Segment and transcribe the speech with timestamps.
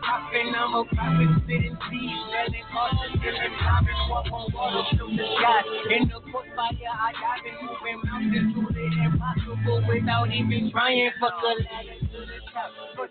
[0.00, 0.54] poppin'.
[0.54, 3.98] I'm a prophet, spitting seeds, selling and selling poppin'.
[4.10, 5.62] Walk on water, shoot the sky.
[5.96, 11.10] In the court fire, I got been moving mountains to the impossible without even trying.
[11.20, 12.70] Fuck a ladder to the top.
[12.96, 13.10] Put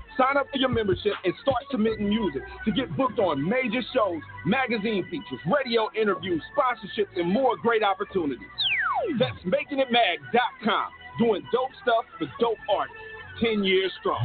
[0.17, 4.21] Sign up for your membership and start submitting music to get booked on major shows,
[4.45, 8.45] magazine features, radio interviews, sponsorships, and more great opportunities.
[9.19, 10.87] That's MakingItMag.com.
[11.19, 12.97] Doing dope stuff for dope artists.
[13.41, 14.19] 10 years strong.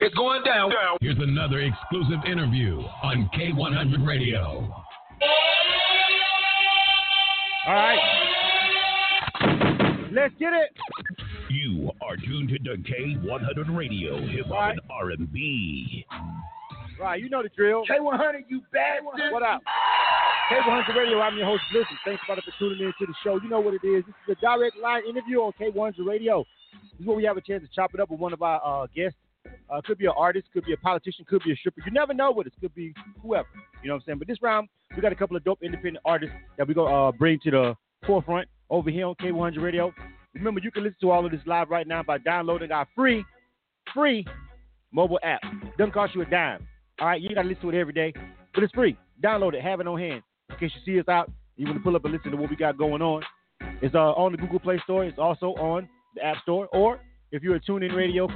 [0.00, 0.72] It's going down.
[1.00, 4.72] Here's another exclusive interview on K100 Radio.
[7.66, 8.47] All right.
[10.10, 10.70] Let's get it.
[11.50, 16.06] You are tuned to K100 Radio, hip hop and R&B.
[16.98, 17.84] Right, you know the drill.
[17.84, 19.20] K100, you bad one.
[19.32, 19.60] What up?
[20.50, 21.88] K100 Radio, I'm your host, Blizzard.
[22.06, 23.38] Thanks for tuning in to the show.
[23.42, 24.02] You know what it is.
[24.06, 26.44] This is a direct line interview on K100 Radio.
[26.92, 28.60] This is where we have a chance to chop it up with one of our
[28.64, 29.18] uh, guests.
[29.70, 31.82] Uh, could be an artist, could be a politician, could be a stripper.
[31.84, 33.48] You never know what it could be whoever.
[33.82, 34.18] You know what I'm saying?
[34.18, 36.96] But this round, we got a couple of dope independent artists that we're going to
[36.96, 37.76] uh, bring to the
[38.06, 39.92] forefront over here on K100 Radio.
[40.34, 43.24] Remember, you can listen to all of this live right now by downloading our free,
[43.94, 44.26] free
[44.92, 45.40] mobile app.
[45.76, 46.66] Doesn't cost you a dime.
[47.00, 48.12] All right, you got to listen to it every day,
[48.54, 48.96] but it's free.
[49.22, 51.30] Download it, have it on hand in case you see us out.
[51.56, 53.22] You want to pull up and listen to what we got going on.
[53.82, 55.04] It's uh, on the Google Play Store.
[55.04, 56.68] It's also on the App Store.
[56.72, 57.00] Or
[57.32, 58.28] if you're a TuneIn Radio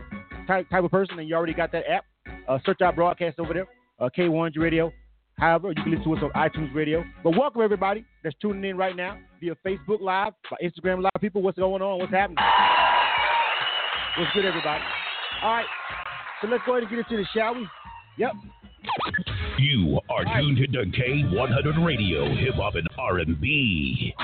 [0.47, 2.05] type, type of person and you already got that app,
[2.49, 3.67] uh, search our broadcast over there,
[4.01, 4.93] uh, K100 Radio.
[5.39, 7.05] However, you can listen to us on iTunes Radio.
[7.25, 11.13] But welcome everybody that's tuning in right now via Facebook Live, by Instagram Live.
[11.21, 11.99] People, what's going on?
[11.99, 12.39] What's happening?
[14.19, 14.83] What's good, everybody?
[15.43, 15.67] All right,
[16.41, 17.67] so let's go ahead and get into this, shall we?
[18.19, 18.33] Yep.
[19.59, 24.15] You are tuned to K100 Radio, hip hop and R&B.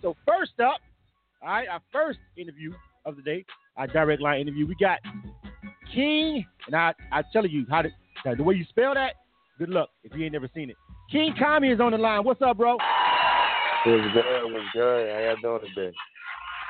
[0.00, 0.80] So first up,
[1.42, 2.72] all right, our first interview
[3.04, 3.44] of the day,
[3.76, 5.00] our direct line interview, we got
[5.94, 7.90] King, and I I tell you how to
[8.36, 9.14] the way you spell that.
[9.58, 10.76] Good luck if you ain't never seen it.
[11.14, 12.22] Khxng Khami is on the line.
[12.24, 12.72] What's up, bro?
[12.72, 14.52] What's good?
[14.52, 15.08] What's good?
[15.08, 15.96] How y'all doing today?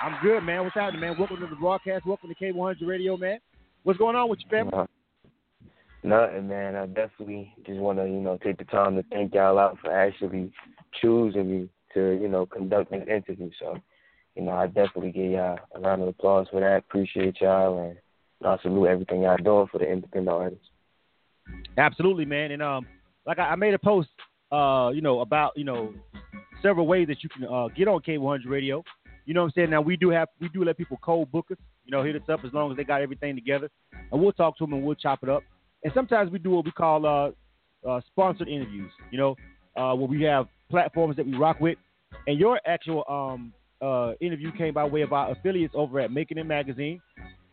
[0.01, 0.63] I'm good, man.
[0.63, 1.17] What's happening, man?
[1.19, 2.07] Welcome to the broadcast.
[2.07, 3.39] Welcome to K100 Radio, man.
[3.83, 4.73] What's going on with you, family?
[4.73, 4.87] Uh,
[6.05, 6.77] nothing, man.
[6.77, 9.91] I definitely just want to, you know, take the time to thank y'all out for
[9.91, 10.53] actually
[11.01, 13.51] choosing me to, you know, conduct this interview.
[13.59, 13.79] So,
[14.37, 16.79] you know, I definitely give y'all a round of applause for that.
[16.79, 17.99] Appreciate y'all, and
[18.47, 20.69] I salute everything y'all doing for the independent artists.
[21.79, 22.53] Absolutely, man.
[22.53, 22.87] And um,
[23.27, 24.09] like I, I made a post,
[24.53, 25.95] uh, you know, about you know
[26.63, 28.83] several ways that you can uh, get on K100 Radio.
[29.25, 29.71] You know what I'm saying?
[29.71, 31.59] Now we do have we do let people cold book us.
[31.85, 33.69] You know, hit us up as long as they got everything together,
[34.11, 35.43] and we'll talk to them and we'll chop it up.
[35.85, 38.91] And sometimes we do what we call uh, uh, sponsored interviews.
[39.11, 39.37] You know,
[39.77, 41.79] uh, where we have platforms that we rock with,
[42.27, 46.39] and your actual um, uh, interview came by way of our affiliates over at Making
[46.39, 47.01] It Magazine.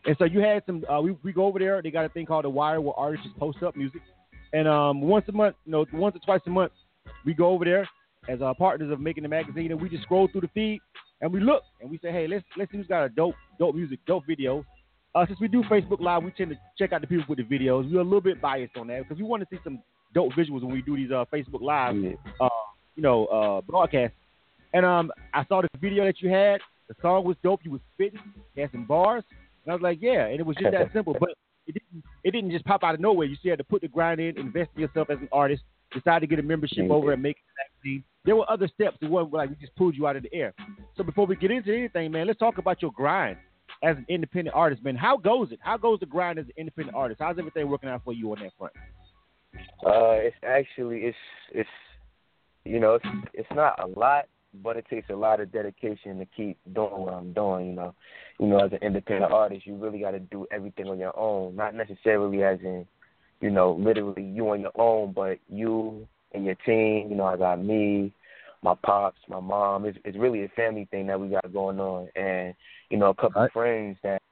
[0.06, 0.84] And so you had some.
[0.88, 1.80] Uh, we we go over there.
[1.82, 4.02] They got a thing called the Wire, where artists just post up music,
[4.52, 6.72] and um, once a month, you know, once or twice a month,
[7.24, 7.88] we go over there
[8.28, 10.80] as our partners of Making It Magazine, and we just scroll through the feed
[11.20, 13.74] and we look and we say, hey, let's let's see who's got a dope dope
[13.74, 14.64] music, dope videos.
[15.14, 17.44] Uh, since we do Facebook Live, we tend to check out the people with the
[17.44, 17.90] videos.
[17.90, 19.80] We're a little bit biased on that because we want to see some
[20.12, 21.94] dope visuals when we do these uh, Facebook Live,
[22.40, 22.48] uh,
[22.96, 24.16] you know, uh, broadcasts.
[24.72, 26.60] And um, I saw the video that you had.
[26.88, 27.60] The song was dope.
[27.62, 28.18] You was spitting,
[28.56, 29.22] had some bars,
[29.64, 30.26] and I was like, yeah.
[30.26, 31.16] And it was just that simple.
[31.18, 31.30] But
[31.66, 33.26] it didn't it didn't just pop out of nowhere.
[33.26, 35.62] You still had to put the grind in, invest in yourself as an artist,
[35.92, 38.04] decide to get a membership over and Making It magazine.
[38.24, 38.98] There were other steps.
[39.00, 40.54] It wasn't like we just pulled you out of the air.
[40.96, 43.36] So before we get into anything, man, let's talk about your grind
[43.82, 44.96] as an independent artist, man.
[44.96, 45.58] How goes it?
[45.62, 47.20] How goes the grind as an independent artist?
[47.20, 48.72] How's everything working out for you on that front?
[49.86, 51.16] Uh, it's actually it's
[51.52, 51.68] it's
[52.64, 54.24] you know it's it's not a lot,
[54.62, 57.68] but it takes a lot of dedication to keep doing what I'm doing.
[57.68, 57.94] You know,
[58.38, 61.56] you know, as an independent artist, you really got to do everything on your own.
[61.56, 62.86] Not necessarily as in,
[63.40, 67.08] you know, literally you on your own, but you and your team.
[67.10, 68.12] You know, I got me,
[68.62, 69.84] my pops, my mom.
[69.86, 72.54] It's, it's really a family thing that we got going on, and
[72.90, 73.46] you know, a couple right.
[73.46, 74.22] of friends that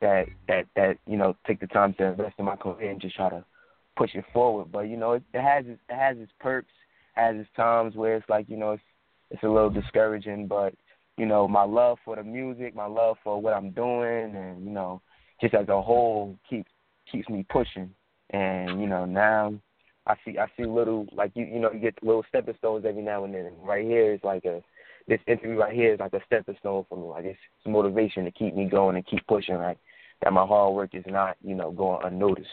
[0.00, 3.16] that that that you know take the time to invest in my career and just
[3.16, 3.44] try to
[3.96, 4.70] push it forward.
[4.72, 6.72] But you know, it, it has its, it has its perks,
[7.14, 8.82] has its times where it's like you know it's
[9.30, 10.74] it's a little discouraging, but
[11.16, 14.70] you know, my love for the music, my love for what I'm doing, and you
[14.70, 15.02] know,
[15.40, 16.70] just as a whole keeps
[17.10, 17.90] keeps me pushing.
[18.30, 19.54] And you know, now
[20.06, 23.02] I see I see little like you you know you get little stepping stones every
[23.02, 23.46] now and then.
[23.46, 24.62] And right here is like a
[25.08, 27.08] this interview right here is like a stepping stone for me.
[27.08, 29.56] Like it's, it's motivation to keep me going and keep pushing.
[29.56, 29.78] Like
[30.22, 32.48] that my hard work is not you know going unnoticed.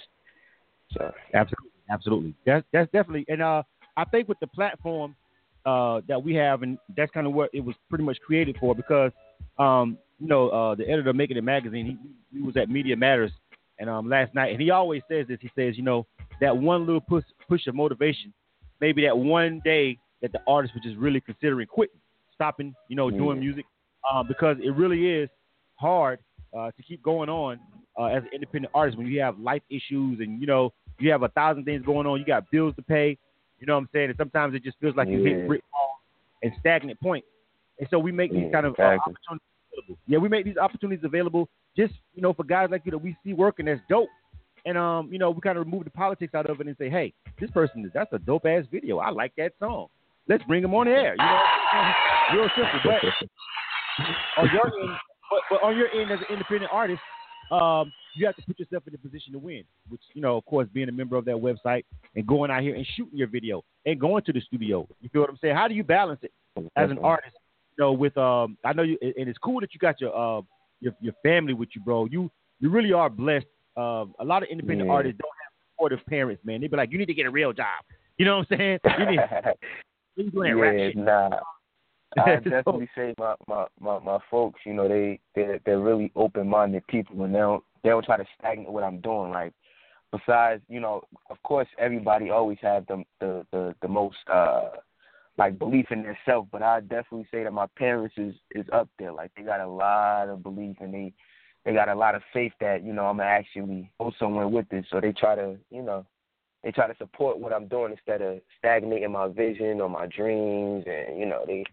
[0.92, 2.33] So absolutely, absolutely.
[2.45, 3.63] That's that's definitely and uh
[3.98, 5.16] I think with the platform
[5.65, 8.75] uh that we have and that's kind of what it was pretty much created for
[8.75, 9.12] because
[9.57, 11.85] um you know uh the editor of Making It magazine
[12.31, 13.31] he, he was at Media Matters
[13.79, 16.06] and um last night and he always says this he says you know
[16.41, 18.33] that one little push push of motivation,
[18.81, 22.00] maybe that one day that the artist was just really considering quitting,
[22.33, 23.65] stopping, you know, doing music,
[24.11, 25.29] um, because it really is
[25.75, 26.19] hard
[26.57, 27.59] uh, to keep going on
[28.00, 31.23] uh, as an independent artist when you have life issues and you know you have
[31.23, 32.19] a thousand things going on.
[32.19, 33.18] You got bills to pay.
[33.60, 34.10] You know what I'm saying?
[34.10, 35.18] And sometimes it just feels like yeah.
[35.18, 36.00] you hit brick wall
[36.44, 37.24] and stagnant point.
[37.80, 39.98] And so we make these kind of uh, opportunities available.
[40.07, 43.18] Yeah, we make these opportunities available just you know for guys like you that we
[43.24, 44.10] see working that's dope
[44.66, 46.90] and um, you know, we kind of remove the politics out of it and say,
[46.90, 48.98] hey, this person is that's a dope ass video.
[48.98, 49.88] I like that song.
[50.28, 51.16] Let's bring him on the air.
[51.16, 52.80] You know, real simple.
[52.84, 53.28] But
[54.42, 54.98] on your end,
[55.30, 57.00] but, but on your end as an independent artist,
[57.51, 59.63] um, you have to put yourself in a position to win.
[59.89, 61.83] Which you know, of course, being a member of that website
[62.15, 64.88] and going out here and shooting your video and going to the studio.
[65.01, 65.56] You feel what I'm saying?
[65.56, 66.31] How do you balance it
[66.75, 67.36] as an artist?
[67.77, 70.42] You know, with um, I know you, and it's cool that you got your uh,
[70.80, 72.06] your your family with you, bro.
[72.06, 73.45] You you really are blessed
[73.77, 74.94] uh, a lot of independent yeah.
[74.94, 76.62] artists don't have supportive parents, man.
[76.62, 77.83] They be like, you need to get a real job.
[78.18, 78.80] You know what I'm saying?
[79.00, 79.19] You need,
[80.33, 80.45] you
[80.95, 81.30] yeah, nah.
[82.17, 86.47] I definitely say my, my, my, my folks, you know, they they're, they're really open
[86.47, 89.31] minded people, and they don't they don't try to stagnate what I'm doing.
[89.31, 89.53] Like,
[90.12, 94.69] besides, you know, of course, everybody always have the the the, the most uh
[95.38, 99.11] like belief in themselves, but I definitely say that my parents is is up there.
[99.11, 101.13] Like, they got a lot of belief, and they
[101.65, 104.69] they got a lot of faith that you know I'm gonna actually go somewhere with
[104.69, 104.85] this.
[104.89, 106.06] So they try to you know
[106.65, 110.83] they try to support what I'm doing instead of stagnating my vision or my dreams.
[110.88, 111.63] And you know they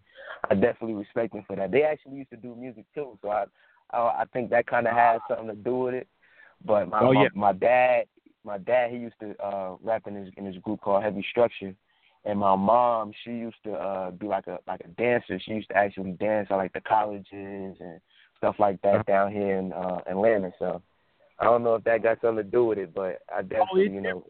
[0.49, 1.73] I definitely respect them for that.
[1.73, 3.45] They actually used to do music too, so I
[3.91, 6.09] I, I think that kind of has something to do with it.
[6.65, 7.29] But my, oh, yeah.
[7.35, 8.05] my my dad
[8.45, 11.75] my dad he used to uh rap in his in his group called Heavy Structure.
[12.25, 15.41] And my mom, she used to uh be like a like a dancer.
[15.41, 18.01] She used to actually dance at like the colleges and
[18.37, 19.03] stuff like that uh-huh.
[19.07, 20.53] down here in uh, Atlanta.
[20.59, 20.83] So
[21.43, 23.93] I don't know if that got something to do with it, but I definitely, oh,
[23.93, 24.25] you know,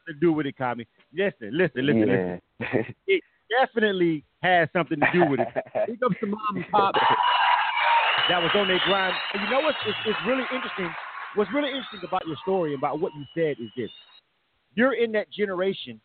[0.00, 0.86] something to do with it, Khami.
[1.12, 2.38] Listen, listen, listen, yeah.
[2.60, 2.94] listen.
[3.06, 5.48] it definitely has something to do with it.
[5.86, 6.94] Pick up some mom and pop
[8.28, 9.14] that was on their grind.
[9.34, 9.74] And you know what?
[9.86, 10.92] It's, it's really interesting.
[11.34, 13.90] What's really interesting about your story and about what you said is this:
[14.74, 16.00] you're in that generation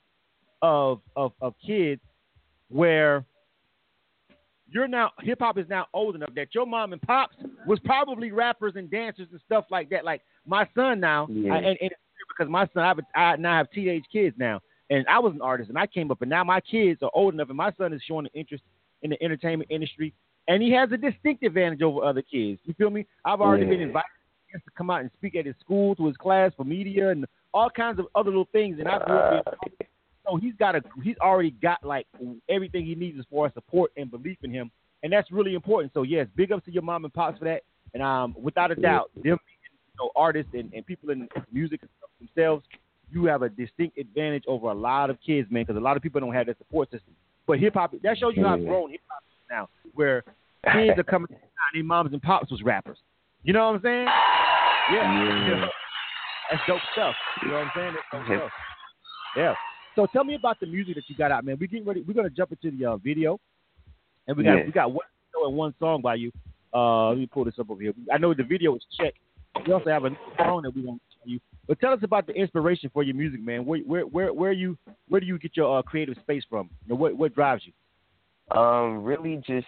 [0.62, 2.02] of of, of kids
[2.70, 3.26] where
[4.68, 7.36] you're now hip hop is now old enough that your mom and pops
[7.68, 10.04] was probably rappers and dancers and stuff like that.
[10.04, 11.54] Like my son now, yeah.
[11.54, 11.92] I, and, and
[12.36, 15.42] because my son, I, have, I now have teenage kids now, and I was an
[15.42, 17.94] artist and I came up, and now my kids are old enough, and my son
[17.94, 18.64] is showing an interest
[19.02, 20.14] in the entertainment industry,
[20.48, 22.60] and he has a distinct advantage over other kids.
[22.66, 23.06] You feel me?
[23.24, 23.72] I've already yeah.
[23.72, 24.06] been invited
[24.54, 27.70] to come out and speak at his school to his class for media and all
[27.70, 29.72] kinds of other little things, and I grew up in
[30.28, 32.08] so he's got a he's already got like
[32.50, 34.72] everything he needs as far as support and belief in him,
[35.04, 35.94] and that's really important.
[35.94, 37.62] So yes, big ups to your mom and pops for that,
[37.94, 39.38] and um, without a doubt, them
[40.00, 41.82] know artists and, and people in music
[42.20, 42.64] themselves,
[43.12, 46.04] you have a distinct advantage over a lot of kids, man, because a lot of
[46.04, 47.14] people don't have that support system.
[47.48, 50.24] But hip hop that shows you how grown hip hop is now, where
[50.74, 51.40] kids are coming out,
[51.74, 52.98] their moms and pops was rappers.
[53.44, 54.08] You know what I'm saying?
[54.92, 55.50] Yeah.
[55.50, 55.66] yeah.
[56.52, 57.16] That's dope stuff.
[57.42, 57.94] You know what I'm saying?
[57.94, 58.52] That's dope stuff.
[59.38, 59.54] Yeah.
[59.96, 61.58] So tell me about the music that you got out, man.
[61.60, 62.02] We getting ready.
[62.02, 63.40] We're gonna jump into the uh, video,
[64.28, 64.66] and we got yeah.
[64.66, 65.06] we got one
[65.46, 66.32] and one song by you.
[66.74, 67.94] Uh, let me pull this up over here.
[68.14, 69.18] I know the video is checked.
[69.66, 71.40] We also have a song that we're gonna you.
[71.68, 73.66] But tell us about the inspiration for your music, man.
[73.66, 74.78] Where where where where you
[75.10, 76.70] where do you get your uh, creative space from?
[76.86, 78.58] You know, what what drives you?
[78.58, 79.68] Um, really just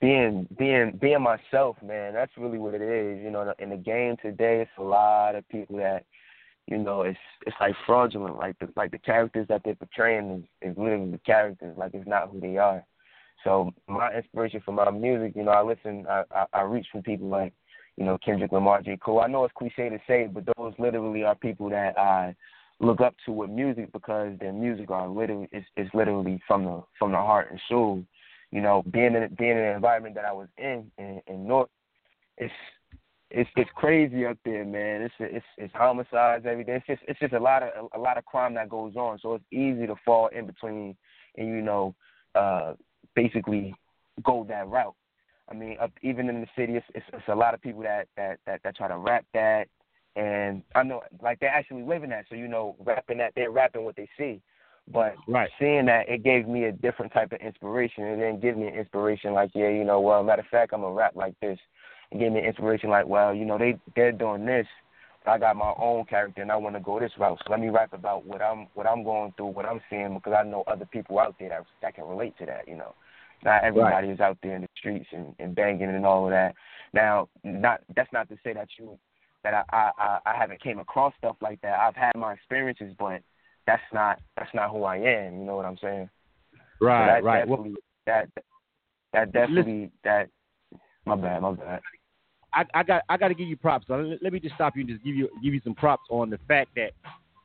[0.00, 2.14] being being being myself, man.
[2.14, 3.22] That's really what it is.
[3.22, 6.04] You know, in the game today, it's a lot of people that,
[6.66, 8.36] you know, it's it's like fraudulent.
[8.36, 11.76] Like the like the characters that they're portraying is, is literally the characters.
[11.76, 12.84] Like it's not who they are.
[13.44, 17.02] So my inspiration for my music, you know, I listen, I I, I reach from
[17.02, 17.52] people like,
[17.98, 18.96] you know, Kendrick Lamar, J.
[18.96, 19.20] Cole.
[19.20, 22.34] I know it's cliche to say, but those literally are people that I
[22.80, 26.82] look up to with music because their music are literally is is literally from the
[26.98, 28.04] from the heart and soul
[28.50, 31.68] you know, being in being in the environment that I was in in, in North,
[32.38, 32.52] it's
[33.30, 35.02] it's it's crazy up there, man.
[35.02, 36.76] It's it's it's homicides every day.
[36.76, 39.18] It's just it's just a lot of a, a lot of crime that goes on.
[39.20, 40.96] So it's easy to fall in between
[41.36, 41.94] and you know,
[42.34, 42.74] uh,
[43.14, 43.74] basically
[44.24, 44.94] go that route.
[45.50, 48.08] I mean, up even in the city, it's, it's, it's a lot of people that,
[48.16, 49.68] that that that try to rap that,
[50.16, 52.26] and I know like they're actually living that.
[52.28, 54.40] So you know, rapping that they're rapping what they see.
[54.92, 55.50] But right.
[55.58, 58.04] seeing that, it gave me a different type of inspiration.
[58.04, 60.80] It didn't give me an inspiration like, yeah, you know, well, matter of fact, I'm
[60.80, 61.58] gonna rap like this.
[62.10, 64.66] It gave me inspiration like, well, you know, they they're doing this,
[65.24, 67.38] but I got my own character and I want to go this route.
[67.44, 70.32] So let me rap about what I'm what I'm going through, what I'm seeing, because
[70.32, 72.66] I know other people out there that that can relate to that.
[72.66, 72.94] You know,
[73.44, 74.14] not everybody right.
[74.14, 76.54] is out there in the streets and, and banging and all of that.
[76.92, 78.98] Now, not that's not to say that you
[79.44, 81.78] that I I I haven't came across stuff like that.
[81.78, 83.22] I've had my experiences, but
[83.66, 85.38] that's not that's not who I am.
[85.38, 86.08] You know what I'm saying?
[86.80, 87.48] Right, so that right.
[87.48, 87.66] Well,
[88.06, 88.28] that
[89.12, 90.28] that definitely that.
[91.04, 91.80] My bad, my bad.
[92.52, 93.86] I, I got I got to give you props.
[93.88, 96.38] Let me just stop you and just give you give you some props on the
[96.48, 96.92] fact that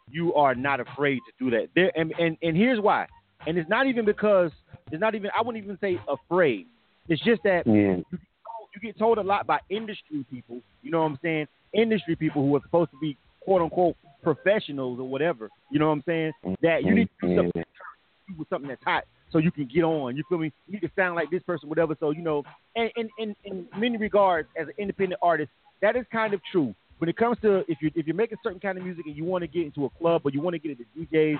[0.09, 1.69] you are not afraid to do that.
[1.75, 3.07] There and and, and here's why.
[3.47, 4.51] And it's not even because
[4.91, 6.67] it's not even I wouldn't even say afraid.
[7.07, 7.73] It's just that yeah.
[7.73, 10.61] you, get told, you get told a lot by industry people.
[10.81, 11.47] You know what I'm saying?
[11.73, 15.49] Industry people who are supposed to be quote unquote professionals or whatever.
[15.71, 16.31] You know what I'm saying?
[16.61, 18.39] That you need to do something mm-hmm.
[18.39, 20.15] with something that's hot so you can get on.
[20.15, 20.53] You feel me?
[20.67, 21.97] You need to sound like this person, whatever.
[21.99, 22.43] So you know,
[22.75, 25.49] and in in, in many regards, as an independent artist,
[25.81, 26.73] that is kind of true.
[26.99, 29.25] When it comes to if you if you're making certain kind of music and you
[29.25, 31.37] want to get into a club or you want to get into DJs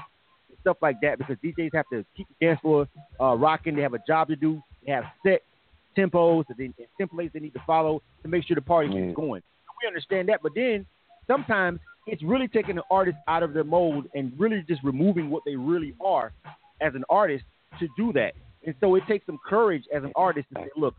[0.62, 2.88] stuff like that, because DJs have to keep the dance floor
[3.20, 3.76] uh, rocking.
[3.76, 4.62] They have a job to do.
[4.86, 5.42] They have set
[5.98, 9.08] tempos and templates they need to follow to make sure the party yeah.
[9.08, 9.42] keeps going.
[9.82, 10.86] We understand that, but then
[11.28, 15.44] sometimes it's really taking the artist out of their mold and really just removing what
[15.46, 16.34] they really are
[16.82, 17.44] as an artist
[17.80, 18.34] to do that.
[18.66, 20.96] And so it takes some courage as an artist to say, look,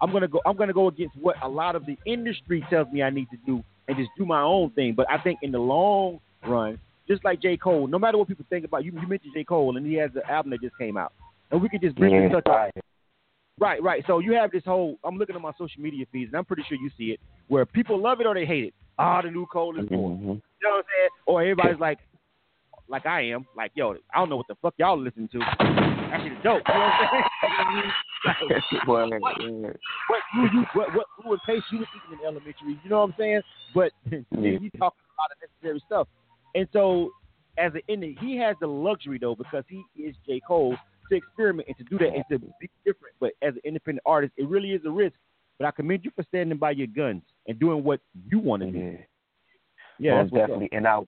[0.00, 3.02] I'm gonna go I'm gonna go against what a lot of the industry tells me
[3.02, 4.94] I need to do and just do my own thing.
[4.94, 7.56] But I think in the long run, just like J.
[7.56, 9.44] Cole, no matter what people think about you, you mentioned J.
[9.44, 11.12] Cole and he has the album that just came out.
[11.50, 12.70] And we could just briefly yeah, touch on
[13.60, 14.04] Right, right.
[14.06, 16.62] So you have this whole I'm looking at my social media feeds and I'm pretty
[16.68, 18.74] sure you see it, where people love it or they hate it.
[18.98, 20.16] Ah, the new Cole is born.
[20.16, 20.28] Mm-hmm.
[20.28, 21.08] You know what I'm saying?
[21.26, 21.98] Or everybody's like,
[22.88, 25.38] like I am, like, yo, I don't know what the fuck y'all listening to.
[25.38, 26.62] That shit is dope.
[26.66, 28.62] You know what I'm saying?
[28.72, 29.70] like, well, what, yeah.
[30.08, 32.80] what, who you, what, what, who would pace you were teaching in elementary?
[32.82, 33.40] You know what I'm saying?
[33.74, 34.58] But Yeah.
[34.58, 36.08] he's talking a lot of necessary stuff.
[36.54, 37.10] And so,
[37.58, 40.40] as an indie, he has the luxury though because he is J.
[40.46, 40.76] Cole
[41.10, 43.14] to experiment and to do that and to be different.
[43.20, 45.16] But as an independent artist, it really is a risk.
[45.58, 48.00] But I commend you for standing by your guns and doing what
[48.30, 48.78] you want to do.
[48.78, 48.92] Yeah.
[49.98, 50.48] Yeah, Most that's what's up.
[50.48, 50.76] definitely.
[50.76, 51.00] And I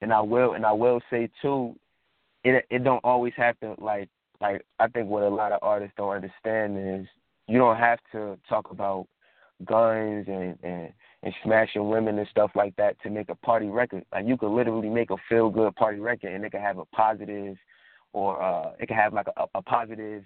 [0.00, 1.76] and I will and I will say too,
[2.44, 4.08] it it don't always have to like
[4.40, 7.06] like I think what a lot of artists don't understand is
[7.46, 9.06] you don't have to talk about
[9.64, 10.92] guns and and
[11.22, 14.04] and smashing women and stuff like that to make a party record.
[14.12, 16.84] Like you could literally make a feel good party record and it could have a
[16.86, 17.56] positive
[18.12, 20.24] or uh it could have like a, a positive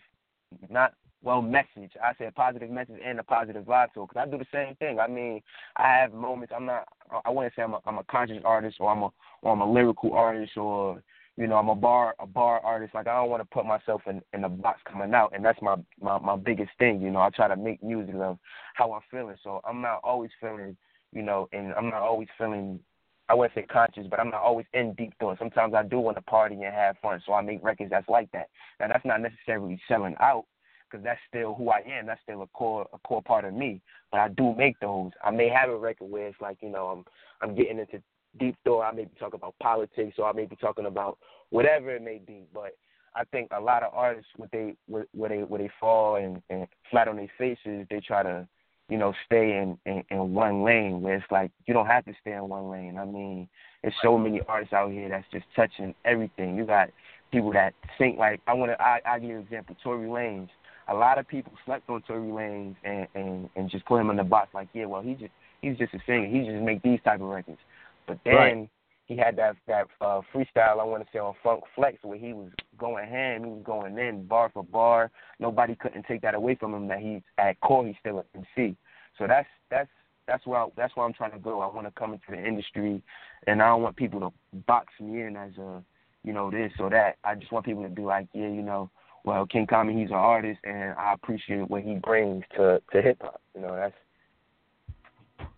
[0.71, 1.93] not well message.
[2.03, 4.47] I say a positive message and a positive vibe to it because I do the
[4.53, 4.99] same thing.
[5.01, 5.43] I mean,
[5.77, 6.53] I have moments.
[6.55, 6.87] I'm not.
[7.25, 9.11] I wouldn't say I'm a, I'm a conscious artist or I'm a
[9.43, 11.03] or I'm a lyrical artist or
[11.37, 12.95] you know I'm a bar a bar artist.
[12.95, 15.61] Like I don't want to put myself in in a box coming out, and that's
[15.61, 17.03] my my my biggest thing.
[17.03, 18.39] You know, I try to make music of
[18.75, 19.37] how I'm feeling.
[19.43, 20.77] So I'm not always feeling
[21.13, 22.81] you know, and I'm not always feeling
[23.29, 25.39] I wouldn't say conscious, but I'm not always in deep thought.
[25.39, 28.31] Sometimes I do want to party and have fun, so I make records that's like
[28.33, 28.49] that.
[28.79, 30.45] Now that's not necessarily selling out,
[30.89, 32.07] because that's still who I am.
[32.07, 33.81] That's still a core a core part of me.
[34.13, 35.11] But I do make those.
[35.25, 37.05] I may have a record where it's like you know I'm
[37.41, 38.03] I'm getting into
[38.39, 38.83] deep thought.
[38.83, 41.19] I may be talking about politics, or I may be talking about
[41.51, 42.45] whatever it may be.
[42.55, 42.77] But
[43.15, 46.67] I think a lot of artists, what they where they where they fall and, and
[46.91, 48.47] flat on their faces, they try to
[48.89, 52.13] you know, stay in, in, in one lane where it's like you don't have to
[52.21, 52.97] stay in one lane.
[52.99, 53.49] I mean,
[53.83, 56.57] there's so many artists out here that's just touching everything.
[56.57, 56.91] You got
[57.33, 60.49] people that think like I wanna I I give you an example, Tory Lanez.
[60.89, 64.17] A lot of people slept on Tory Lanez and, and, and just put him in
[64.17, 66.27] the box like, yeah, well he just he's just a singer.
[66.27, 67.59] He just make these type of records.
[68.07, 68.69] But then Right.
[69.07, 72.33] He had that that uh, freestyle I want to say on Funk Flex where he
[72.33, 75.11] was going ham, he was going in bar for bar.
[75.39, 76.89] Nobody couldn't take that away from him.
[76.89, 78.77] That he's at core, he's still an MC.
[79.19, 79.89] So that's that's
[80.27, 81.61] that's where I, that's where I'm trying to go.
[81.61, 83.03] I want to come into the industry,
[83.47, 84.33] and I don't want people to
[84.67, 85.83] box me in as a
[86.25, 87.17] you know this or that.
[87.25, 88.91] I just want people to be like, yeah, you know,
[89.25, 93.19] well, Khxng Khami, he's an artist, and I appreciate what he brings to to hip
[93.21, 93.41] hop.
[93.55, 95.49] You know, that's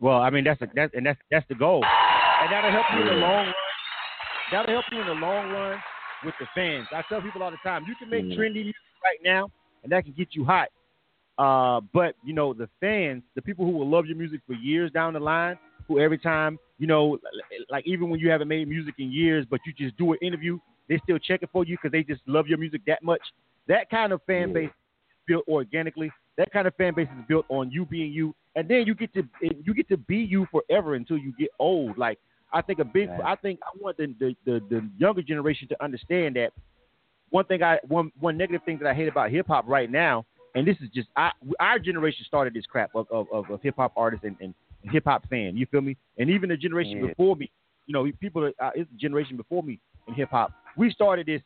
[0.00, 1.84] Well, I mean that's a, that's and that's that's the goal,
[2.42, 3.54] and that'll help you in the long run.
[4.50, 5.78] That'll help you in the long run
[6.24, 6.86] with the fans.
[6.92, 8.36] I tell people all the time, you can make Mhm.
[8.36, 9.50] trendy music right now,
[9.82, 10.68] and that can get you hot.
[11.38, 14.90] Uh, but you know the fans, the people who will love your music for years
[14.90, 15.58] down the line,
[15.88, 17.18] who every time you know,
[17.70, 20.58] like even when you haven't made music in years, but you just do an interview,
[20.88, 23.20] they still checking for you because they just love your music that much.
[23.68, 26.10] That kind of fan base is built organically.
[26.36, 29.12] That kind of fan base is built on you being you, and then you get
[29.14, 29.22] to
[29.64, 31.96] you get to be you forever until you get old.
[31.96, 32.18] Like
[32.52, 33.20] I think a big, Right.
[33.24, 36.52] I think I want the, the the the younger generation to understand that
[37.30, 40.24] one thing I one one negative thing that I hate about hip hop right now,
[40.54, 41.30] and this is just I,
[41.60, 45.04] our generation started this crap of of, of, of hip hop artists and, and hip
[45.06, 45.56] hop fan.
[45.56, 45.96] You feel me?
[46.18, 47.08] And even the generation Yeah.
[47.08, 47.50] before me,
[47.86, 50.52] you know, people uh, it's the generation before me in hip hop.
[50.76, 51.42] We started this.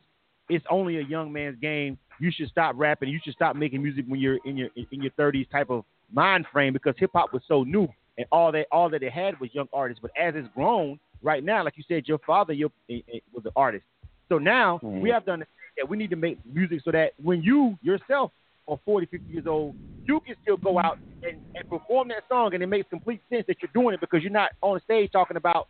[0.49, 1.97] It's only a young man's game.
[2.19, 3.09] You should stop rapping.
[3.09, 6.45] You should stop making music when you're in your in your 30s type of mind
[6.51, 7.87] frame because hip hop was so new
[8.17, 10.01] and all that all that it had was young artists.
[10.01, 13.45] But as it's grown right now, like you said, your father your, eh, eh, was
[13.45, 13.85] an artist.
[14.29, 15.01] So now Mhm.
[15.01, 18.31] we have to understand that we need to make music so that when you yourself
[18.67, 22.53] are 40, 50 years old, you can still go out and, and perform that song,
[22.53, 25.37] and it makes complete sense that you're doing it because you're not on stage talking
[25.37, 25.67] about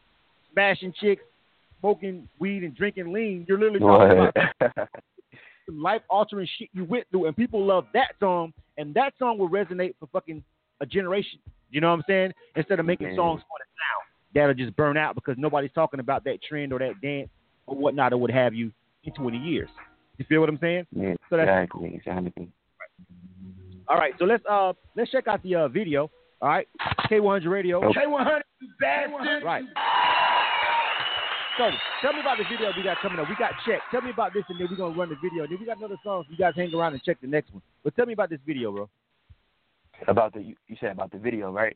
[0.54, 1.24] smashing chicks,
[1.80, 3.46] smoking weed, and drinking lean.
[3.48, 4.34] You're literally talking what.
[4.62, 4.90] about
[5.68, 9.50] life altering shit you went through, and people love that song, and that song will
[9.50, 10.44] resonate for fucking
[10.82, 11.40] a generation.
[11.70, 12.34] You know what I'm saying?
[12.56, 13.16] Instead of making Yeah.
[13.16, 16.80] songs for the now that'll just burn out because nobody's talking about that trend or
[16.80, 17.30] that dance
[17.66, 18.72] or whatnot or what have you
[19.04, 19.70] in 20 years.
[20.18, 20.88] You feel what I'm saying?
[20.92, 22.50] yeah, So that's- exactly, exactly.
[23.90, 26.10] All right, so let's uh let's check out the uh, video.
[26.42, 26.68] All right,
[27.10, 27.84] K100 Radio.
[27.86, 28.02] Okay.
[28.02, 29.44] K100, you bastard.
[29.44, 29.64] Right.
[31.58, 31.70] So
[32.02, 33.28] tell me about the video we got coming up.
[33.28, 33.80] We got check.
[33.90, 35.44] Tell me about this, and then we're gonna run the video.
[35.44, 36.24] And then we got another song.
[36.28, 37.64] So you guys hang around and check the next one.
[37.84, 38.90] But tell me about this video, bro.
[40.08, 41.76] About the you, said about the video, right?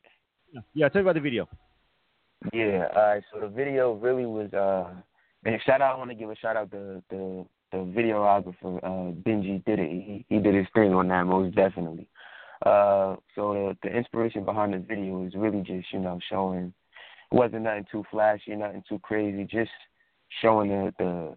[0.74, 1.48] Yeah, tell me about the video.
[2.52, 3.22] Yeah, all right.
[3.32, 4.94] So the video really was uh
[5.44, 9.64] and shout out I wanna give a shout out to the the videographer, uh Benji
[9.64, 9.90] did it.
[9.90, 12.08] He he did his thing on that most definitely.
[12.64, 16.72] Uh so the the inspiration behind the video is really just, you know, showing
[17.30, 19.70] it wasn't nothing too flashy, nothing too crazy, just
[20.40, 21.36] showing the the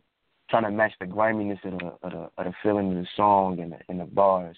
[0.49, 3.59] trying to match the griminess of the of the, of the feeling of the song
[3.59, 4.57] and the, and the bars.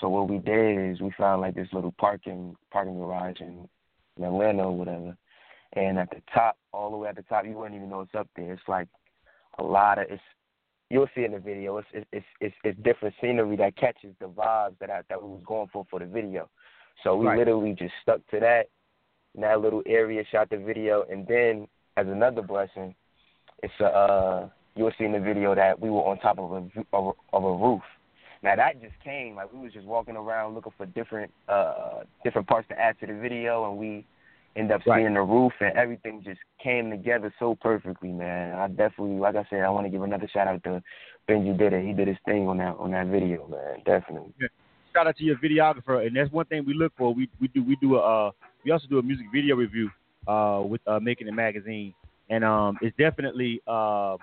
[0.00, 3.68] So what we did is we found like this little parking parking garage in,
[4.16, 5.16] in Atlanta or whatever
[5.72, 8.14] and at the top, all the way at the top, you wouldn't even know it's
[8.14, 8.52] up there.
[8.52, 8.88] It's like
[9.58, 10.22] a lot of it's.
[10.88, 11.78] You'll see in the video.
[11.78, 15.28] It's it's it's it's, it's different scenery that catches the vibes that I, that we
[15.28, 16.48] was going for for the video.
[17.02, 17.38] So we Right.
[17.38, 18.66] literally just stuck to that
[19.34, 22.94] in that little area, shot the video, and then as another blessing,
[23.62, 26.56] it's a uh, you'll see in the video that we were on top of a
[26.96, 27.82] of a, of a roof.
[28.46, 32.46] Now that just came like we was just walking around looking for different uh different
[32.46, 34.06] parts to add to the video, and we
[34.54, 35.00] end up Right.
[35.02, 38.54] seeing the roof and everything just came together so perfectly, man.
[38.54, 40.80] I definitely, like I said, I want to give another shout out to
[41.28, 41.84] Benji did it.
[41.84, 43.82] He did his thing on that on that video, man.
[43.84, 44.32] Definitely.
[44.94, 47.12] Shout out to your videographer, and that's one thing we look for.
[47.12, 48.30] We we do we do a uh,
[48.64, 49.90] we also do a music video review
[50.28, 51.92] uh, with uh, Making It magazine,
[52.30, 54.16] and um, it's definitely uh,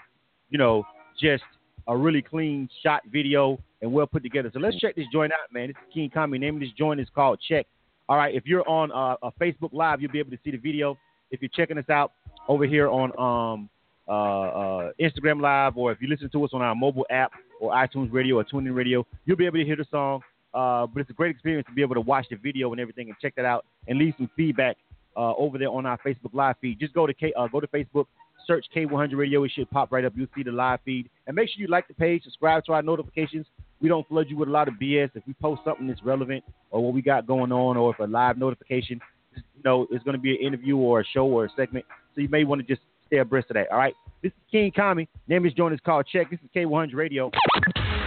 [0.50, 0.86] you know
[1.20, 1.44] just
[1.88, 4.50] a really clean shot video and well put together.
[4.54, 5.67] So let's check this joint out, man.
[5.67, 6.39] This is Khxng Khami.
[6.39, 7.67] Name of this joint is called Check.
[8.10, 10.58] All right, if you're on uh, a Facebook Live, you'll be able to see the
[10.58, 10.98] video.
[11.32, 12.12] If you're checking us out
[12.48, 13.69] over here on um,
[14.08, 17.72] uh, uh, Instagram Live, or if you listen to us on our mobile app or
[17.72, 20.22] iTunes Radio or TuneIn Radio, you'll be able to hear the song.
[20.54, 23.08] Uh, but it's a great experience to be able to watch the video and everything
[23.08, 24.78] and check that out and leave some feedback
[25.15, 26.80] uh, over there on our Facebook Live feed.
[26.80, 28.06] Just go to K, uh, go to Facebook,
[28.45, 29.43] search K100 Radio.
[29.43, 30.13] It should pop right up.
[30.15, 32.82] You'll see the live feed, and make sure you like the page, subscribe to our
[32.82, 33.45] notifications.
[33.82, 35.10] We don't flood you with a lot of BS.
[35.13, 38.03] If we post something that's relevant or what we got going on, or if a
[38.03, 39.01] live notification,
[39.36, 41.86] you know, it's going to be an interview or a show or a segment.
[42.15, 43.71] So you may want to just stay abreast of that.
[43.71, 43.93] All right.
[44.21, 45.08] This is Khxng Khami.
[45.27, 46.29] Name is joint is called Check.
[46.29, 47.29] This is K100 Radio.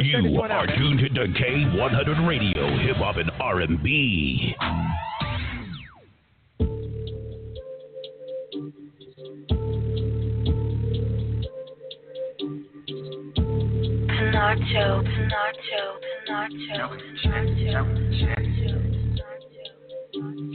[0.00, 4.54] You joint out, are tuned to K100 Radio, Hip Hop and R&B.
[14.36, 15.96] Panacho, Panacho,
[16.28, 16.92] Panacho,
[17.24, 17.80] Panacho,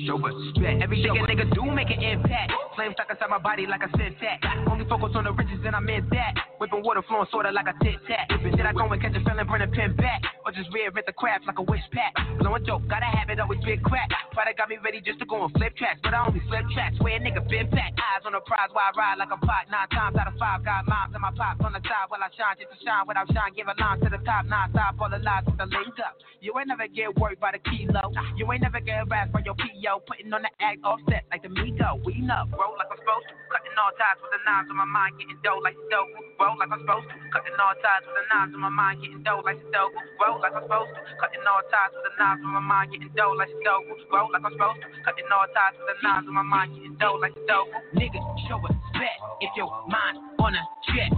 [0.05, 0.83] Show respect.
[0.83, 2.51] Everything a nigga do make an impact.
[2.75, 4.39] Flame stuck inside my body like a sin tat.
[4.69, 6.50] Only focus on the riches and I meant that.
[6.62, 8.30] Whipping water flowing sorta like a tit tat.
[8.38, 10.21] Did I go and catch a feeling, bring a pin back?
[10.45, 12.13] Or just reinvent the craft like a wish pack?
[12.38, 14.13] Blowing dope, gotta have it always big crack.
[14.38, 15.97] Father got me ready just to go and flip tracks.
[16.06, 17.97] But I only flip tracks where a nigga been back.
[17.97, 19.74] Eyes on the prize while I ride like a pot.
[19.74, 22.30] Nine times out of five, got moms and my pops on the side while I
[22.38, 22.54] shine.
[22.62, 24.45] Just to shine without shine, give a line to the top.
[24.45, 26.21] Nine stop all the lies with the link up.
[26.45, 28.13] You ain't never get worried by the kilo.
[28.38, 30.06] You ain't never get harassed by your PO.
[30.06, 32.06] Putting on the act offset like the Migo.
[32.06, 32.45] We know.
[32.54, 33.34] Roll like I'm supposed to.
[33.50, 35.17] Cutting all ties with the knives on my mind.
[35.17, 36.06] Getting dough like the dough.
[36.51, 37.15] Roll like I'm supposed to.
[37.31, 38.99] Cutting all ties with the knives on my mind.
[38.99, 39.87] Getting dough like the dough.
[40.19, 40.99] Roll like I'm supposed to.
[41.15, 42.91] Cutting all ties with the knives on my mind.
[42.91, 43.87] Getting dough like the dough.
[44.11, 44.87] Roll like I'm supposed to.
[45.07, 46.75] Cutting all ties with the knives on my mind.
[46.75, 47.71] Getting dough like the dough.
[47.95, 48.19] Nigga,
[48.51, 51.11] show respect if your mind on a check.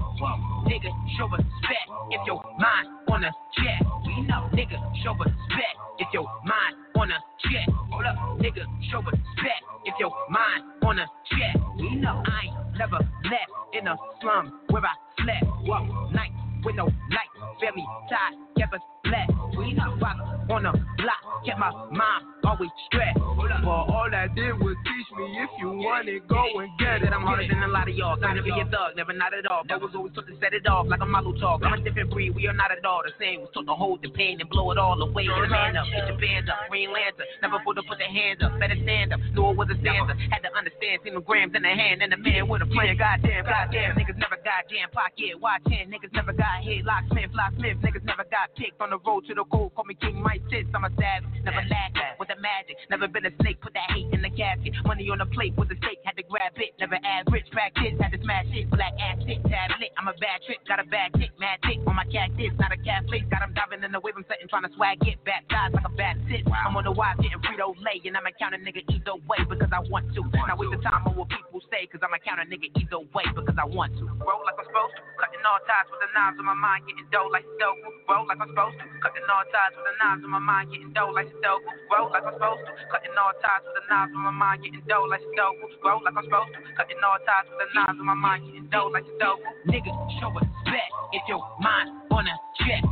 [0.69, 3.81] Nigga, show respect if your mind on a check.
[4.21, 7.17] Know, nigga, show respect if your mind on a
[7.49, 7.67] check.
[7.91, 11.61] Hold up, nigga, show respect if your mind on a check.
[11.77, 15.67] We know I ain't never left in a slum where I slept.
[15.67, 19.27] Walk nights with no lights, very tired, kept us black.
[19.57, 20.17] We rock
[20.49, 23.17] on the block, kept my mind always stressed.
[23.17, 27.11] But all that did was teach me if you want it, go and get it.
[27.13, 28.17] I'm harder than a lot of y'all.
[28.17, 29.63] To be a thug, never not at all.
[29.69, 31.61] That was always taught to set it off like a model talk.
[31.63, 33.41] I'm a different breed, we are not at all the same.
[33.41, 35.25] Was taught to hold the pain and blow it all away.
[35.25, 37.25] Get a man up, get your band up, Green Lantern.
[37.41, 39.19] Never put to put the hands up, better stand up.
[39.33, 40.13] Knew it was a stanza.
[40.29, 42.97] Had to understand, seen the grams in the hand and the man with a plan.
[42.97, 45.39] Goddamn, goddamn, niggas never goddamn pocket.
[45.39, 46.85] Watch in, niggas never got hit.
[46.85, 49.71] Locksmith, locksmith, niggas never got picked on the road to the goal.
[49.75, 50.69] Call me King Mike Sits.
[50.73, 52.77] I'm a savage, never lack with the magic.
[52.89, 54.73] Never been a snake, put that hate in the casket.
[54.85, 56.77] Money on the plate with the stake, had to grab it.
[56.79, 58.69] Never average, practice, had to smash it.
[58.69, 59.91] Black ass shit, tablet.
[59.97, 62.53] I'm a bad trick, got a bad tick, mad tick on my cactus.
[62.59, 65.01] Not a cat face, got him diving in the wave, I'm setting, trying to swag
[65.07, 65.17] it.
[65.25, 66.45] Baptized like a bad sit.
[66.45, 69.71] I'm on the wise getting Frito Lay, and I'm a counter nigga either way because
[69.73, 70.21] I want to.
[70.45, 73.25] Now waste the time on what people say, cause I'm a counter nigga either way
[73.33, 74.05] because I want to.
[74.21, 75.01] Roll like I'm supposed to,
[75.43, 77.75] all ties with the knives on my mind, getting dough like dough.
[78.07, 80.91] Roll like I'm supposed to, cutting all ties with the knives on my mind, getting
[80.95, 81.61] dough like dough.
[81.91, 84.83] Roll like I'm supposed to, cutting all ties with the knives on my mind, getting
[84.87, 85.55] dough like dough.
[85.83, 88.67] Roll like I'm supposed to, cutting all ties with the knives on my mind, getting
[88.71, 89.39] dough like dough.
[89.67, 92.83] Nigga, show respect if your mind on a check.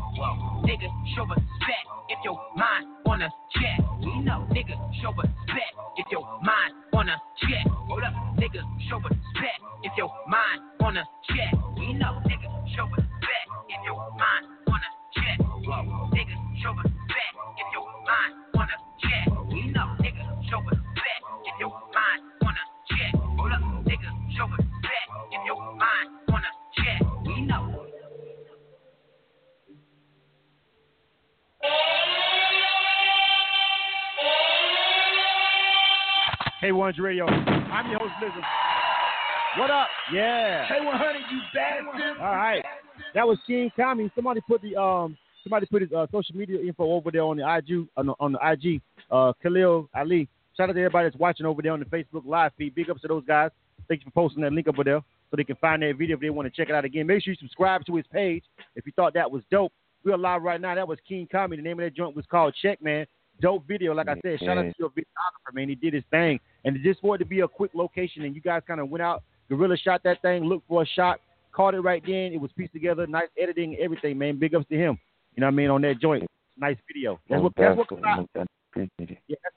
[0.68, 3.86] Nigga, show respect if your mind on a check.
[4.00, 7.68] We know, nigga, show respect if your mind on a check.
[7.68, 11.52] Hold up, nigga, show respect if your mind on a check.
[11.76, 14.51] We know, nigga, show respect if your mind
[36.62, 37.26] Hey, 100 Radio.
[37.26, 38.44] I'm your host, Blizzard.
[39.58, 39.88] What up?
[40.14, 40.68] Yeah.
[40.68, 42.18] Hey, 100, you bastard.
[42.20, 42.64] All right.
[43.16, 44.12] That was Khxng Khami.
[44.14, 47.44] Somebody put the um somebody put his uh, social media info over there on the
[47.44, 48.80] IG on the, on the IG.
[49.10, 50.30] Uh, Khalil Ali.
[50.56, 52.76] Shout out to everybody that's watching over there on the Facebook live feed.
[52.76, 53.50] Big ups to those guys.
[53.88, 55.00] Thank you for posting that link over there
[55.32, 57.08] so they can find that video if they want to check it out again.
[57.08, 58.44] Make sure you subscribe to his page
[58.76, 59.74] if you thought that was dope.
[60.06, 60.76] We're live right now.
[60.76, 61.56] That was Khxng Khami.
[61.56, 63.08] The name of that joint was called Check Man.
[63.42, 63.96] Dope video.
[63.96, 65.68] Like I said, shout out to your videographer, man.
[65.68, 66.40] He did his thing.
[66.66, 69.02] And just for it to be a quick location and you guys kind of went
[69.02, 71.20] out, gorilla shot that thing, looked for a shot,
[71.52, 72.32] caught it right then.
[72.34, 74.40] It was pieced together, nice editing, everything, man.
[74.40, 74.98] Big ups to him.
[75.36, 75.70] You know what I mean?
[75.70, 76.26] On that joint.
[76.58, 77.20] Nice video.
[77.30, 78.46] That's what, that's what caught our,
[78.76, 78.86] yeah,
[79.28, 79.56] that's,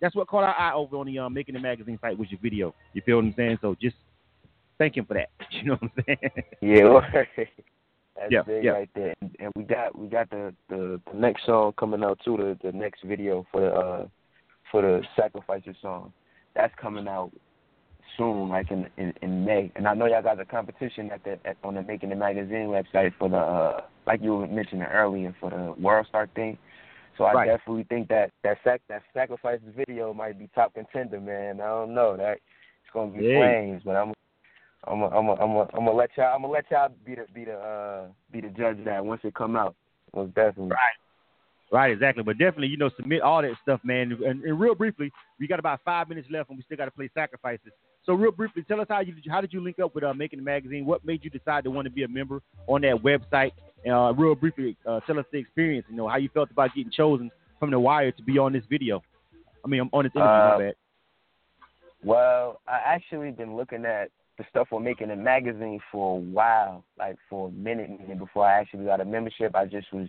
[0.00, 2.40] that's what caught our eye over on the um, Making It Magazine site was your
[2.40, 2.74] video.
[2.92, 3.58] You feel what I'm saying?
[3.62, 3.96] So just
[4.78, 5.30] thank him for that.
[5.50, 6.44] You know what I'm saying?
[6.60, 7.44] Yeah.
[8.16, 8.70] That's Yeah, big yeah.
[8.72, 9.14] right there.
[9.20, 12.36] And, and we got we got the, the the next song coming out too.
[12.36, 14.06] The the next video for the uh
[14.70, 16.12] for the Sacrifices song.
[16.54, 17.30] That's coming out
[18.16, 19.72] soon, like in in, in May.
[19.76, 22.68] And I know y'all got a competition at the at, on the Making It Magazine
[22.68, 26.58] website for the uh like you were mentioning earlier for the World Star thing.
[27.18, 27.46] So I Right.
[27.46, 31.60] definitely think that that sac that Sacrifices video might be top contender, man.
[31.60, 33.38] I don't know that it's gonna be Yeah.
[33.38, 34.12] flames, but I'm
[34.84, 37.14] I'm a, I'm a, I'm a, I'm gonna let y'all I'm gonna let y'all be
[37.14, 39.74] the be the uh be the judge of that once it come out.
[40.14, 40.70] Most definitely.
[40.70, 40.96] Right.
[41.72, 42.22] Right, exactly.
[42.22, 44.12] But definitely, you know, submit all that stuff, man.
[44.24, 46.90] And, and real briefly, we got about five minutes left, and we still got to
[46.90, 47.72] play sacrifices.
[48.04, 50.40] So, real briefly, tell us how you how did you link up with uh, Making
[50.40, 50.84] It magazine?
[50.84, 53.52] What made you decide to want to be a member on that website?
[53.88, 55.86] Uh, real briefly, uh, tell us the experience.
[55.88, 58.64] You know, how you felt about getting chosen from the wire to be on this
[58.68, 59.02] video.
[59.64, 60.30] I mean, I'm on this interview.
[60.30, 60.74] Uh, my bad.
[62.04, 66.84] Well, I actually been looking at the stuff we're Making It magazine for a while,
[66.98, 69.54] like for a minute, minute before I actually got a membership.
[69.54, 70.08] I just was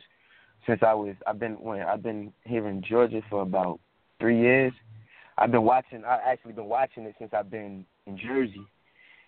[0.68, 3.80] since I was I've been when I've been here in Georgia for about
[4.20, 4.74] three years.
[5.38, 6.04] I've been watching.
[6.06, 8.66] I actually been watching it since I've been in Jersey,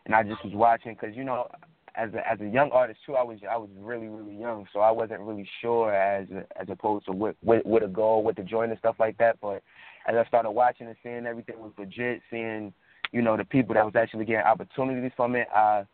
[0.06, 1.48] and I just was watching because you know,
[1.96, 4.80] as a as a young artist too, I was I was really really young, so
[4.80, 6.28] I wasn't really sure as
[6.60, 9.38] as opposed to what what, what to go, what to join and stuff like that.
[9.42, 9.64] But
[10.08, 12.74] as I started watching and seeing everything was legit, seeing
[13.12, 15.86] you know the people that was actually getting opportunities from it, I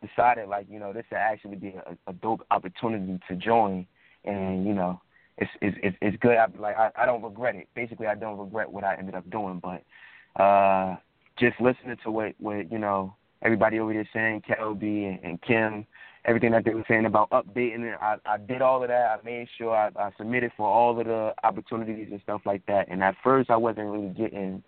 [0.00, 3.86] decided like you know this would actually be a, a dope opportunity to join,
[4.24, 5.00] and you know
[5.38, 6.36] it's it's it's, good.
[6.36, 7.68] I, like I, I don't regret it.
[7.74, 10.96] Basically, I don't regret what I ended up doing, but uh,
[11.38, 15.86] just listening to what what you know everybody over there saying, Kelby and, and Kim,
[16.24, 17.98] everything that they were saying about updating it.
[18.00, 19.18] I, I did all of that.
[19.18, 22.88] I made sure I, I submitted for all of the opportunities and stuff like that.
[22.88, 24.62] And at first, I wasn't really getting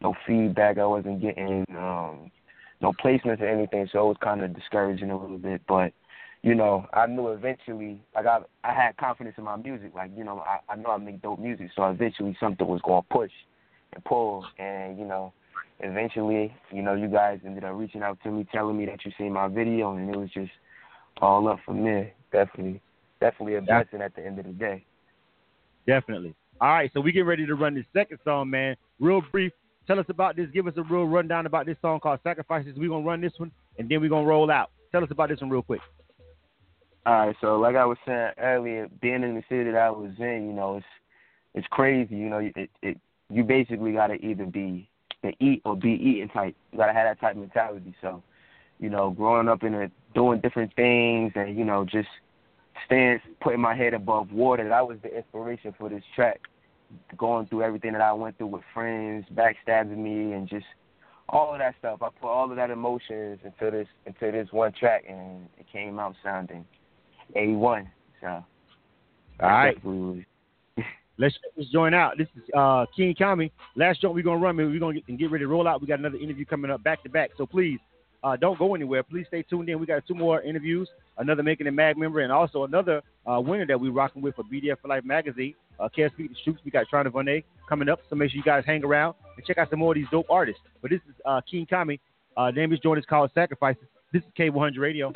[0.00, 0.78] no feedback.
[0.78, 2.30] I wasn't getting um,
[2.80, 5.62] no placements or anything, so it was kind of discouraging a little bit.
[5.68, 5.92] But
[6.42, 9.92] you know, I knew eventually like I I had confidence in my music.
[9.94, 13.02] Like you know, I, I know I make dope music, so eventually something was going
[13.02, 13.32] to push
[13.92, 15.32] and pull, and you know.
[15.80, 19.12] Eventually, you know, you guys ended up reaching out to me, telling me that you
[19.18, 20.50] seen my video, and it was just
[21.20, 22.14] all up from there.
[22.32, 22.80] Definitely,
[23.20, 24.86] definitely a blessing at the end of the day.
[25.86, 26.34] Definitely.
[26.62, 28.74] All right, so we get ready to run this second song, man.
[28.98, 29.52] Real brief,
[29.86, 30.48] Tell us about this.
[30.52, 32.72] Give us a real rundown about this song called Sacrifices.
[32.76, 34.70] We're going to run this one, and then we're going to roll out.
[34.90, 35.80] Tell us about this one real quick.
[37.06, 40.10] All right, so like I was saying earlier, being in the city that I was
[40.18, 40.86] in, you know, it's
[41.54, 42.16] it's crazy.
[42.16, 42.98] You know, it, it
[43.30, 44.88] you basically got to either be
[45.22, 46.56] the eat or be eaten type.
[46.72, 47.94] You got to have that type mentality.
[48.02, 48.24] So,
[48.80, 52.08] you know, growing up in a doing different things and you know just
[52.86, 54.68] staying putting my head above water.
[54.68, 56.40] That was the inspiration for this track
[57.16, 60.66] going through everything that I went through with friends, backstabbing me, and just
[61.28, 62.02] all of that stuff.
[62.02, 66.00] I put all of that emotions into this into this one track, and it came
[66.00, 66.64] out sounding
[67.34, 67.90] a one.
[68.20, 68.44] So, all
[69.40, 69.76] right.
[71.18, 72.18] Let's let's join out.
[72.18, 73.50] This is uh, Khxng Khami.
[73.74, 74.54] Last joint we're gonna run.
[74.56, 75.80] We're gonna get, get ready to roll out.
[75.80, 77.30] We got another interview coming up back to back.
[77.38, 77.78] So please
[78.22, 79.02] uh, don't go anywhere.
[79.02, 79.80] Please stay tuned in.
[79.80, 83.64] We got two more interviews, another Making It Mag member, and also another uh, winner
[83.66, 85.54] that we're rocking with for BDF for Life magazine.
[85.80, 86.58] Uh, Kevspeakstruth.
[86.64, 89.56] We got Chyna Vonne coming up, so make sure you guys hang around and check
[89.56, 90.60] out some more of these dope artists.
[90.82, 91.98] But this is uh, Khxng Khami.
[92.36, 93.84] Uh, name is joint is called Sacrifices.
[94.12, 95.12] This is K100 Radio.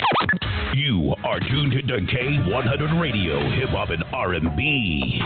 [0.74, 5.22] You are tuned to K100 Radio, Hip Hop and R&B.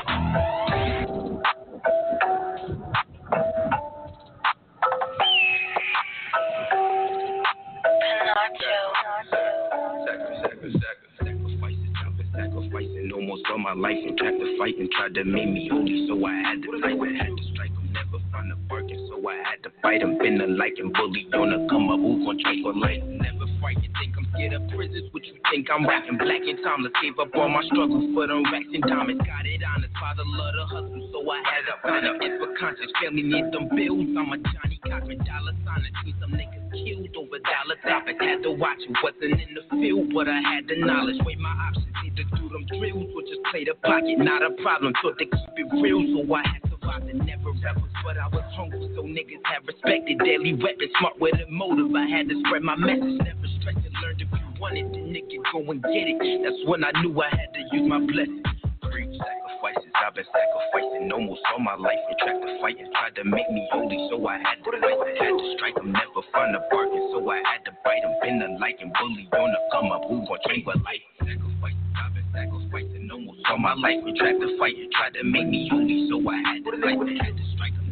[13.15, 16.25] almost all my life and tried to fight and tried to make me holy, so
[16.27, 16.99] I had to fight.
[17.01, 20.19] I had to strike him, never find a bargain, so I had to fight him.
[20.19, 23.03] Been a like and bully on the come up, who gon' try for life?
[23.05, 25.07] Never frightened, think Scared of prisons.
[25.15, 26.19] What you think I'm rapping?
[26.19, 29.23] Black and timeless, gave up all my struggles for them racks and diamonds.
[29.23, 32.19] Got it honest, father love the hustle, so I had to find up.
[32.19, 34.11] It's for conscience, family need them bills.
[34.19, 38.19] I'm a Johnnie Cochran, dollar sign, and some niggas killed over dollar topics.
[38.19, 41.23] Had to watch it, wasn't in the field, but I had the knowledge.
[41.23, 44.19] Weigh my options, either do them drills or just play the pocket.
[44.19, 47.55] Not a problem, thought they keep it real, so I had to rob the never
[47.63, 47.87] rebels.
[48.03, 50.91] But I was hungry, so niggas have respected daily weapons.
[50.99, 53.23] Smart with a motive, I had to spread my message.
[53.23, 54.45] Never and learned if you
[54.93, 56.19] the nigga go and get it.
[56.45, 58.45] That's when I knew I had to use my blessings.
[58.85, 63.49] Sacrifices, I've been sacrificing almost all my life tried to fight and tried to make
[63.51, 65.19] me holy, so I had to fight.
[65.21, 68.15] I had to strike them, never find a bargain, so I had to bite them.
[68.23, 71.03] Been a like and bully on the come up, who gon' drink with life?
[71.19, 75.25] Sacrifice, I've been sacrificing almost all my life and tried to fight and tried to
[75.25, 76.99] make me holy, so I had to fight.
[77.01, 77.84] I had to strike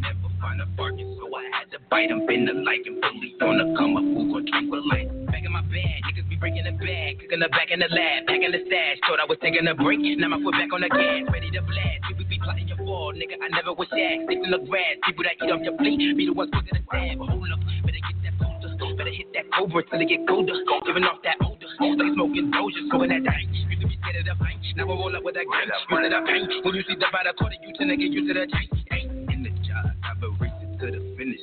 [0.83, 2.27] bargain, so I had to bite them.
[2.27, 5.07] Been a like and bully on the come up, who gon' drink with life?
[5.31, 8.27] Back in my bag, niggas be breaking the bag, cooking the back in the lab,
[8.27, 8.99] back in the stash.
[9.07, 11.63] Thought I was taking a break, now my foot back on the gas, ready to
[11.63, 12.03] blast.
[12.11, 13.39] People be plotting your fall, nigga.
[13.39, 14.27] I never was that.
[14.27, 16.83] Sticks in the grass, people that eat off your plate, be the ones quicker to
[16.83, 17.15] stab.
[17.23, 20.59] Hold up, better get that folder, better hit that cobra till it get colder.
[20.83, 23.47] Giving off that odor, like smoking doja, smoking that dank.
[23.55, 25.71] Used to be scared of the pain, now I roll up with that gang.
[25.71, 28.27] Used to the pain, when you see the by the quarter, you to get used
[28.27, 29.12] to the change.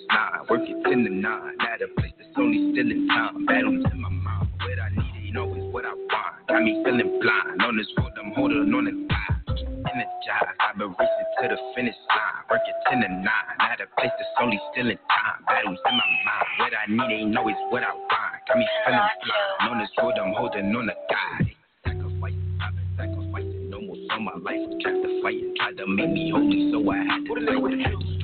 [0.09, 1.53] Finish line, working ten to nine.
[1.59, 4.47] At a place that's only still in time, battles in my mind.
[4.59, 6.47] What I need ain't always what I want.
[6.47, 7.61] Got me feeling blind.
[7.61, 9.35] On this road, I'm holding on the line.
[9.79, 12.43] Energized, I've been racing to the finish line.
[12.49, 13.25] Working 10 to 9.
[13.59, 15.45] At a place that's only still in time.
[15.47, 16.47] Battles in my mind.
[16.59, 18.09] What I need ain't always what I want.
[18.47, 19.71] Got me feeling blind.
[19.71, 21.53] On this road, I'm holding on the guide.
[21.85, 24.63] Sacrifice, I've been sacrificing almost all my life.
[24.81, 28.18] Tried to fight and tried to make me holy, so I had to fight.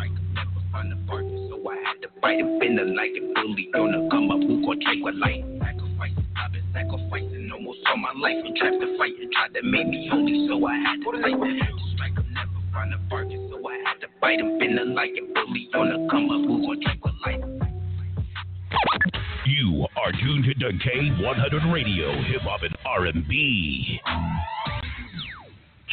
[0.85, 2.39] Had to bargain, so I had to fight.
[2.39, 4.37] And been a like a bully on the come up.
[4.37, 5.41] Who gon' drink with light?
[5.57, 9.63] Sacrifice, I've been sacrificing almost all my life and tried to fight and tried to
[9.63, 11.41] make me holy, so I had to fight.
[11.41, 14.39] To strike, never find a bargain, so I had to fight.
[14.39, 16.45] And been a like a bully on the come up.
[16.45, 17.41] Who gon' drink with light?
[19.45, 24.01] You are tuned to K100 Radio, Hip Hop and R&B.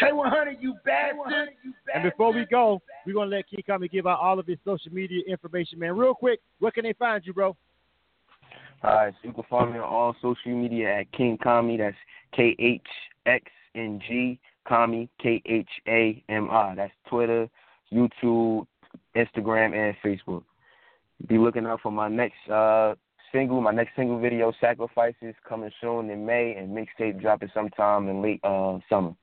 [0.01, 1.51] K100, you bastard.
[1.95, 4.93] And before we go, we're gonna let Khxng Khami give out all of his social
[4.93, 5.97] media information, man.
[5.97, 7.57] Real quick, where can they find you, bro?
[8.85, 11.79] All right, so you can follow me on all social media at Khxng Khami.
[11.79, 11.97] That's
[12.35, 12.81] K H
[13.27, 16.75] X N G Khami K H A M I.
[16.75, 17.49] That's Twitter,
[17.93, 18.67] YouTube,
[19.17, 20.45] Instagram, and Facebook.
[21.29, 22.95] Be looking out for my next uh,
[23.31, 28.23] single, my next single video, Sacrifices, coming soon in May, and mixtape dropping sometime in
[28.23, 29.15] late uh, summer.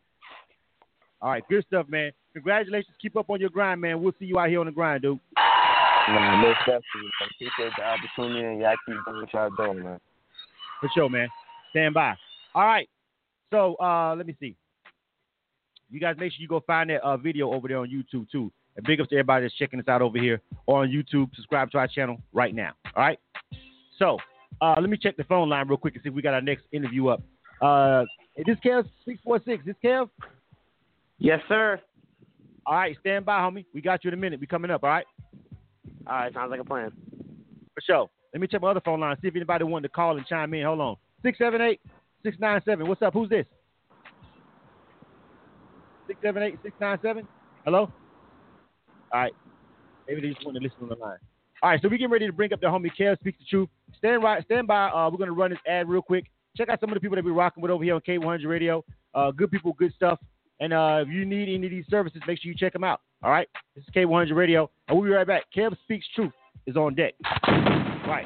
[1.21, 2.11] All right, good stuff, man.
[2.33, 2.95] Congratulations.
[3.01, 4.01] Keep up on your grind, man.
[4.01, 5.19] We'll see you out here on the grind, dude.
[6.07, 6.83] Man, most definitely.
[7.21, 9.99] I appreciate the opportunity, and y'all keep doing what y'all doing, man.
[10.79, 11.27] For sure, man.
[11.71, 12.15] Stand by.
[12.55, 12.89] All right.
[13.51, 14.55] So uh, let me see.
[15.89, 18.51] You guys make sure you go find that uh, video over there on YouTube too.
[18.75, 21.33] And big ups to everybody that's checking us out over here or on YouTube.
[21.35, 22.71] Subscribe to our channel right now.
[22.95, 23.19] All right.
[23.97, 24.17] So
[24.61, 26.41] uh, let me check the phone line real quick and see if we got our
[26.41, 27.21] next interview up.
[27.61, 28.05] Uh,
[28.37, 29.65] is this Kev six four six?
[29.65, 30.09] This Kev?
[31.19, 31.79] Yes, sir.
[32.65, 33.65] All right, stand by, homie.
[33.73, 34.39] We got you in a minute.
[34.39, 34.83] We coming up.
[34.83, 35.05] All right.
[36.07, 36.91] All right, sounds like a plan.
[37.75, 38.09] For sure.
[38.33, 39.15] Let me check my other phone line.
[39.21, 40.65] See if anybody wanted to call and chime in.
[40.65, 40.95] Hold on.
[41.23, 41.81] Six seven eight
[42.23, 42.87] six nine seven.
[42.87, 43.13] What's up?
[43.13, 43.45] Who's this?
[46.07, 47.27] Six seven eight six nine seven.
[47.65, 47.91] Hello.
[49.11, 49.33] All right.
[50.07, 51.17] Maybe they just want to listen on the line.
[51.61, 53.69] All right, so we getting ready to bring up the homie Kev Speaks the Truth.
[53.97, 54.87] Stand right, stand by.
[54.89, 56.25] Uh, we're gonna run this ad real quick.
[56.55, 58.83] Check out some of the people that we're rocking with over here on K100 Radio.
[59.13, 60.19] Uh, good people, good stuff.
[60.59, 63.01] And uh, if you need any of these services, make sure you check them out.
[63.23, 65.43] All right, this is K100 Radio, and we'll be right back.
[65.55, 66.31] Kev Speaks Truth
[66.67, 67.13] is on deck.
[67.47, 68.25] Right.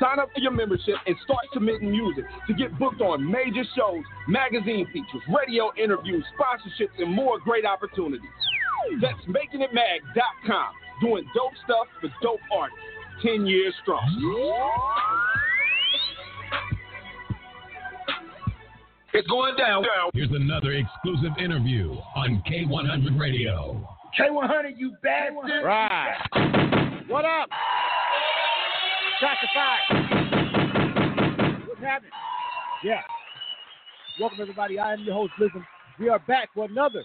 [0.00, 4.02] Sign up for your membership and start submitting music to get booked on major shows,
[4.28, 8.20] magazine features, radio interviews, sponsorships, and more great opportunities.
[9.00, 10.68] That's MakingItMag.com.
[11.00, 12.80] Doing dope stuff for dope artists.
[13.22, 14.02] 10 years strong.
[19.14, 19.82] It's going down.
[20.12, 23.88] Here's another exclusive interview on K100 Radio.
[24.20, 25.64] K100, you bastard.
[25.64, 26.18] Right.
[27.08, 27.48] What up?
[29.20, 29.86] Shots fired.
[31.66, 32.10] What's happening?
[32.84, 33.00] Yeah.
[34.20, 34.78] Welcome everybody.
[34.78, 35.64] I am your host, Blizzum.
[35.98, 37.02] We are back for another,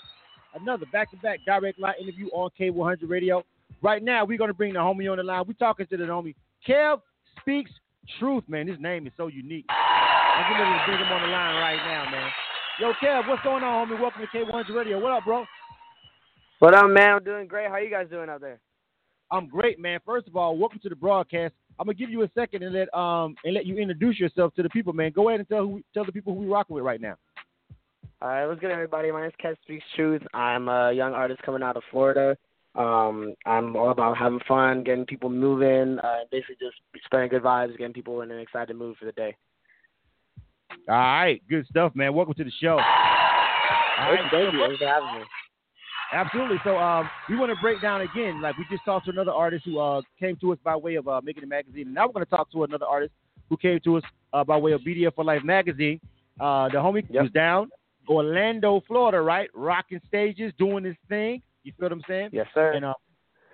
[0.60, 3.46] another back-to-back direct line interview on K100 Radio.
[3.82, 5.46] Right now, we're gonna bring the homie on the line.
[5.48, 6.36] We're talking to the homie
[6.68, 7.00] Kev
[7.40, 7.72] Speaks
[8.20, 8.68] Truth, man.
[8.68, 9.66] His name is so unique.
[9.70, 12.30] I'm getting ready to bring him on the line right now, man.
[12.82, 14.02] Yo, Kev, what's going on, homie?
[14.02, 15.00] Welcome to K100 Radio.
[15.00, 15.46] What up, bro?
[16.60, 17.14] What up, man?
[17.14, 17.70] I'm doing great.
[17.70, 18.60] How you guys doing out there?
[19.32, 20.02] I'm great, man.
[20.06, 21.54] First of all, welcome to the broadcast.
[21.82, 24.62] I'm gonna give you a second and let um and let you introduce yourself to
[24.62, 25.12] the people, man.
[25.12, 27.16] Go ahead and tell who tell the people who we rocking with right now.
[28.22, 29.12] All right, what's good, everybody?
[29.12, 30.22] My name is Kev Speaks Truth.
[30.32, 32.38] I'm a young artist coming out of Florida.
[32.76, 37.76] Um, I'm all about having fun, getting people moving, uh, basically just spreading good vibes,
[37.80, 39.36] getting people in an excited mood for the day.
[40.88, 42.14] All right, good stuff, man.
[42.14, 42.74] Welcome to the show.
[42.78, 44.60] All right, Thank you.
[44.60, 45.26] Thanks for having me.
[46.14, 46.58] Absolutely.
[46.64, 48.42] So um, we want to break down again.
[48.42, 51.08] Like we just talked to another artist who uh, came to us by way of
[51.08, 53.14] uh, Making It Magazine, and now we're going to talk to another artist
[53.50, 56.00] who came to us uh, by way of BDF for Life magazine.
[56.40, 57.24] Uh, the homie Yep.
[57.24, 57.70] was down
[58.10, 59.50] Orlando, Florida, right?
[59.54, 61.42] Rocking stages, doing his thing.
[61.64, 62.30] You feel what I'm saying?
[62.34, 62.72] Yes, sir.
[62.74, 62.94] And uh,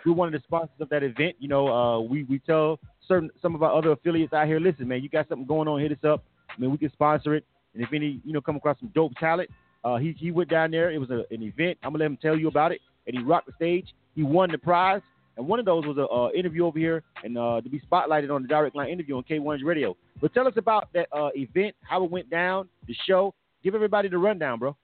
[0.05, 1.36] we're one of the sponsors of that event.
[1.39, 4.88] You know, uh, we we tell certain some of our other affiliates out here, listen,
[4.88, 6.24] man, you got something going on, hit us up.
[6.49, 7.45] I mean, we can sponsor it.
[7.74, 9.49] And if any, you know, come across some dope talent,
[9.84, 10.91] uh, he he went down there.
[10.91, 11.78] It was a, an event.
[11.84, 12.82] I'm gonna let him tell you about it.
[13.05, 13.88] And he rocked the stage.
[14.15, 15.01] He won the prize.
[15.38, 18.34] And one of those was a uh, interview over here, and uh, to be spotlighted
[18.34, 19.95] on the direct line interview on K1's radio.
[20.19, 23.36] But tell us about that uh, event, how it went down, the show.
[23.63, 24.75] Give everybody the rundown, bro.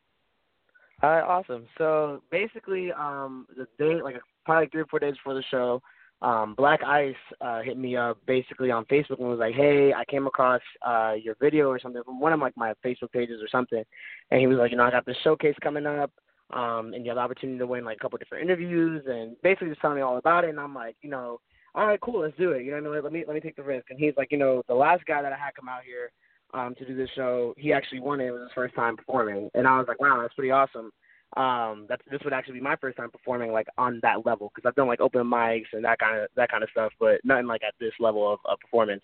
[1.02, 1.66] All right, awesome.
[1.78, 4.16] So basically, um, the day, like
[4.46, 5.82] probably three or four days before the show,
[6.24, 10.06] um, Black Ice uh, hit me up basically on Facebook and was like, "Hey, I
[10.06, 13.50] came across uh, your video or something from one of like my Facebook pages or
[13.50, 13.84] something,"
[14.32, 16.12] and he was like, "You know, I got this showcase coming up,
[16.52, 19.68] um, and you have the opportunity to win like a couple different interviews, and basically
[19.68, 21.42] just telling me all about it." And I'm like, you know,
[21.76, 22.64] all right, cool, let's do it.
[22.64, 23.04] You know, what I mean?
[23.04, 23.88] let me let me take the risk.
[23.90, 26.10] And he's like, you know, the last guy that I had come out here
[26.54, 28.28] um, to do this show, he actually won it.
[28.28, 30.92] It was his first time performing, and I was like, wow, that's pretty awesome
[31.36, 34.68] um that's this would actually be my first time performing like on that level because
[34.68, 37.48] I've done like open mics and that kind of that kind of stuff, but nothing
[37.48, 39.02] like at this level of, of performance.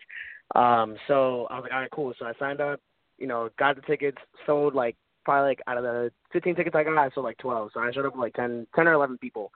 [0.55, 2.13] Um, so I was like, all right, cool.
[2.17, 2.79] So I signed up,
[3.17, 6.83] you know, got the tickets, sold like probably like out of the 15 tickets I
[6.83, 7.71] got, I sold like 12.
[7.73, 9.51] So I showed up with like 10, 10 or 11 people.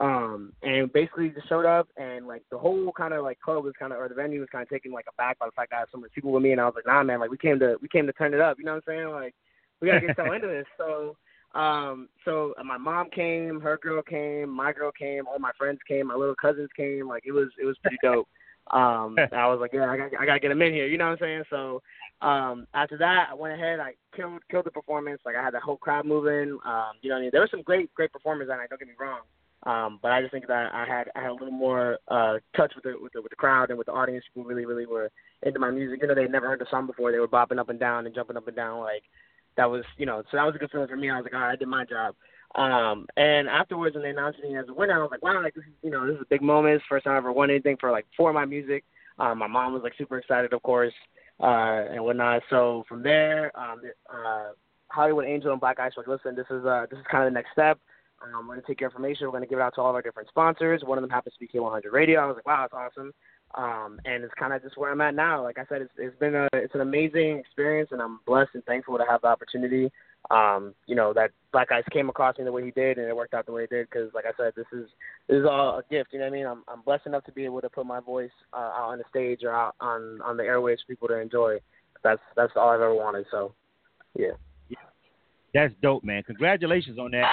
[0.00, 3.74] Um, and basically just showed up and like the whole kind of like club was
[3.78, 5.80] kind of, or the venue was kind of taken like aback by the fact I
[5.80, 6.52] had so many people with me.
[6.52, 8.40] And I was like, nah, man, like we came to, we came to turn it
[8.40, 8.58] up.
[8.58, 9.10] You know what I'm saying?
[9.10, 9.34] Like
[9.80, 10.66] we got to get so into this.
[10.76, 11.16] So,
[11.54, 15.78] um, so uh, my mom came, her girl came, my girl came, all my friends
[15.86, 17.08] came, my little cousins came.
[17.08, 18.28] Like it was it was pretty dope.
[18.70, 20.86] Um, I was like, yeah, I got I got to get them in here.
[20.86, 21.44] You know what I'm saying?
[21.50, 21.80] So
[22.22, 25.20] um, after that, I went ahead, I killed killed the performance.
[25.24, 26.58] Like I had the whole crowd moving.
[26.64, 27.30] Um, you know what I mean?
[27.32, 28.68] There were some great great performers on it.
[28.68, 29.20] Don't get me wrong.
[29.66, 32.72] Um, but I just think that I had I had a little more uh, touch
[32.74, 34.24] with the with the with the crowd and with the audience.
[34.34, 35.10] People really really were
[35.42, 36.00] into my music.
[36.02, 37.12] You know, they had never heard the song before.
[37.12, 39.04] They were bopping up and down and jumping up and down like
[39.56, 41.10] that was you know so that was a good feeling for me.
[41.10, 42.14] I was like, all right, I did my job.
[42.54, 45.54] Um, and afterwards, when they announced me as a winner, I was like, wow, like
[45.54, 46.76] this is you know this is a big moment.
[46.76, 48.84] It's the first time I ever won anything for like for my music.
[49.18, 50.94] Um, my mom was like super excited, of course,
[51.40, 52.42] uh, and whatnot.
[52.50, 53.80] So from there, um,
[54.12, 54.50] uh,
[54.88, 57.32] Hollywood Angel and Black Ice were like, listen, this is uh, this is kind of
[57.32, 57.78] the next step.
[58.22, 59.26] Um, we're gonna take your information.
[59.26, 60.82] We're gonna give it out to all of our different sponsors.
[60.84, 62.20] One of them happens to be K100 Radio.
[62.20, 63.12] I was like, wow, that's awesome.
[63.56, 65.42] Um, and it's kind of just where I'm at now.
[65.42, 68.64] Like I said, it's, it's been a it's an amazing experience, and I'm blessed and
[68.64, 69.92] thankful to have the opportunity.
[70.30, 73.14] Um, you know that Black Ice came across me the way he did, and it
[73.14, 73.88] worked out the way it did.
[73.88, 74.88] Because, like I said, this is
[75.28, 76.10] this is all a gift.
[76.12, 76.46] You know what I mean?
[76.46, 79.04] I'm I'm blessed enough to be able to put my voice uh, out on the
[79.08, 81.58] stage or out on on the airwaves for people to enjoy.
[82.02, 83.26] That's that's all I've ever wanted.
[83.30, 83.54] So,
[84.18, 84.32] yeah.
[84.68, 84.78] yeah.
[85.54, 86.24] That's dope, man.
[86.24, 87.30] Congratulations on that.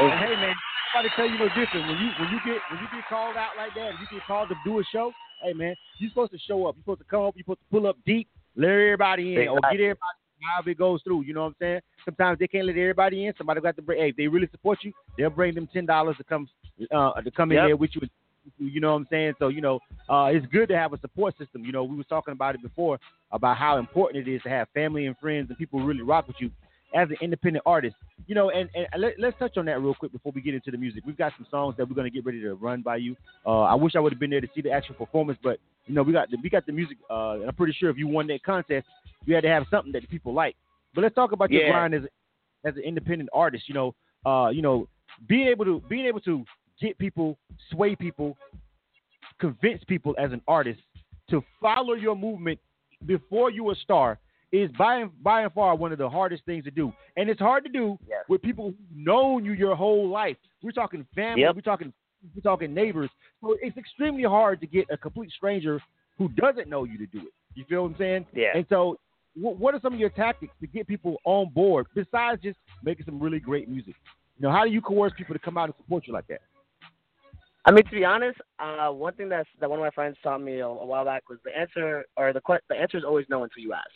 [0.00, 0.54] And hey, man,
[1.02, 1.86] to tell you no different.
[1.86, 4.48] When you when you get when you get called out like that, you get called
[4.48, 5.12] to do a show.
[5.44, 6.74] Hey man, you're supposed to show up.
[6.76, 7.34] You're supposed to come up.
[7.36, 9.48] You're supposed to pull up deep, let everybody in, exactly.
[9.48, 10.18] or get everybody
[10.54, 11.24] however it goes through.
[11.24, 11.80] You know what I'm saying?
[12.06, 13.34] Sometimes they can't let everybody in.
[13.36, 14.00] Somebody got to bring.
[14.00, 16.48] Hey, if they really support you, they'll bring them ten dollars to come
[16.90, 17.66] uh, to come in yep.
[17.68, 18.08] there with you.
[18.58, 19.34] You know what I'm saying?
[19.38, 21.62] So you know, uh, it's good to have a support system.
[21.62, 22.98] You know, we were talking about it before
[23.30, 26.36] about how important it is to have family and friends and people really rock with
[26.38, 26.50] you
[26.94, 27.96] as an independent artist.
[28.26, 30.70] You know, and, and let, us touch on that real quick before we get into
[30.70, 31.02] the music.
[31.06, 33.16] We've got some songs that we're gonna get ready to run by you.
[33.44, 35.94] Uh, I wish I would have been there to see the actual performance, but you
[35.94, 38.08] know, we got the, we got the music, uh, and I'm pretty sure if you
[38.08, 38.86] won that contest,
[39.26, 40.56] you had to have something that the people like.
[40.94, 41.60] But let's talk about yeah.
[41.60, 42.02] your grind as
[42.64, 43.64] as an independent artist.
[43.68, 44.88] You know, uh, you know,
[45.28, 46.44] being able to being able to
[46.80, 47.36] get people,
[47.70, 48.36] sway people,
[49.40, 50.80] convince people as an artist
[51.30, 52.58] to follow your movement
[53.06, 54.18] before you were a star
[54.54, 56.92] is by and, by and far one of the hardest things to do.
[57.16, 58.20] And it's hard to do yes.
[58.28, 60.36] with people who've known you your whole life.
[60.62, 61.54] We're talking family, yep.
[61.54, 61.92] we're talking
[62.34, 63.10] we're talking neighbors.
[63.42, 65.80] So it's extremely hard to get a complete stranger
[66.16, 67.32] who doesn't know you to do it.
[67.54, 68.26] You feel what I'm saying?
[68.32, 68.52] Yeah.
[68.54, 68.98] And so
[69.34, 73.20] what are some of your tactics to get people on board besides just making some
[73.20, 73.94] really great music?
[74.38, 76.40] You know, how do you coerce people to come out and support you like that?
[77.66, 80.40] I mean, to be honest, uh, one thing that's, that one of my friends taught
[80.42, 83.42] me a, a while back was the answer, or the the answer is always no
[83.42, 83.90] until you ask.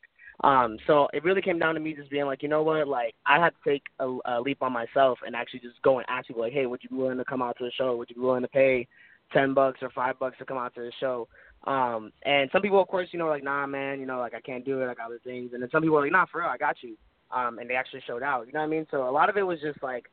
[0.45, 3.15] Um, so it really came down to me just being like, you know what, like
[3.27, 6.29] I had to take a, a leap on myself and actually just go and ask
[6.29, 7.97] people like, hey, would you be willing to come out to the show?
[7.97, 8.87] Would you be willing to pay
[9.33, 11.27] ten bucks or five bucks to come out to the show?
[11.65, 14.41] Um, and some people, of course, you know, like, nah, man, you know, like I
[14.41, 15.51] can't do it, I got other things.
[15.55, 16.97] And then some people are like, nah, for real, I got you.
[17.35, 18.47] Um, and they actually showed out.
[18.47, 18.87] You know what I mean?
[18.93, 20.07] So a lot of it was just like,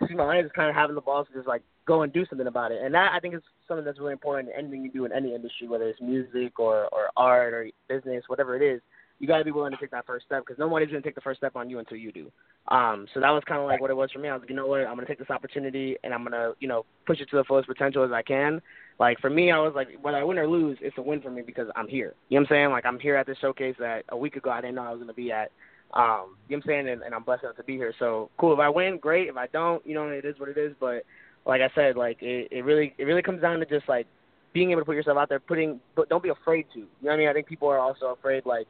[0.00, 2.46] excuse my language, kind of having the balls to just like go and do something
[2.46, 2.82] about it.
[2.82, 5.34] And that I think is something that's really important in anything you do in any
[5.34, 8.80] industry, whether it's music or or art or business, whatever it is
[9.18, 11.14] you got to be willing to take that first step because nobody's going to take
[11.14, 12.30] the first step on you until you do.
[12.68, 14.28] Um, so that was kind of like what it was for me.
[14.28, 16.32] I was like, you know what, I'm going to take this opportunity and I'm going
[16.32, 18.60] to, you know, push it to the fullest potential as I can.
[18.98, 21.30] Like for me, I was like, whether I win or lose, it's a win for
[21.30, 22.14] me because I'm here.
[22.28, 22.70] You know what I'm saying?
[22.70, 24.98] Like I'm here at this showcase that a week ago I didn't know I was
[24.98, 25.50] going to be at.
[25.94, 26.88] Um, you know what I'm saying?
[26.88, 27.94] And, and I'm blessed enough to be here.
[27.98, 28.52] So cool.
[28.52, 29.28] If I win, great.
[29.28, 30.72] If I don't, you know, it is what it is.
[30.78, 31.04] But
[31.46, 34.06] like I said, like it, it really, it really comes down to just like
[34.52, 36.80] being able to put yourself out there, putting, but don't be afraid to.
[36.80, 37.28] You know what I mean?
[37.28, 38.66] I think people are also afraid, like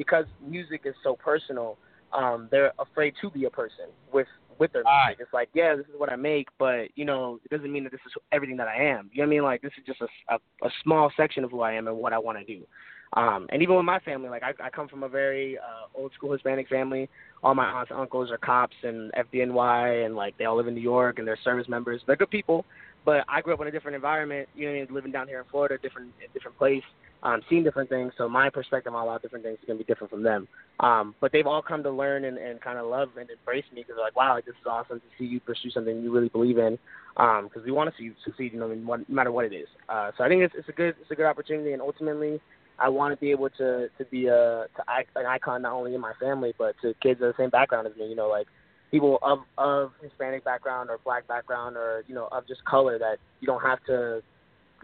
[0.00, 1.76] because music is so personal,
[2.14, 4.26] um, they're afraid to be a person with
[4.58, 5.04] with their music.
[5.06, 5.16] Right.
[5.20, 7.92] It's like, yeah, this is what I make, but you know, it doesn't mean that
[7.92, 9.10] this is everything that I am.
[9.12, 9.42] You know what I mean?
[9.42, 12.14] Like this is just a, a, a small section of who I am and what
[12.14, 12.64] I want to do.
[13.12, 16.12] Um, and even with my family, like I, I come from a very uh, old
[16.14, 17.10] school Hispanic family.
[17.42, 20.74] All my aunts and uncles are cops and FDNY, and like they all live in
[20.74, 22.00] New York and they're service members.
[22.06, 22.64] They're good people,
[23.04, 24.48] but I grew up in a different environment.
[24.54, 24.94] You know, what I mean?
[24.94, 26.84] living down here in Florida, different different place,
[27.22, 28.12] um, seeing different things.
[28.16, 30.48] So my perspective on a lot of different things is gonna be different from them.
[30.80, 33.82] Um, but they've all come to learn and, and kind of love and embrace me
[33.82, 36.58] because they're like, wow, this is awesome to see you pursue something you really believe
[36.58, 36.78] in.
[37.14, 39.66] Because um, we want to see you succeed, you know, no matter what it is.
[39.88, 42.40] Uh, so I think it's, it's a good it's a good opportunity, and ultimately,
[42.78, 45.94] I want to be able to to be a to act, an icon not only
[45.94, 48.06] in my family but to kids of the same background as me.
[48.06, 48.46] You know, like
[48.90, 53.18] people of of Hispanic background or black background or you know of just color that
[53.40, 54.22] you don't have to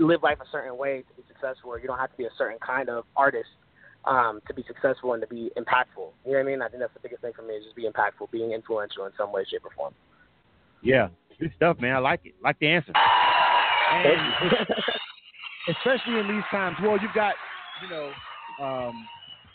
[0.04, 2.34] live life a certain way to be successful, or you don't have to be a
[2.36, 3.48] certain kind of artist
[4.04, 6.12] um, to be successful and to be impactful.
[6.24, 6.62] You know what I mean?
[6.62, 9.12] I think that's the biggest thing for me is just be impactful, being influential in
[9.16, 9.94] some way, shape, or form.
[10.82, 11.96] Yeah, good stuff, man.
[11.96, 12.34] I like it.
[12.42, 12.92] Like the answer.
[15.68, 17.34] Especially in these times, well, you've got,
[17.82, 18.12] you know,
[18.62, 19.06] um,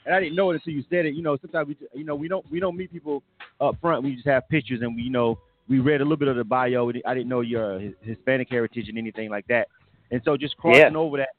[0.06, 1.14] and I didn't know it until you said it.
[1.14, 3.24] You know, sometimes we, you know, we don't we don't meet people
[3.62, 4.04] up front.
[4.04, 5.40] We just have pictures, and we, you know,
[5.70, 6.90] we read a little bit of the bio.
[7.06, 9.68] I didn't know your Hispanic heritage and anything like that.
[10.12, 10.98] And so just crossing Yeah.
[10.98, 11.30] over that,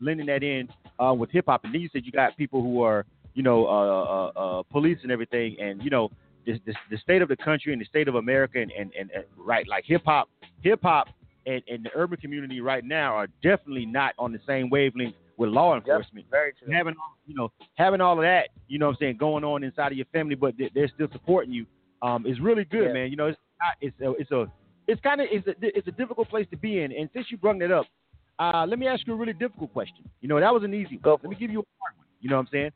[0.00, 1.64] blending that in uh, with hip hop.
[1.64, 3.04] And then you said you got people who are,
[3.34, 4.26] you know, uh, uh,
[4.60, 5.56] uh, police and everything.
[5.60, 6.10] And you know,
[6.46, 9.10] the, the, the state of the country and the state of America and, and, and,
[9.10, 10.28] and right, like hip hop,
[10.62, 11.08] hip hop
[11.46, 15.50] and, and the urban community right now are definitely not on the same wavelength with
[15.50, 16.24] law enforcement.
[16.30, 16.72] Very true.
[16.72, 19.64] Having all- you know having all of that, you know, what I'm saying going on
[19.64, 21.66] inside of your family, but they- they're still supporting you,
[22.02, 22.92] um, is really good, Yeah.
[22.92, 23.10] man.
[23.10, 24.50] You know, it's not, it's a, it's a
[24.86, 26.92] it's kind of it's a it's a difficult place to be in.
[26.92, 27.86] And since you brought that up,
[28.38, 30.08] uh, let me ask you a really difficult question.
[30.20, 31.16] You know, that was an easy one.
[31.22, 32.06] Let me give you a hard one.
[32.20, 32.70] You know what I'm saying?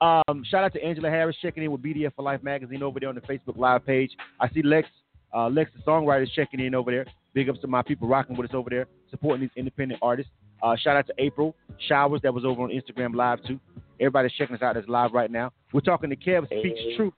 [0.00, 3.08] Um, shout out to Angela Harris checking in with BDF for Life magazine over there
[3.08, 4.10] on the Facebook Live page.
[4.40, 4.88] I see Lex,
[5.34, 7.06] uh, Lex the songwriter is checking in over there.
[7.32, 10.30] Big ups to my people rocking with us over there, supporting these independent artists.
[10.62, 11.54] Uh, shout out to April
[11.88, 13.60] Showers that was over on Instagram Live too.
[14.00, 15.52] Everybody's checking us out that's live right now.
[15.72, 16.96] We're talking to Kev Speaks Hey.
[16.96, 17.14] Truth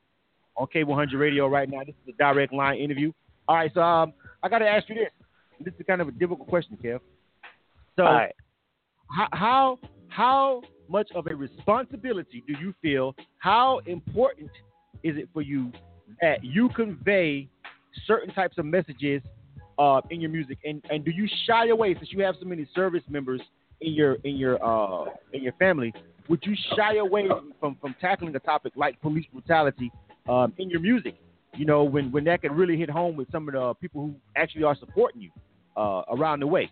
[0.57, 1.81] on K100 Radio right now.
[1.81, 3.13] This is a direct line interview.
[3.49, 5.11] All right, so um, I got to ask you this.
[5.61, 7.01] This is kind of a difficult question, Kev.
[7.97, 8.35] So, right.
[9.11, 9.79] how, how
[10.09, 13.15] how much of a responsibility do you feel?
[13.39, 14.51] How important
[15.03, 15.73] is it for you
[16.21, 17.49] that you convey
[18.07, 19.23] certain types of messages
[19.79, 22.67] uh, in your music, and and do you shy away since you have so many
[22.75, 23.41] service members
[23.81, 25.93] in your in your uh, in your family?
[26.29, 27.29] Would you shy away
[27.61, 29.91] from from tackling a topic like police brutality
[30.29, 31.15] um, in your music?
[31.55, 34.15] You know, when when that can really hit home with some of the people who
[34.37, 35.31] actually are supporting you
[35.77, 36.71] uh, around the way.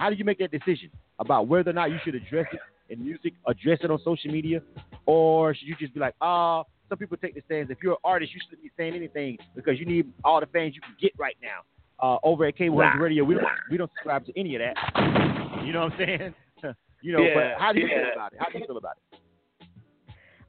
[0.00, 3.04] How do you make that decision about whether or not you should address it in
[3.04, 4.62] music, address it on social media,
[5.04, 7.68] or should you just be like, ah, some people take the stance.
[7.68, 10.74] If you're an artist, you shouldn't be saying anything because you need all the fans
[10.74, 11.60] you can get right now.
[12.02, 12.92] Uh, over at K100 Nah.
[13.02, 15.62] Radio, we don't we don't subscribe to any of that.
[15.66, 16.34] You know what I'm saying?
[17.02, 18.04] you know, Yeah, but how do you yeah.
[18.04, 18.38] feel about it?
[18.40, 19.20] How do you feel about it?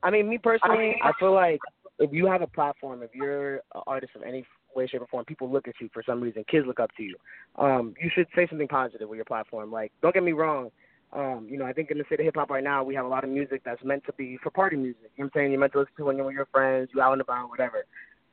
[0.02, 1.60] I mean, me personally, I feel like
[2.00, 4.46] if you have a platform, if you're an artist of any
[4.76, 6.44] way, shape, or form, people look at you for some reason.
[6.50, 7.16] Kids look up to you.
[7.58, 9.72] Um, you should say something positive with your platform.
[9.72, 10.72] Like, don't get me wrong.
[11.14, 13.06] Um, you know, I think in the state of hip hop right now, we have
[13.06, 15.12] a lot of music that's meant to be for party music.
[15.18, 15.52] You know what I'm saying?
[15.52, 17.84] You're meant to listen to when you're with your friends, you out and about, whatever.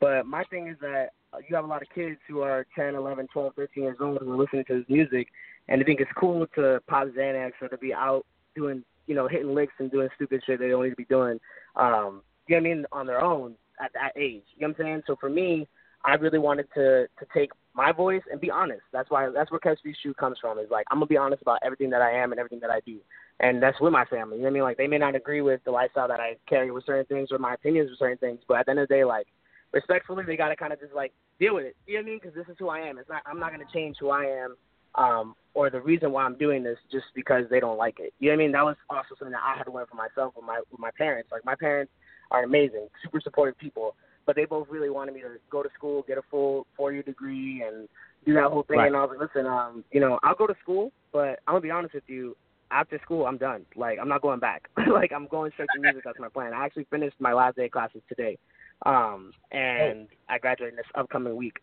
[0.01, 1.09] But my thing is that
[1.49, 4.33] you have a lot of kids who are 10, 11, 12, 13 years old who
[4.33, 5.29] are listening to this music,
[5.69, 8.25] and they think it's cool to pop Xanax or to be out
[8.55, 11.41] doing, you know, hitting licks and doing stupid shit they don't need to be doing.
[11.75, 12.87] Um, you know what I mean?
[12.93, 14.43] On their own at that age.
[14.57, 15.03] You know what I'm saying?
[15.07, 15.67] So for me,
[16.09, 18.81] I really wanted to to take my voice and be honest.
[18.95, 20.59] That's why that's where Catch Shoe comes from.
[20.59, 22.81] Is like I'm gonna be honest about everything that I am and everything that I
[22.87, 22.99] do,
[23.41, 24.39] and that's with my family.
[24.39, 24.63] You know what I mean?
[24.63, 27.39] Like they may not agree with the lifestyle that I carry with certain things or
[27.39, 29.27] my opinions with certain things, but at the end of the day, like
[29.73, 31.77] respectfully, they gotta kind of just like deal with it.
[31.87, 32.21] You know what I mean?
[32.23, 32.99] Because this is who I am.
[32.99, 33.23] It's not.
[33.27, 34.57] I'm not gonna change who I am.
[34.95, 38.15] Um, or the reason why I'm doing this just because they don't like it.
[38.19, 38.53] You know what I mean?
[38.53, 40.91] That was also something that I had to learn for myself with my with my
[40.97, 41.29] parents.
[41.31, 41.93] Like my parents
[42.31, 43.95] are amazing, super supportive people,
[44.29, 47.03] but they both really wanted me to go to school, get a full four year
[47.03, 47.89] degree, and
[48.27, 48.77] do that whole thing.
[48.77, 48.89] Right.
[48.89, 51.61] And I was like, listen, um, you know, I'll go to school, but I'm gonna
[51.63, 52.37] be honest with you.
[52.71, 53.65] After school, I'm done.
[53.75, 54.69] Like I'm not going back.
[54.93, 56.03] like I'm going straight to music.
[56.05, 56.53] That's my plan.
[56.53, 58.37] I actually finished my last day of classes today,
[58.85, 61.57] um, and I graduate this upcoming week.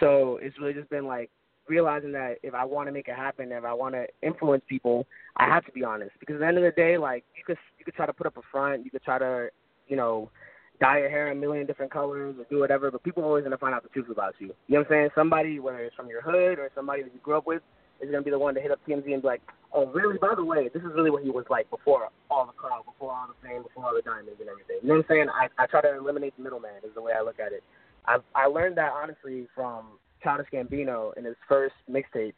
[0.00, 1.30] So it's really just been like
[1.68, 5.06] realizing that if I want to make it happen, if I want to influence people,
[5.36, 6.10] I have to be honest.
[6.18, 8.26] Because at the end of the day, like you could you could try to put
[8.26, 9.50] up a front, you could try to,
[9.86, 10.32] you know,
[10.80, 13.58] dye your hair a million different colors or do whatever, but people are always gonna
[13.58, 14.48] find out the truth about you.
[14.66, 15.10] You know what I'm saying?
[15.14, 17.62] Somebody, whether it's from your hood or somebody that you grew up with,
[18.00, 20.18] is gonna be the one to hit up TMZ and be like, "Oh, really?
[20.18, 23.12] By the way, this is really what he was like before all the clout, before
[23.12, 25.28] all the fame, before all the diamonds and everything." You know what I'm saying?
[25.30, 26.70] I I try to eliminate the middleman.
[26.84, 27.64] Is the way I look at it.
[28.06, 32.34] I I learned that honestly from Childish Gambino in his first mixtape.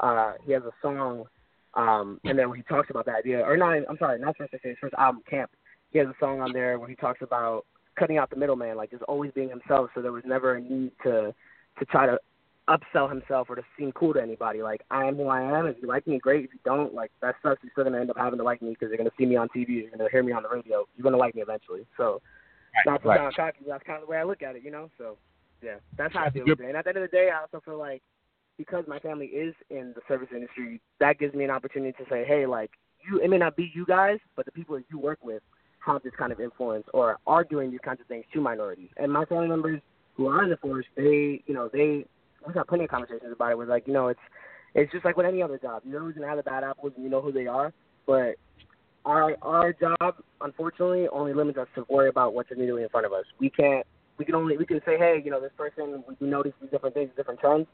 [0.00, 1.24] Uh, he has a song
[1.74, 4.54] Um, and then when he talks about the idea, or not, I'm sorry, not first
[4.62, 5.50] his first album, Camp.
[5.90, 7.66] He has a song on there where he talks about
[7.98, 9.90] cutting out the middleman, like just always being himself.
[9.94, 11.34] So there was never a need to
[11.78, 12.18] to try to
[12.68, 14.62] upsell himself or to seem cool to anybody.
[14.62, 15.66] Like I am who I am.
[15.66, 16.44] If you like me, great.
[16.44, 17.62] If you don't, like that sucks.
[17.62, 19.48] You're still gonna end up having to like me because you're gonna see me on
[19.48, 19.68] TV.
[19.68, 20.86] You're gonna hear me on the radio.
[20.96, 21.86] You're gonna like me eventually.
[21.96, 22.20] So
[22.86, 23.18] not to right.
[23.18, 24.64] sound cocky, that's kind of the way I look at it.
[24.64, 24.90] You know.
[24.98, 25.16] So
[25.62, 26.60] yeah, that's how I feel it.
[26.60, 28.02] And at the end of the day, I also feel like
[28.56, 32.24] because my family is in the service industry, that gives me an opportunity to say,
[32.24, 32.70] hey, like
[33.08, 35.42] you, it may not be you guys, but the people that you work with
[35.84, 38.88] have this kind of influence or are doing these kinds of things to minorities.
[38.96, 39.80] And my family members
[40.16, 42.04] who are in the force, they, you know, they,
[42.46, 43.58] we've had plenty of conversations about it.
[43.58, 44.20] Where like, you know, it's,
[44.74, 45.82] it's just like with any other job.
[45.86, 47.72] You're always gonna have the bad apples, and you know who they are.
[48.06, 48.34] But
[49.04, 53.12] our our job, unfortunately, only limits us to worry about what's immediately in front of
[53.12, 53.24] us.
[53.38, 53.86] We can't.
[54.18, 56.02] We can only we can say, hey, you know, this person.
[56.20, 57.66] We notice these different things, different trends.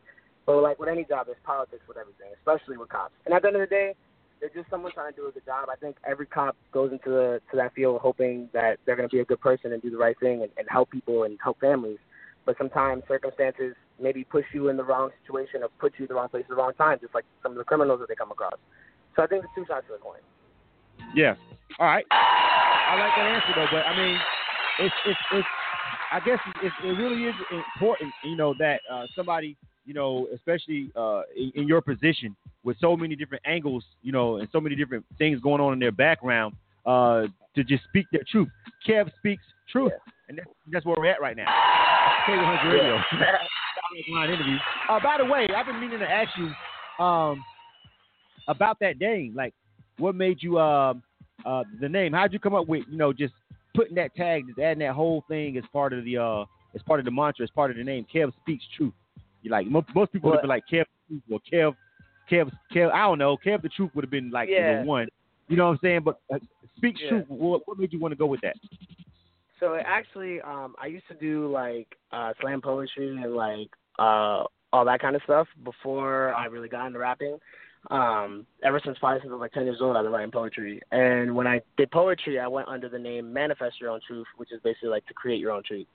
[0.46, 3.14] But like with any job, there's politics with everything, especially with cops.
[3.24, 3.94] And at the end of the day,
[4.40, 5.68] they're just someone trying to do a good job.
[5.70, 9.14] I think every cop goes into the to that field hoping that they're going to
[9.14, 11.60] be a good person and do the right thing and, and help people and help
[11.60, 11.98] families.
[12.46, 16.14] But sometimes circumstances maybe push you in the wrong situation or put you in the
[16.14, 18.30] wrong place at the wrong time, just like some of the criminals that they come
[18.30, 18.58] across.
[19.14, 20.20] So I think it's two sides to the coin.
[21.14, 21.34] Yeah.
[21.78, 22.04] All right.
[22.10, 24.18] I like that answer though, but I mean,
[24.80, 25.48] it's it's it's.
[26.12, 30.90] I guess it, it really is important, you know, that uh, somebody, you know, especially
[30.96, 34.76] uh, in, in your position with so many different angles, you know, and so many
[34.76, 36.54] different things going on in their background,
[36.86, 37.22] uh,
[37.54, 38.48] to just speak their truth.
[38.86, 39.92] Kev speaks truth,
[40.28, 41.46] and that's, that's where we're at right now.
[42.28, 43.00] K100 Radio.
[44.24, 44.56] Interview.
[44.88, 47.42] Uh, by the way, I've been meaning to ask you um,
[48.46, 49.34] about that name.
[49.34, 49.52] Like,
[49.98, 51.02] what made you um
[51.44, 52.12] uh, the name?
[52.12, 53.34] How'd you come up with you know just
[53.74, 56.42] putting that tag, just adding that whole thing as part of the uh
[56.74, 58.06] as part of the mantra, as part of the name?
[58.14, 58.92] Kev speaks truth.
[59.42, 60.84] You like most, most people would be like Kev
[61.30, 61.74] or Kev
[62.30, 62.92] Kev Kev.
[62.92, 63.36] I don't know.
[63.36, 64.80] Kev the truth would have been like Yeah.
[64.80, 65.08] the one.
[65.48, 66.00] You know what I'm saying?
[66.04, 66.38] But uh,
[66.76, 67.08] speaks Yeah.
[67.08, 67.24] truth.
[67.28, 68.56] What, what made you want to go with that?
[69.58, 73.68] So it actually, um, I used to do like uh, slam poetry and like
[73.98, 77.38] uh, all that kind of stuff before I really got into rapping.
[77.90, 80.80] Um, ever since probably since I was like ten years old, I've been writing poetry.
[80.92, 84.52] And when I did poetry, I went under the name Manifest Your Own Truth, which
[84.52, 85.86] is basically like to create your own truth.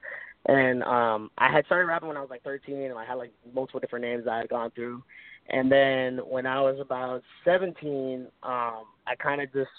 [0.47, 3.33] And um, I had started rapping when I was like 13, and I had like
[3.53, 5.03] multiple different names I had gone through.
[5.49, 9.69] And then when I was about 17, um, I kind of just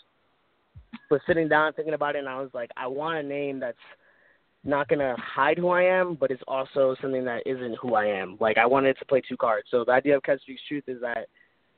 [1.11, 3.79] was sitting down thinking about it, and I was like, I want a name that's
[4.65, 8.37] not gonna hide who I am, but it's also something that isn't who I am.
[8.41, 9.69] Like I wanted to play two cards.
[9.71, 11.29] So the idea of Kev Speaks Truth is that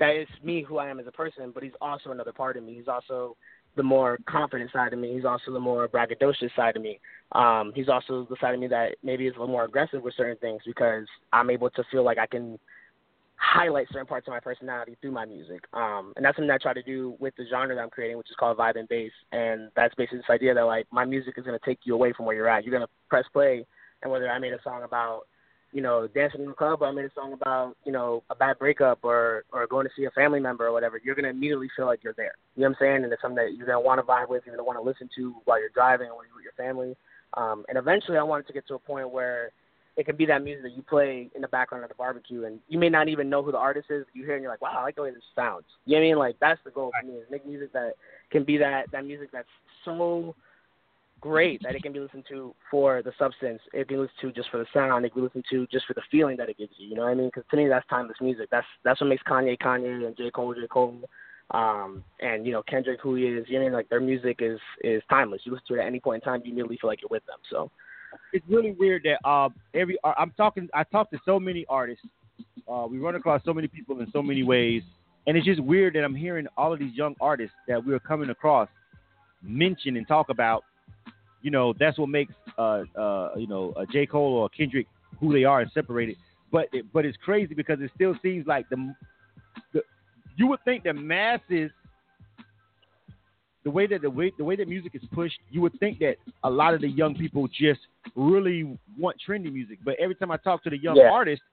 [0.01, 2.64] that is me who I am as a person, but he's also another part of
[2.64, 2.74] me.
[2.74, 3.36] He's also
[3.79, 5.14] the more confident side of me.
[5.14, 7.01] He's also the more braggadocious side of me.
[7.33, 10.14] Um, he's also the side of me that maybe is a little more aggressive with
[10.16, 12.59] certain things because I'm able to feel like I can
[13.37, 15.62] highlight certain parts of my personality through my music.
[15.72, 18.31] Um, and that's something I try to do with the genre that I'm creating, which
[18.31, 19.12] is called vibe and bass.
[19.31, 22.12] And that's basically this idea that like my music is going to take you away
[22.12, 22.64] from where you're at.
[22.64, 23.64] You're going to press play,
[24.03, 25.22] and whether I made a song about
[25.72, 28.34] you know dancing in the club, or I made a song about you know a
[28.34, 31.68] bad breakup, or or going to see a family member or whatever, you're to immediately
[31.76, 32.34] feel like you're there.
[32.56, 33.04] You know what I'm saying?
[33.04, 35.08] And it's something that you're to want to vibe with, you're to want to listen
[35.16, 36.96] to while you're driving or with your family.
[37.34, 39.50] Um, and eventually, I wanted to get to a point where
[39.96, 42.60] it can be that music that you play in the background of the barbecue, and
[42.68, 44.04] you may not even know who the artist is.
[44.06, 45.64] But you hear and you're like, wow, I like the way this sounds.
[45.84, 46.18] You know what I mean?
[46.18, 47.94] Like that's the goal for me is make music that
[48.30, 49.48] can be that that music that's
[49.84, 50.34] so
[51.20, 53.60] great that it can be listened to for the substance.
[53.72, 55.04] It can be listened to just for the sound.
[55.04, 56.88] It can be listened to just for the feeling that it gives you.
[56.88, 57.28] You know what I mean?
[57.28, 58.48] Because to me, that's timeless music.
[58.50, 61.00] That's that's what makes Kanye Kanye and J Cole J Cole.
[61.50, 63.72] Um, and you know Kendrick, who he is, you know, I mean?
[63.72, 65.42] like their music is is timeless.
[65.44, 67.24] You listen to it at any point in time, you immediately feel like you're with
[67.26, 67.38] them.
[67.48, 67.70] So,
[68.32, 70.68] it's really weird that uh, every I'm talking.
[70.74, 72.04] I talk to so many artists.
[72.70, 74.82] Uh, we run across so many people in so many ways,
[75.26, 78.28] and it's just weird that I'm hearing all of these young artists that we're coming
[78.28, 78.68] across
[79.42, 80.64] mention and talk about.
[81.43, 84.86] You know, that's what makes uh, uh, you know a J Cole or a Kendrick
[85.20, 86.16] who they are and separated.
[86.51, 88.95] But it, but it's crazy because it still seems like the
[89.72, 89.82] the
[90.36, 91.70] you would think the masses
[93.64, 96.16] the way that the way the way that music is pushed, you would think that
[96.45, 97.80] a lot of the young people just
[98.14, 99.78] really want trendy music.
[99.84, 101.11] But every time I talk to the young Yeah.
[101.11, 101.45] artists,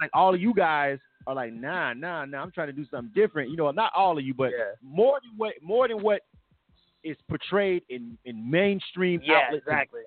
[0.00, 2.42] like all of you guys are like, nah, nah, nah.
[2.42, 3.50] I'm trying to do something different.
[3.50, 6.22] You know, not all of you, but more than what more than what
[7.04, 9.64] is portrayed in in mainstream yeah, outlets.
[9.66, 10.02] exactly.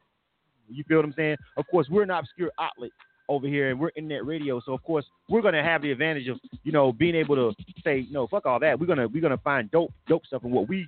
[0.68, 1.38] You feel what I'm saying?
[1.58, 2.92] Of course, we're an obscure outlet
[3.30, 4.62] over here, and we're internet radio.
[4.66, 8.08] So of course, we're gonna have the advantage of you know being able to say
[8.10, 8.80] no, fuck all that.
[8.80, 10.88] We're gonna we're gonna find dope dope stuff and what we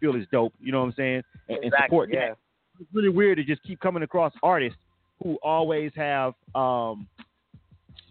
[0.00, 0.52] feel is dope.
[0.60, 1.22] You know what I'm saying?
[1.48, 2.28] And, and support yeah.
[2.28, 2.38] that.
[2.80, 4.78] It's really weird to just keep coming across artists
[5.22, 7.06] who always have um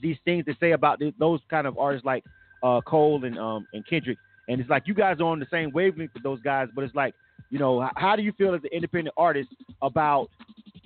[0.02, 2.24] these things to say about th- those kind of artists like
[2.64, 4.18] uh Cole and um and Kendrick.
[4.48, 6.96] and it's like you guys are on the same wavelength with those guys, but it's
[6.96, 7.14] like,
[7.50, 9.50] you know, how do you feel as an independent artist
[9.82, 10.30] about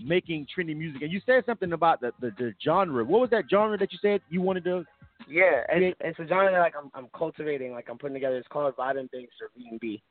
[0.03, 1.01] making trendy music?
[1.01, 3.03] And you said something about the, the, the genre.
[3.03, 4.85] What was that genre that you said you wanted to?
[5.27, 8.37] Yeah, it's, it's a genre that like I'm I'm cultivating, like I'm putting together.
[8.37, 10.01] It's called Vibe and Bass or V and B.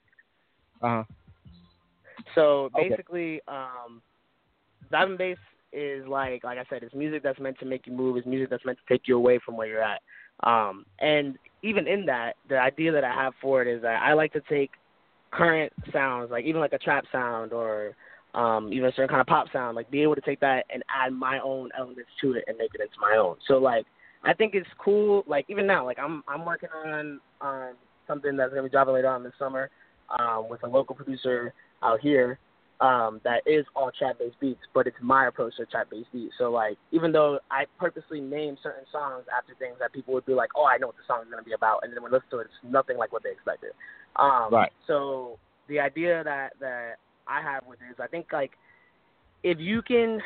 [0.82, 1.04] Uh huh.
[2.34, 2.88] So Okay.
[2.88, 4.02] basically, um,
[4.92, 5.36] Vibe and Bass
[5.72, 8.16] is like like I said, it's music that's meant to make you move.
[8.16, 10.00] It's music that's meant to take you away from where you're at.
[10.42, 14.14] Um, and even in that, the idea that I have for it is that I
[14.14, 14.70] like to take
[15.30, 17.94] current sounds, like even like a trap sound or
[18.34, 20.82] um, even a certain kind of pop sound, like be able to take that and
[20.88, 23.36] add my own elements to it and make it into my own.
[23.48, 23.86] So like
[24.22, 25.24] I think it's cool.
[25.26, 27.72] Like even now, like I'm I'm working on um,
[28.06, 29.70] something that's gonna be dropping later on this summer
[30.18, 31.52] um, with a local producer
[31.82, 32.38] out here
[32.80, 36.34] um, that is all trap based beats, but it's my approach to trap based beats.
[36.38, 40.34] So like even though I purposely name certain songs after things that people would be
[40.34, 42.28] like, oh, I know what the song is gonna be about, and then when listen
[42.30, 43.72] to it, it's nothing like what they expected.
[44.16, 44.72] Um, Right.
[44.86, 45.38] So
[45.68, 46.96] the idea that that
[47.26, 48.52] I have with it is I think like
[49.42, 50.20] if you can,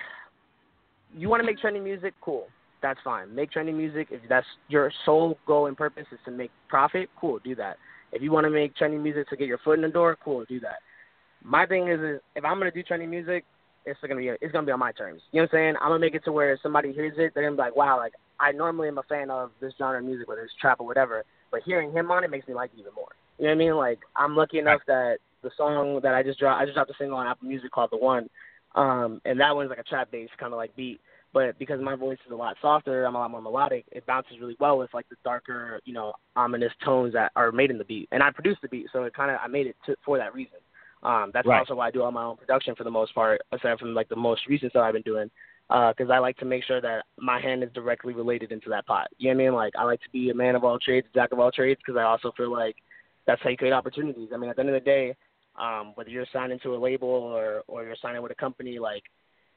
[1.16, 2.46] you want to make trending music, cool.
[2.82, 3.34] That's fine.
[3.34, 4.08] Make trending music.
[4.10, 7.76] If that's your sole goal and purpose is to make profit, cool, do that.
[8.12, 10.44] If you want to make trending music to get your foot in the door, cool,
[10.48, 10.78] do that.
[11.42, 13.44] My thing is, is if I'm gonna do trending music,
[13.86, 15.22] it's gonna be it's gonna be on my terms.
[15.32, 15.74] You know what I'm saying?
[15.80, 18.14] I'm gonna make it to where somebody hears it, they're gonna be like, wow, like
[18.40, 21.24] I normally am a fan of this genre of music, whether it's trap or whatever,
[21.50, 23.12] but hearing him on it makes me like it even more.
[23.38, 23.76] You know what I mean?
[23.76, 26.94] Like I'm lucky enough that the song that I just dropped, I just dropped a
[26.98, 28.28] single on Apple Music called The One,
[28.74, 31.00] um, and that one's like a trap bass kind of like beat.
[31.32, 33.84] But because my voice is a lot softer, I'm a lot more melodic.
[33.90, 37.72] It bounces really well with like the darker, you know, ominous tones that are made
[37.72, 38.08] in the beat.
[38.12, 40.32] And I produced the beat, so it kind of I made it to, for that
[40.32, 40.58] reason.
[41.02, 41.58] Um, that's Right.
[41.58, 44.08] also why I do all my own production for the most part, aside from like
[44.08, 45.28] the most recent stuff I've been doing.
[45.68, 49.08] Because I like to make sure that my hand is directly related into that pot.
[49.18, 49.54] You know what I mean?
[49.54, 51.98] Like I like to be a man of all trades, jack of all trades, because
[51.98, 52.76] I also feel like
[53.26, 54.30] that's how you create opportunities.
[54.32, 55.16] I mean, at the end of the day,
[55.56, 59.04] um, whether you're signing to a label or or you're signing with a company, like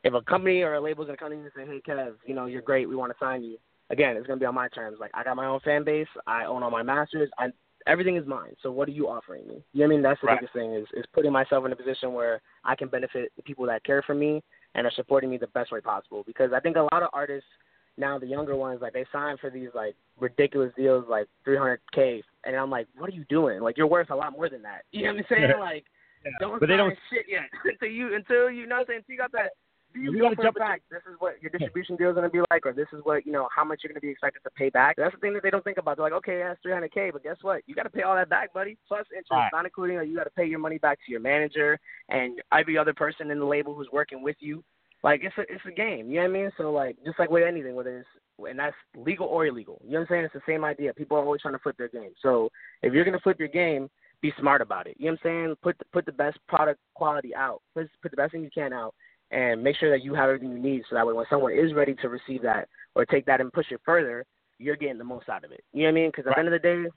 [0.03, 2.15] if a company or a label is gonna come to you and say, "Hey, Kev,
[2.26, 3.57] you know you're great, we want to sign you,"
[3.89, 4.99] again, it's gonna be on my terms.
[4.99, 7.51] Like I got my own fan base, I own all my masters, I
[7.88, 8.55] everything is mine.
[8.61, 9.63] So what are you offering me?
[9.74, 10.01] You know what I mean?
[10.03, 10.39] That's the Right.
[10.39, 13.65] biggest thing is is putting myself in a position where I can benefit the people
[13.65, 14.43] that care for me
[14.76, 16.24] and are supporting me the best way possible.
[16.26, 17.49] Because I think a lot of artists
[17.98, 22.56] now, the younger ones, like they sign for these like ridiculous deals, like 300k, and
[22.56, 23.62] I'm like, what are you doing?
[23.62, 24.84] Like you're worth a lot more than that.
[24.91, 25.60] You know what I'm saying?
[25.60, 25.86] Like
[26.39, 28.98] don't But they don't- shit yet until you until you know what I'm saying.
[29.00, 29.52] Until you got that.
[29.93, 32.16] Do you You know gotta for a fact this is what your distribution deal is
[32.16, 34.06] going to be like, or this is what you know how much you're going to
[34.06, 34.95] be expected to pay back?
[34.98, 35.95] That's the thing that they don't think about.
[35.95, 37.62] They're like, okay, that's 300k, but guess what?
[37.68, 38.78] You got to pay all that back, buddy.
[38.88, 39.50] Plus interest, Right.
[39.54, 41.80] not including like, you got to pay your money back to your manager
[42.10, 44.62] and every other person in the label who's working with you.
[45.04, 46.10] Like it's a it's a game.
[46.10, 46.52] You know what I mean?
[46.58, 48.08] So like just like with anything, whether it's
[48.39, 49.82] and that's legal or illegal.
[49.84, 50.26] You know what I'm saying?
[50.26, 50.93] It's the same idea.
[50.93, 52.12] People are always trying to flip their game.
[52.22, 52.50] So
[52.82, 53.89] if you're gonna flip your game,
[54.22, 54.95] be smart about it.
[54.98, 55.56] You know what I'm saying?
[55.62, 57.62] Put the, put the best product quality out.
[57.74, 58.95] Put put the best thing you can out,
[59.32, 60.84] and make sure that you have everything you need.
[60.89, 63.72] So that way, when someone is ready to receive that or take that and push
[63.72, 64.26] it further,
[64.58, 65.64] you're getting the most out of it.
[65.74, 66.10] You know what I mean?
[66.10, 66.89] Because at the end of the day,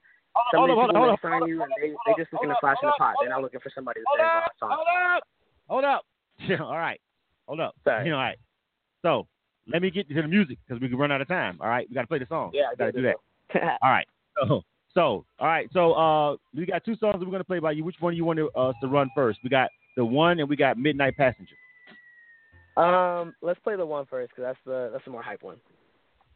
[0.52, 2.56] some Hold of these hold people hold sign you and they they just looking to
[2.60, 3.14] flash in the pot.
[3.20, 5.22] They're not looking for somebody to say, "Wow, it's on." Hold up.
[5.68, 6.04] Hold up.
[6.66, 7.00] all right.
[7.46, 7.74] Hold up.
[7.84, 8.10] Sorry.
[8.10, 8.38] all right.
[9.02, 9.26] So
[9.66, 11.58] let me get to the music because we can run out of time.
[11.60, 11.88] All right.
[11.88, 12.50] We got to play the song.
[12.54, 13.78] Yeah, I got to do that.
[13.82, 14.06] all right.
[14.38, 14.62] So,
[14.94, 15.68] so, all right.
[15.72, 17.84] So, uh, we got two songs that we're gonna play by you.
[17.84, 19.38] Which one do you want to, us to run first?
[19.42, 21.54] We got the one and we got Midnight Passenger.
[22.76, 25.56] Um, let's play the one first because that's the that's the more hype one.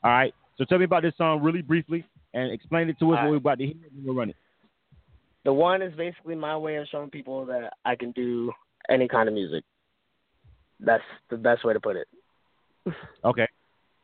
[0.03, 0.35] All right.
[0.59, 3.31] So tell me about this song really briefly and explain it to us All what
[3.31, 4.37] we're about to hear, and we'll run it.
[5.45, 8.53] The one is basically my way of showing people that I can do
[8.89, 9.65] any kind of music.
[10.81, 12.07] That's the best way to put it.
[13.25, 13.47] Okay.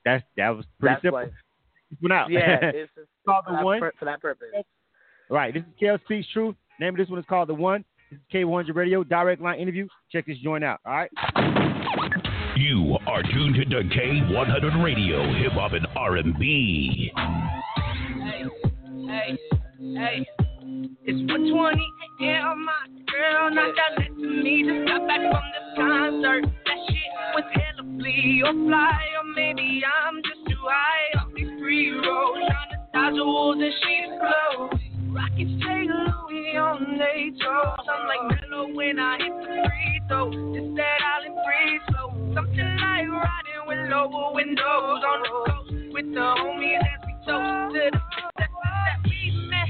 [0.05, 1.21] That's that was pretty That's simple.
[1.21, 1.33] like
[1.91, 2.27] Simple now.
[2.29, 3.79] yeah, it's just called for the that, one.
[3.81, 4.49] for, for that purpose.
[5.29, 5.53] Right.
[5.53, 6.57] This is Kev Speaks Truth.
[6.81, 7.85] Name of this one is called The One.
[8.11, 9.87] This is K100 Radio, direct line interview.
[10.11, 10.81] Check this joint out.
[10.87, 11.11] All right.
[12.57, 17.12] You are tuned to K100 Radio, Hip Hop and R&B.
[18.25, 18.45] Hey,
[19.07, 19.39] hey,
[19.79, 20.27] hey,
[20.61, 21.81] it's 120
[22.21, 22.65] a.m.
[22.65, 24.65] My girl not that to me.
[24.65, 26.45] Just got back from this concert.
[26.45, 31.49] That shit was hella flea or fly, or maybe I'm just too high off these
[31.61, 32.45] free roads.
[32.45, 34.81] Trying to dodge and she's close.
[35.09, 35.89] Rockets St.
[35.89, 37.87] Louis on their toes.
[37.89, 40.29] I'm like mellow when I hit the free throw.
[40.53, 42.13] Just that island breeze flow.
[42.37, 47.75] Something like riding with lower windows on the coast with the homies as we toast
[47.75, 48.30] to the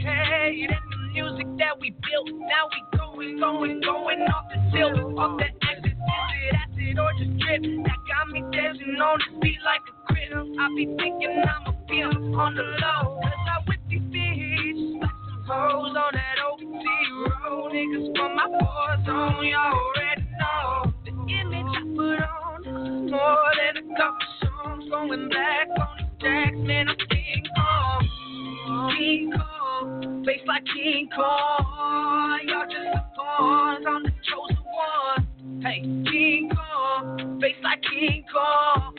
[0.05, 2.28] made and the music that we built.
[2.28, 5.92] Now we going, going, going off the tilt, off the exit.
[5.92, 7.62] Is it acid or just drip?
[7.84, 10.32] That got me dancing on the beat like a grip.
[10.32, 15.11] I be thinking I'm a pimp on the low, cause I whip these beats like
[15.11, 16.30] some hoes on that
[16.61, 16.86] C
[17.26, 20.92] road niggas for my force on, y'all already know.
[21.05, 24.90] The image I put on, more than a couple songs.
[24.90, 28.96] Going back on the stacks, man, I'm King Kong.
[28.96, 29.32] King
[29.80, 32.40] Face like King Kong.
[32.46, 35.62] Y'all just the pawns, I'm the chosen one.
[35.64, 38.92] Hey, King Kong, face like King Kong.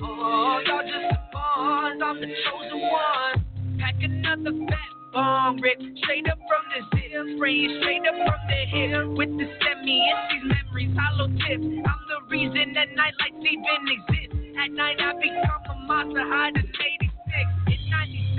[0.66, 3.78] Y'all just the pawns, I'm the chosen one.
[3.80, 8.62] Pack another fat bomb rip, straight up from the zip, spraying straight up from the
[8.66, 10.02] hip with the semi.
[10.02, 11.62] It's these memories, hollow tips.
[11.62, 14.58] I'm the reason that nightlights even exist.
[14.58, 17.11] At night I become a monster, hide 86.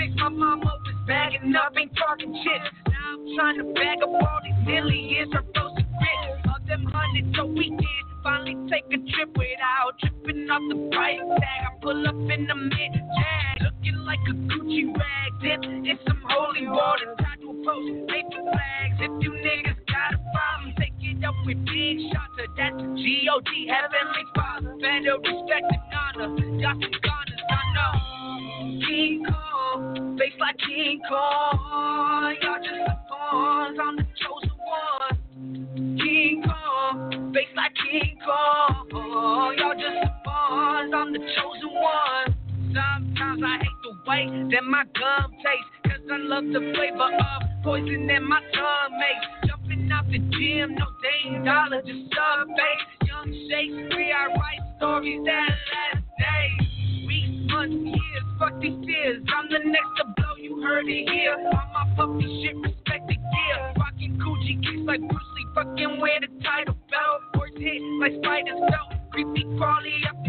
[0.03, 2.63] In 96, my mama was bagging up, ain't talking shit.
[2.91, 6.43] Now I'm trying to bag up all these millions, flows and grit.
[6.51, 11.23] Of them hundreds, so we can finally take a trip without tripping off the price
[11.23, 11.61] tag.
[11.63, 15.31] I pull up in the mid jag, looking like a Gucci rag.
[15.39, 18.99] Dip in some holy water, tied to a post, paper flags.
[19.07, 22.43] If you niggas got a problem, take it up with big shots.
[22.59, 23.71] That's the G.O.D.
[23.71, 26.31] Heavenly Father, better respect and honor.
[26.35, 27.32] Goners, I
[27.75, 28.13] know.
[28.87, 32.37] King Kong, face like King Kong.
[32.43, 35.97] Y'all just the pawns, I'm the chosen one.
[35.99, 39.55] King Kong, face like King Kong.
[39.59, 42.37] Y'all just pawns, I'm the chosen one.
[42.73, 45.73] Sometimes I hate the way that my gum tastes.
[45.85, 49.49] Cause I love the flavor of poison that my tongue makes.
[49.49, 53.09] Jumping out the gym, no dame dollar, just sub base.
[53.09, 56.72] Young Shakespeare, I write stories that last days.
[57.61, 59.23] Years, fuck these fears.
[59.29, 61.37] I'm the next to blow, you heard it here.
[61.37, 63.73] On my puppy shit, respect the gear.
[63.77, 67.21] Rocking Gucci kicks like Bruce Lee, fucking wear the title belt.
[67.39, 69.13] Words hit like spiders felt.
[69.13, 70.22] Creepy crawly up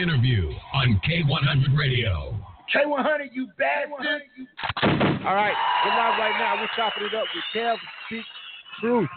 [0.00, 2.38] interview on K100 Radio.
[2.74, 4.22] K100, you bastard.
[5.26, 6.54] All right, we're live right now.
[6.60, 7.76] We're chopping it up with Kev
[8.06, 8.24] Speak
[8.80, 9.08] Truth.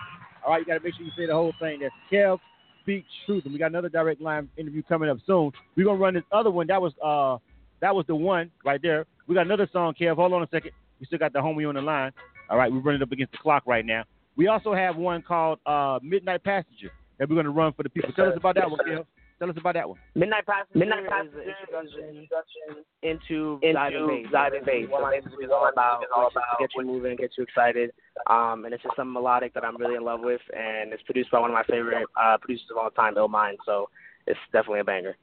[0.43, 1.81] All right, you got to make sure you say the whole thing.
[1.81, 2.39] That's Kev
[2.81, 5.51] Speak Truth, and we got another direct line interview coming up soon.
[5.75, 6.65] We're gonna run this other one.
[6.67, 7.37] That was uh,
[7.81, 9.05] that was the one right there.
[9.27, 10.15] We got another song, Kev.
[10.15, 10.71] Hold on a second.
[10.99, 12.11] We still got the homie on the line.
[12.49, 14.03] All right, we're running up against the clock right now.
[14.35, 18.11] We also have one called uh, Midnight Passenger that we're gonna run for the people.
[18.13, 19.05] Tell us about that one, Kev.
[19.41, 19.97] Tell us about that one.
[20.13, 24.27] Midnight Passenger Midnight is an introduction into into Zion Bass.
[24.31, 24.85] Zion Bass.
[24.87, 27.89] What my music is all about, all about get you moving, get you excited.
[28.29, 31.31] Um, and it's just something melodic that I'm really in love with, and it's produced
[31.31, 33.55] by one of my favorite uh, producers of all time, Illmind.
[33.65, 33.89] So
[34.27, 35.17] it's definitely a banger.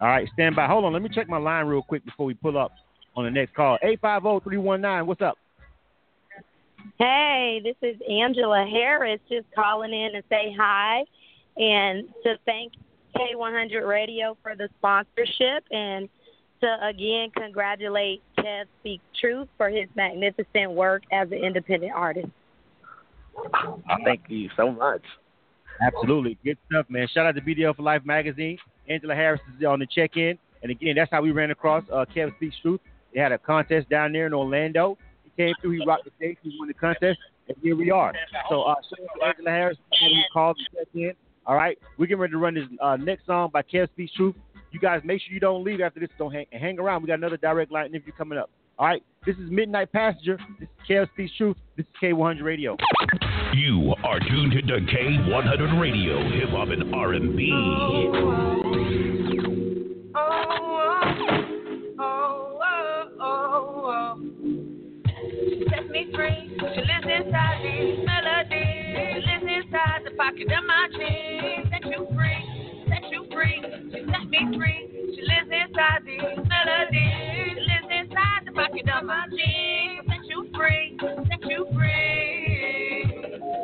[0.00, 0.66] All right, stand by.
[0.66, 0.92] Hold on.
[0.92, 2.72] Let me check my line real quick before we pull up
[3.14, 3.78] on the next call.
[3.84, 5.06] 850-319.
[5.06, 5.38] What's up?
[6.98, 11.04] Hey, this is Angela Harris just calling in to say hi
[11.56, 12.72] and to thank
[13.16, 16.08] K100 Radio for the sponsorship and
[16.60, 22.28] to again congratulate Kev Speak Truth for his magnificent work as an independent artist.
[24.04, 25.02] Thank you so much.
[25.80, 26.38] Absolutely.
[26.44, 27.08] Good stuff, man.
[27.12, 28.58] Shout out to BDL for Life magazine.
[28.88, 30.38] Angela Harris is on the check in.
[30.62, 32.80] And again, that's how we ran across uh, Kev Speaks Truth.
[33.14, 34.96] They had a contest down there in Orlando.
[35.24, 38.12] He came through, he rocked the stage, he won the contest, and here we are.
[38.48, 41.12] So, uh, shout out to Angela Harris who called and checked in.
[41.44, 44.36] All right, we're getting ready to run this uh, next song by Kev Speaks Truth.
[44.70, 46.08] You guys make sure you don't leave after this.
[46.16, 47.02] Don't hang, hang around.
[47.02, 48.48] We got another direct line interview coming up.
[48.78, 50.38] All right, this is Midnight Passenger.
[50.60, 51.56] This is Kev Speaks Truth.
[51.76, 52.76] This is K100 Radio.
[53.54, 57.52] You are tuned to K100 Radio, Hip Hop and R&B.
[64.12, 64.41] Set
[65.92, 66.56] me free.
[66.58, 69.12] She lives inside these melodies.
[69.12, 71.68] She lives inside the pocket of my jeans.
[71.68, 72.42] Set you free.
[72.88, 73.60] Set you free.
[73.92, 74.88] She set me free.
[75.14, 77.58] She lives inside these melodies.
[77.68, 80.08] Lives inside the pocket of my jeans.
[80.08, 80.96] Set you free.
[81.28, 83.04] Set you free.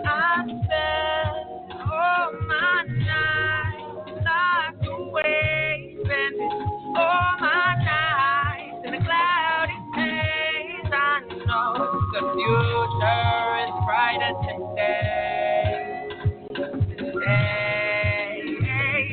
[0.04, 5.96] I spend all my nights locked away.
[6.04, 8.17] Spending all my nights
[11.48, 11.72] know
[12.12, 16.08] the future is brighter today.
[16.98, 18.36] Today,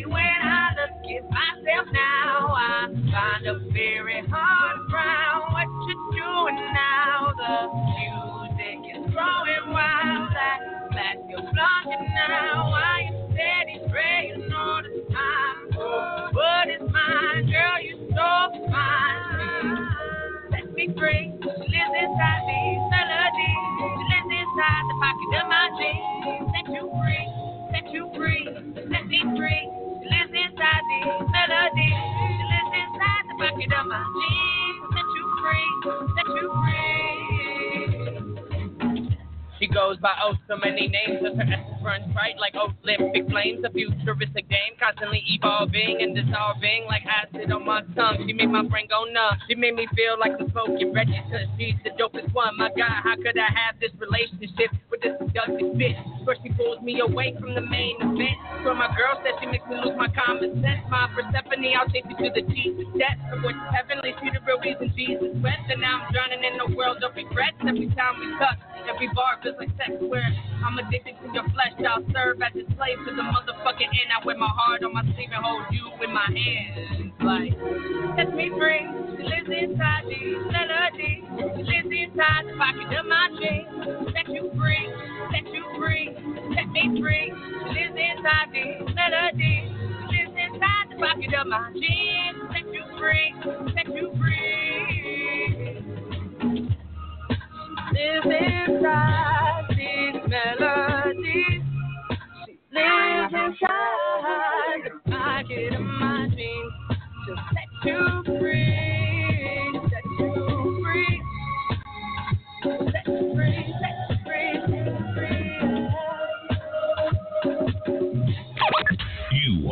[0.06, 5.44] when I look at myself now, I find a very hard ground.
[5.54, 7.32] What you doing now?
[7.40, 7.56] The
[7.96, 10.30] music is growing wild.
[10.36, 10.60] That
[10.92, 12.70] flash you're blocking now.
[12.70, 15.58] Why you steady praying all the time.
[16.34, 17.80] What is mine, girl?
[17.82, 19.88] You stole mine.
[20.52, 21.32] Let me free.
[21.96, 23.62] Inside these melodies.
[23.80, 26.52] She lives inside the pocket of my jeans.
[26.52, 27.26] Set you free,
[27.72, 28.46] set you free,
[28.92, 29.64] set me free.
[30.04, 32.00] She lives inside these melodies.
[32.36, 34.80] She lives inside the pocket of my jeans.
[34.94, 35.70] Set you free,
[36.16, 36.76] set you free.
[39.60, 41.24] She goes by oh so many names
[41.86, 43.62] runs bright like Olympic flames.
[43.64, 48.26] A futuristic game, constantly evolving and dissolving like acid on my tongue.
[48.26, 49.38] She made my brain go numb.
[49.48, 51.46] She made me feel like the smoking register.
[51.56, 52.58] She's the dopest one.
[52.58, 56.02] My God, how could I have this relationship with this seductive bitch?
[56.26, 58.38] First she pulls me away from the main event.
[58.66, 60.82] So my girl said she makes me lose my common sense.
[60.90, 62.90] My Persephone, I'll take you to the Jesus.
[63.30, 65.70] Her voice is heavenly, she the real reason Jesus wept.
[65.70, 68.58] And now I'm drowning in the world of regrets every time we touch.
[68.90, 70.26] Every bar feels like sex where
[70.66, 71.75] I'm addicted to your flesh.
[71.84, 74.10] I'll serve as a slave to the motherfucking end.
[74.16, 77.12] I wear my heart on my sleeve and hold you in my hands.
[77.20, 77.52] Like,
[78.16, 78.88] set me free.
[79.20, 81.24] She lives inside these melodies.
[81.36, 84.08] She lives inside the pocket of my jeans.
[84.16, 84.88] Set you free.
[85.36, 86.16] Set you free.
[86.56, 87.28] Set me free.
[87.36, 89.68] She lives inside these melodies.
[90.08, 92.40] She lives inside the pocket of my jeans.
[92.56, 93.36] Set you free.
[93.76, 94.56] Set you free
[97.96, 101.55] lives inside these melodies.
[102.76, 105.44] Lives inside my
[107.26, 108.86] to set you free,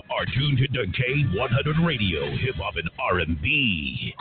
[0.09, 4.15] are tuned to K100 Radio, Hip Hop and R&B.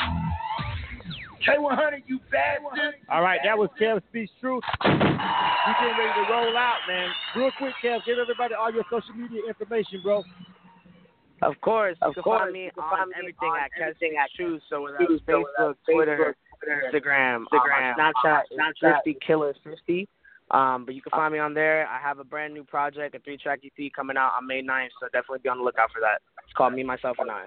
[1.46, 2.94] K100, you bastard.
[3.08, 4.62] All right, that was Kevspeakstruth.
[4.82, 7.08] We getting ready to roll out, man.
[7.36, 10.24] Real quick, Kev, give everybody all your social media information, bro.
[11.42, 13.58] Of course, Of you can course, find me you can on find me everything on
[13.58, 14.62] at everything Kev at Shoes.
[14.70, 16.36] So whether Shoes, it's so Facebook, whether Twitter,
[16.92, 19.02] Instagram, Instagram, um, Snapchat, is Snapchat.
[19.02, 20.08] Thrifty Killer Fifty.
[20.52, 21.86] Um, but you can find me on there.
[21.88, 25.06] I have a brand new project, a three-track EP coming out on May 9th, so
[25.06, 26.20] definitely be on the lookout for that.
[26.44, 27.46] It's called Me, Myself, and I.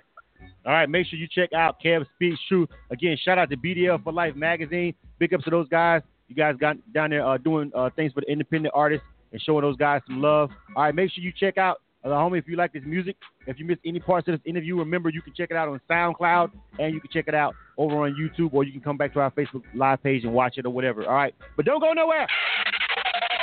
[0.66, 2.70] All right, make sure you check out Kev Speaks Truth.
[2.90, 4.94] Again, shout out to BDL for Life magazine.
[5.20, 6.02] Big ups to those guys.
[6.28, 9.62] You guys got down there uh, doing uh, things for the independent artists and showing
[9.62, 10.50] those guys some love.
[10.76, 13.16] All right, make sure you check out uh, homie if you like this music.
[13.48, 15.80] If you missed any parts of this interview, remember you can check it out on
[15.90, 19.14] SoundCloud and you can check it out over on YouTube or you can come back
[19.14, 21.06] to our Facebook live page and watch it or whatever.
[21.06, 22.28] All right, but don't go nowhere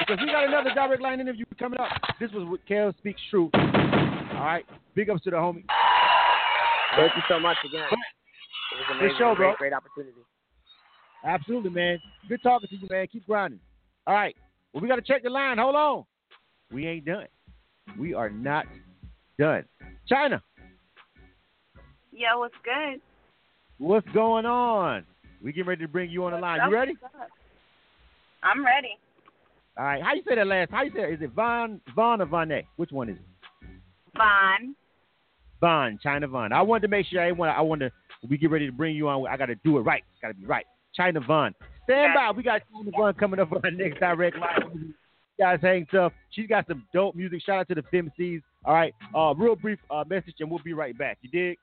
[0.01, 1.91] because we got another direct line interview coming up.
[2.21, 3.51] This was with Kev Speaks Truth.
[3.55, 4.65] All right,
[4.95, 5.65] big ups to the homie.
[6.97, 7.87] Thank you so much again.
[7.91, 9.17] It was amazing.
[9.19, 9.49] show, bro.
[9.51, 10.19] Great, great opportunity.
[11.25, 11.99] Absolutely, man.
[12.29, 13.07] Good talking to you, man.
[13.07, 13.61] Keep grinding.
[14.07, 14.37] All right.
[14.73, 15.59] Well, we got to check the line.
[15.59, 16.05] Hold on.
[16.73, 17.27] We ain't done.
[17.99, 18.67] We are not
[19.39, 19.65] done.
[20.11, 20.41] Chyna,
[22.13, 23.01] Yo, what's good?
[23.79, 25.05] what's going on?
[25.43, 26.61] We getting ready to bring you on the line.
[26.69, 26.95] You ready?
[28.43, 28.99] I'm ready.
[29.79, 30.03] All right.
[30.03, 30.71] How you say that last?
[30.71, 31.15] How you say it?
[31.15, 32.65] Is it Von Von or Vonnet?
[32.77, 33.69] Which one is it?
[34.17, 34.75] Fine.
[35.63, 36.53] Vonne, Chyna Vonne.
[36.53, 37.57] I wanted to make sure I want.
[37.57, 37.91] I want to.
[38.29, 39.27] We get ready to bring you on.
[39.27, 40.03] I got to do it right.
[40.21, 40.67] Got to be right.
[40.99, 41.55] Chyna Vonne.
[41.85, 42.31] Stand by.
[42.37, 44.95] We got Chyna Vonne coming up on our next direct line.
[45.39, 46.13] Guys, hang tough.
[46.31, 47.43] She's got some dope music.
[47.45, 48.43] Shout out to the FemCs.
[48.65, 48.95] All right.
[49.15, 51.19] Uh, real brief uh, message, and we'll be right back.
[51.23, 51.59] You dig?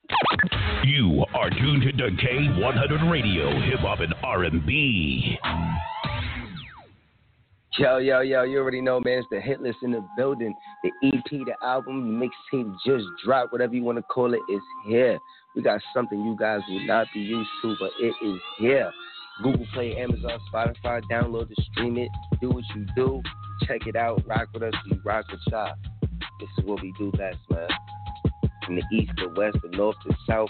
[0.84, 5.38] You are tuned to K100 Radio, Hip Hop and R&B.
[7.78, 9.20] Yo, yo, yo, you already know, man.
[9.20, 10.55] It's the hit list in the building.
[10.84, 14.61] The EP, the album, the mixtape just dropped, whatever you want to call it, is
[14.88, 15.20] here.
[15.55, 18.91] We got something you guys will not be used to, but it is here.
[19.43, 22.09] Google Play, Amazon, Spotify, download it, stream it,
[22.41, 23.22] do what you do.
[23.65, 25.74] Check it out, rock with us, we rock with y'all.
[26.39, 27.67] This is what we do best, man.
[28.65, 30.49] From the east to west, the north to south,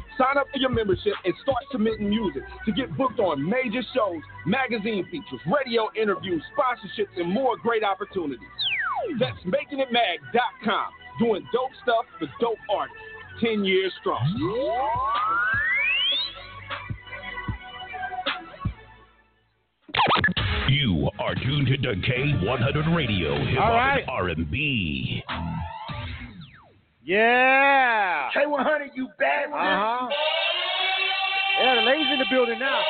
[0.17, 4.21] Sign up for your membership and start submitting music to get booked on major shows,
[4.45, 8.39] magazine features, radio interviews, sponsorships, and more great opportunities.
[9.19, 10.87] That's MakingItMag.com.
[11.19, 12.97] Doing dope stuff for dope artists.
[13.41, 14.21] 10 years strong.
[20.69, 23.99] You are tuned to K100 Radio, Hip Hop right.
[23.99, 25.23] and R&B.
[27.03, 28.29] Yeah.
[28.35, 29.53] K100, you bastard.
[29.53, 30.07] Uh huh.
[31.61, 32.81] Yeah, the ladies in the building now.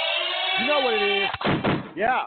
[0.59, 1.30] You know what it is.
[1.95, 2.24] Yeah.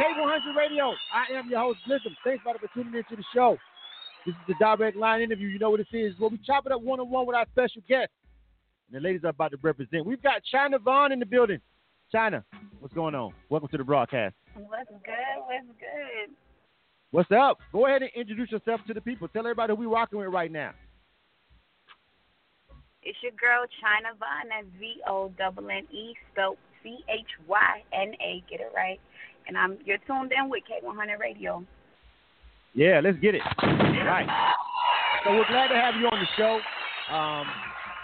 [0.00, 0.92] K100 Radio.
[1.12, 2.12] I am your host, Blizzard.
[2.24, 3.56] Thanks, everybody, for tuning into the show.
[4.24, 5.48] This is the direct line interview.
[5.48, 6.18] You know what this is.
[6.18, 8.10] Where we chop it up one on one with our special guest.
[8.88, 10.04] And the ladies are about to represent.
[10.06, 11.60] We've got Chyna Vonne in the building.
[12.12, 12.42] Chyna,
[12.80, 13.32] what's going on?
[13.48, 14.34] Welcome to the broadcast.
[14.54, 15.14] What's good?
[15.46, 16.34] What's good?
[17.12, 17.58] What's up?
[17.72, 19.26] Go ahead and introduce yourself to the people.
[19.26, 20.70] Tell everybody who we rocking with right now.
[23.02, 24.16] It's your girl Chyna.
[24.20, 28.44] That's V O N N E spelled C H Y N A.
[28.48, 29.00] Get it right.
[29.48, 31.64] And I'm you're tuned in with K100 Radio.
[32.74, 33.42] Yeah, let's get it.
[33.60, 34.28] Right.
[35.24, 36.60] So we're glad to have you on the show.
[37.12, 37.46] Um,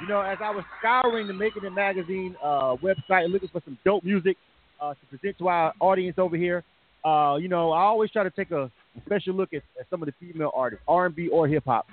[0.01, 3.79] you know, as I was scouring the Making It Magazine uh, website looking for some
[3.85, 4.37] dope music
[4.81, 6.65] uh, to present to our audience over here,
[7.05, 8.71] uh, you know, I always try to take a
[9.05, 11.87] special look at, at some of the female artists, R&B or hip hop.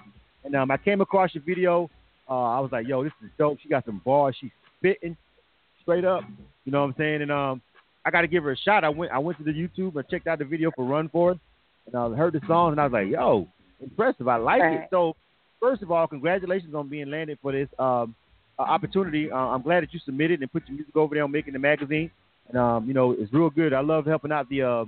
[0.44, 1.90] And um, I came across your video.
[2.30, 3.60] Uh, I was like, yo, this is dope.
[3.62, 4.36] She got some bars.
[4.40, 5.18] She's spitting
[5.82, 6.24] straight up.
[6.66, 7.22] You know what I'm saying?
[7.22, 7.62] And um,
[8.06, 8.84] I got to give her a shot.
[8.84, 11.32] I went I went to the YouTube and checked out the video for Run For
[11.34, 11.40] It.
[11.88, 13.48] And I heard the song and I was like, yo,
[13.82, 14.28] impressive.
[14.28, 14.80] I like Right.
[14.82, 14.88] it.
[14.90, 15.16] So,
[15.60, 18.16] first of all, congratulations on being landed for this um,
[18.58, 19.30] uh, opportunity.
[19.32, 21.60] Uh, I'm glad that you submitted and put your music over there on Making It
[21.60, 22.10] Magazine.
[22.50, 23.74] And, um, you know, it's real good.
[23.74, 24.86] I love helping out the uh,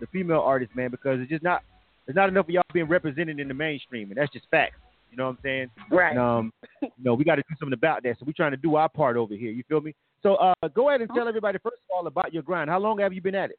[0.00, 1.62] the female artists, man, because it's just not
[2.06, 4.76] there's not enough of y'all being represented in the mainstream, and that's just facts.
[5.10, 5.70] You know what I'm saying?
[5.90, 6.10] Right.
[6.10, 8.16] And, um, you know, we got to do something about that.
[8.18, 9.50] So we're trying to do our part over here.
[9.50, 9.94] You feel me?
[10.22, 12.70] So uh, go ahead and tell everybody first of all about your grind.
[12.70, 13.58] How long have you been at it?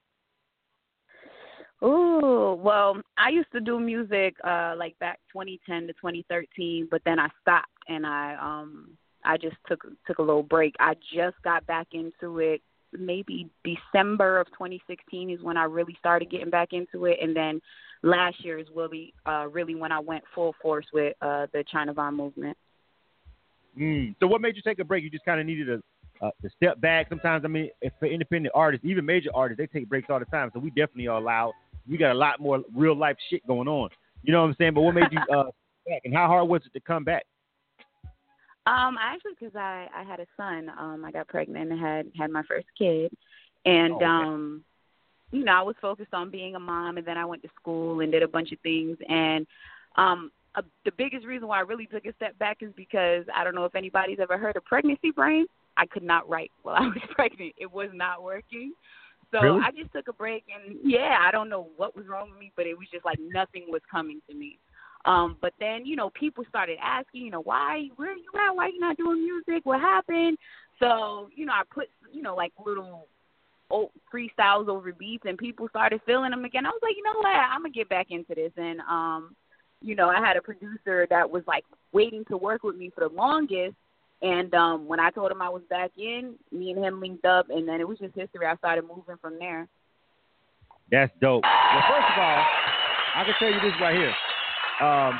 [1.83, 7.19] Ooh, well, I used to do music uh like back 2010 to 2013, but then
[7.19, 10.75] I stopped and I um I just took took a little break.
[10.79, 12.61] I just got back into it
[12.97, 17.61] maybe December of 2016 is when I really started getting back into it and then
[18.01, 21.93] last year is really uh really when I went full force with uh the Chyna
[21.93, 22.57] Vonne movement.
[23.77, 24.15] Mm.
[24.19, 25.03] So what made you take a break?
[25.03, 25.81] You just kind of needed a
[26.21, 27.07] uh, to step back.
[27.09, 27.69] Sometimes, I mean,
[27.99, 30.51] for independent artists, even major artists, they take breaks all the time.
[30.53, 31.53] So we definitely are allowed.
[31.89, 33.89] We got a lot more real life shit going on.
[34.23, 34.73] You know what I'm saying?
[34.73, 35.43] But what made you uh,
[35.87, 37.25] back, and how hard was it to come back?
[38.69, 40.69] Um, actually, because I I had a son.
[40.77, 43.11] Um, I got pregnant and had had my first kid,
[43.65, 44.05] and Oh, okay.
[44.05, 44.63] um,
[45.31, 48.01] you know, I was focused on being a mom, and then I went to school
[48.01, 48.97] and did a bunch of things.
[49.07, 49.45] And
[49.95, 53.43] um, uh, the biggest reason why I really took a step back is because I
[53.43, 55.45] don't know if anybody's ever heard of pregnancy brain.
[55.77, 57.53] I could not write while I was pregnant.
[57.57, 58.73] It was not working.
[59.31, 59.61] So Really?
[59.63, 62.51] I just took a break, and yeah, I don't know what was wrong with me,
[62.55, 64.57] but it was just like nothing was coming to me.
[65.09, 68.55] Um, but then, you know, people started asking, you know, why, where are you at?
[68.55, 69.65] Why are you not doing music?
[69.65, 70.37] What happened?
[70.77, 73.07] So, you know, I put, you know, like little
[73.71, 76.67] old freestyles over beats and people started feeling them again.
[76.67, 77.35] I was like, you know what?
[77.35, 78.51] I'm to get back into this.
[78.55, 79.35] And, um,
[79.81, 83.09] you know, I had a producer that was like waiting to work with me for
[83.09, 83.75] the longest.
[84.21, 87.49] And um when I told him I was back in, me and him linked up
[87.49, 88.45] and then it was just history.
[88.45, 89.67] I started moving from there.
[90.91, 91.43] That's dope.
[91.43, 92.43] Well, first of all,
[93.15, 94.13] I can tell you this right here.
[94.81, 95.19] Um,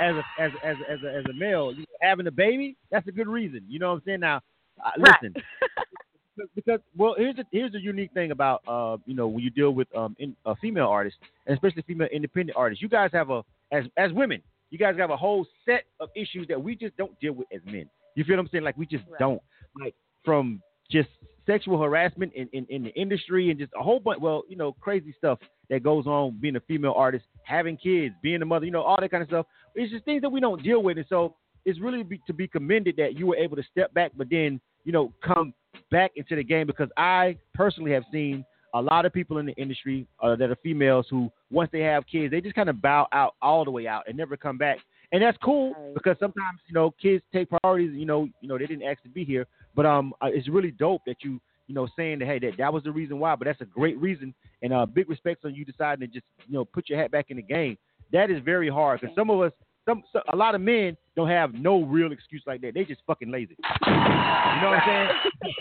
[0.00, 3.06] as a as as as a, as a male, you know, having a baby, that's
[3.08, 3.62] a good reason.
[3.68, 4.20] You know what I'm saying?
[4.20, 4.40] Now,
[4.84, 5.34] uh, listen,
[6.36, 9.50] because- because well, here's the here's the unique thing about uh you know when you
[9.50, 13.30] deal with um in, uh, female artists and especially female independent artists, you guys have
[13.30, 13.42] a
[13.72, 14.40] as as women,
[14.70, 17.60] you guys have a whole set of issues that we just don't deal with as
[17.66, 17.90] men.
[18.14, 18.62] You feel what I'm saying?
[18.64, 19.42] Like we just don't
[19.80, 19.94] like
[20.24, 21.08] from just
[21.46, 24.72] sexual harassment in, in, in the industry and just a whole bunch well you know
[24.80, 25.38] crazy stuff
[25.70, 28.98] that goes on being a female artist having kids being a mother you know all
[29.00, 29.46] that kind of stuff.
[29.74, 30.96] It's just things that we don't deal with.
[30.98, 34.12] And so it's really be, to be commended that you were able to step back
[34.16, 35.52] but then you know come
[35.90, 36.66] back into the game.
[36.66, 40.56] Because i personally have seen a lot of people in the industry uh, that are
[40.62, 43.86] females who once they have kids they just kind of bow out all the way
[43.86, 44.78] out and never come back.
[45.10, 48.66] And that's cool because sometimes you know kids take priorities you know you know they
[48.66, 49.46] didn't ask to be here.
[49.74, 52.72] But um uh, it's really dope that you you know saying that hey that that
[52.72, 55.64] was the reason why but that's a great reason and uh big respects on you
[55.64, 57.78] deciding to just you know put your hat back in the game
[58.12, 59.52] that is very hard because some of us
[59.86, 63.00] some, so a lot of men don't have no real excuse like that they just
[63.06, 65.54] fucking lazy you know what i'm saying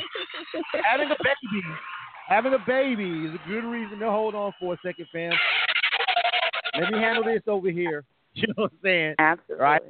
[0.83, 1.63] having a baby
[2.27, 5.31] having a baby is a good reason to hold on for a second fam
[6.79, 8.03] let me handle this over here
[8.33, 9.63] you know what i'm saying Absolutely.
[9.63, 9.81] right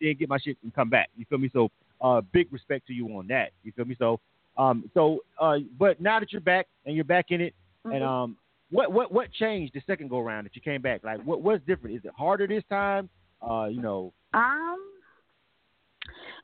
[0.00, 1.10] then get my shit and come back.
[1.16, 1.50] You feel me?
[1.52, 3.50] So uh big respect to you on that.
[3.62, 3.96] You feel me?
[3.98, 4.20] So
[4.56, 7.54] um so uh but now that you're back and you're back in it
[7.84, 8.08] and Mhm.
[8.08, 8.36] um
[8.70, 11.04] what what what changed the second go round that you came back?
[11.04, 11.96] Like what what's different?
[11.96, 13.08] Is it harder this time?
[13.42, 14.80] Uh, you know, Um,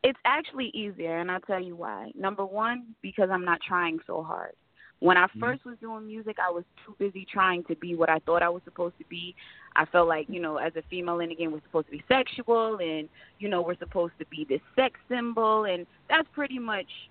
[0.04, 2.12] it's actually easier, and I'll tell you why.
[2.14, 4.54] Number one, because I'm not trying so hard.
[5.00, 5.40] When I Mhm.
[5.40, 8.50] 1st was doing music, I was too busy trying to be what I thought I
[8.50, 9.34] was supposed to be.
[9.74, 12.04] I felt like, you know, as a female in the game, we're supposed to be
[12.06, 13.08] sexual, and
[13.38, 17.09] you know, we're supposed to be this sex symbol, and that's pretty much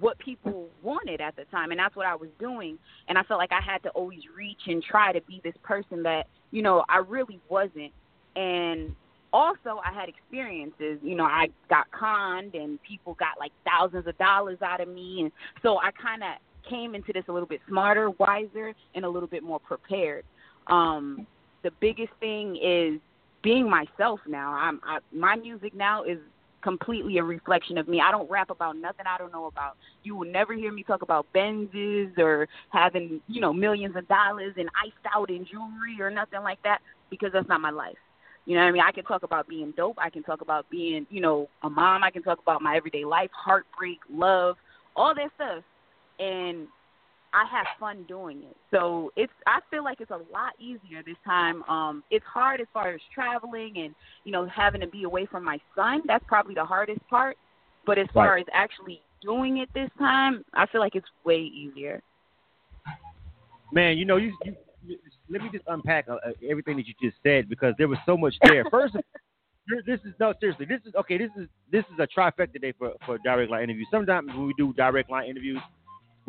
[0.00, 2.78] what people wanted at the time and that's what I was doing
[3.08, 6.02] and I felt like I had to always reach and try to be this person
[6.04, 7.92] that you know I really wasn't.
[8.34, 8.94] And
[9.32, 14.16] also I had experiences you know I got conned and people got like thousands of
[14.18, 15.32] dollars out of me and
[15.62, 16.30] so I kind of
[16.68, 20.24] came into this a little bit smarter wiser and a little bit more prepared.
[20.66, 21.26] Um
[21.62, 23.00] the biggest thing is
[23.42, 24.52] being myself now.
[24.52, 26.18] I'm I, my music now is
[26.62, 28.00] completely a reflection of me.
[28.00, 29.76] I don't rap about nothing I don't know about.
[30.02, 34.54] You will never hear me talk about Benzes or having, you know, millions of dollars
[34.56, 36.80] and iced out in jewelry or nothing like that
[37.10, 37.96] because that's not my life.
[38.46, 38.82] You know what I mean?
[38.86, 39.98] I can talk about being dope.
[39.98, 42.02] I can talk about being, you know, a mom.
[42.02, 44.56] I can talk about my everyday life, heartbreak, love,
[44.96, 45.62] all that stuff.
[46.18, 46.66] And
[47.32, 48.56] I have fun doing it.
[48.70, 51.62] So it's I feel like it's a lot easier this time.
[51.64, 53.94] Um it's hard as far as traveling and,
[54.24, 56.02] you know, having to be away from my son.
[56.06, 57.36] That's probably the hardest part.
[57.86, 58.40] But as far Right.
[58.40, 62.02] as actually doing it this time, I feel like it's way easier.
[63.72, 64.54] Man, you know, you, you,
[64.86, 64.98] you
[65.28, 68.16] let me just unpack uh, uh, everything that you just said because there was so
[68.16, 68.64] much there.
[68.70, 68.94] First,
[69.68, 70.66] you're- this is no seriously.
[70.66, 71.18] This is okay.
[71.18, 73.88] This is this is a trifecta day for for direct line interviews.
[73.90, 75.60] Sometimes when we do direct line interviews,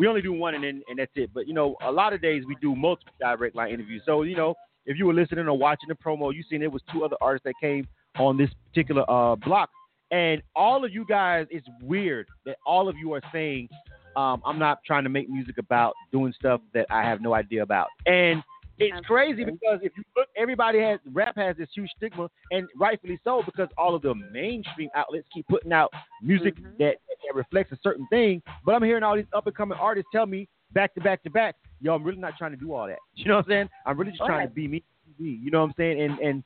[0.02, 1.30] we only do one and then and that's it.
[1.32, 4.02] But you know, a lot of days we do multiple direct line interviews.
[4.03, 4.56] So you know,
[4.88, 7.44] if you were listening or watching the promo, you seen it was two other artists
[7.44, 7.88] that came
[8.18, 9.69] on this particular uh block,
[10.10, 13.69] and all of you guys, it's weird that all of you are saying,
[14.15, 17.61] um, I'm not trying to make music about doing stuff that I have no idea
[17.61, 18.41] about, and
[18.82, 23.20] it's crazy because if you look, everybody has rap has this huge stigma, and rightfully
[23.24, 25.91] so because all of the mainstream outlets keep putting out
[26.22, 26.95] music that,
[27.26, 28.41] that reflects a certain thing.
[28.66, 31.30] But I'm hearing all these up and coming artists tell me back to back to
[31.30, 32.99] back, yo, I'm really not trying to do all that.
[33.16, 33.70] You know what I'm saying?
[33.86, 34.84] I'm really just trying to be me.
[35.18, 36.02] You know what I'm saying?
[36.02, 36.44] And and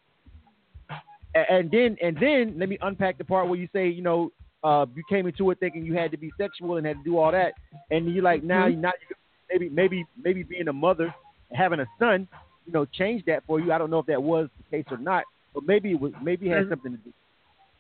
[1.50, 4.32] and then and then let me unpack the part where you say, you know,
[4.64, 7.18] uh, you came into it thinking you had to be sexual and had to do
[7.18, 7.54] all that,
[7.92, 8.80] and you're like, now Mhm.
[8.80, 9.16] now you
[9.50, 11.14] maybe maybe maybe being a mother,
[11.56, 12.28] having a son,
[12.66, 13.72] you know, changed that for you.
[13.72, 15.24] I don't know if that was the case or not,
[15.54, 16.70] but maybe it was maybe it had Mhm.
[16.70, 17.14] something to do.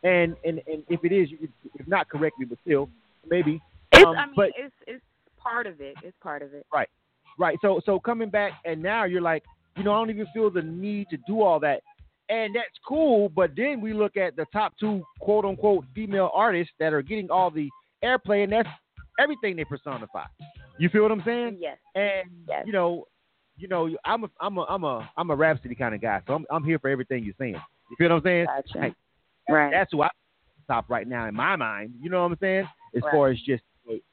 [0.03, 1.29] And and and if it is,
[1.75, 2.89] if not correct me, but still
[3.29, 3.61] maybe.
[3.91, 5.03] It's Um, I mean but it's it's
[5.37, 5.95] part of it.
[6.03, 6.65] It's part of it.
[6.73, 6.89] Right.
[7.37, 7.57] Right.
[7.61, 9.43] So so coming back and now you're like,
[9.75, 11.81] you know, I don't even feel the need to do all that.
[12.29, 16.73] And that's cool, but then we look at the top two quote unquote female artists
[16.79, 17.69] that are getting all the
[18.03, 18.69] airplay and that's
[19.19, 20.25] everything they personify.
[20.77, 21.57] You feel what I'm saying?
[21.59, 21.77] Yes.
[21.95, 22.29] And
[22.65, 23.07] you know,
[23.57, 26.33] you know, I'm a I'm a I'm a I'm a Rapsody kind of guy, so
[26.33, 27.55] I'm I'm here for everything you're saying.
[27.89, 28.45] You feel what I'm saying?
[28.45, 28.77] Gotcha.
[28.77, 28.93] Like,
[29.47, 29.71] Right.
[29.71, 30.09] That's who I
[30.67, 31.93] top right now in my mind.
[32.01, 32.67] You know what I'm saying?
[32.95, 33.11] As Right.
[33.11, 33.63] far as just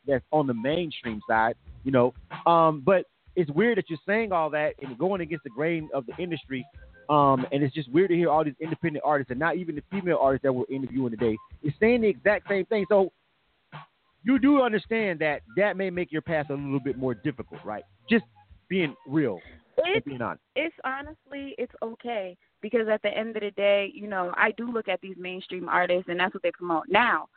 [0.06, 1.54] that's on the mainstream side,
[1.84, 2.12] you know.
[2.46, 3.06] Um, but
[3.36, 6.66] it's weird that you're saying all that and going against the grain of the industry.
[7.08, 9.82] Um, and it's just weird to hear all these independent artists and not even the
[9.90, 12.84] female artists that we're interviewing today is saying the exact same thing.
[12.88, 13.10] So
[14.24, 17.84] you do understand that that may make your path a little bit more difficult, right?
[18.08, 18.24] Just
[18.72, 19.38] being real
[19.84, 20.42] It's being honest.
[20.56, 24.72] it's honestly it's okay because at the end of the day, you know, I do
[24.72, 26.84] look at these mainstream artists and that's what they promote.
[26.88, 27.28] Now,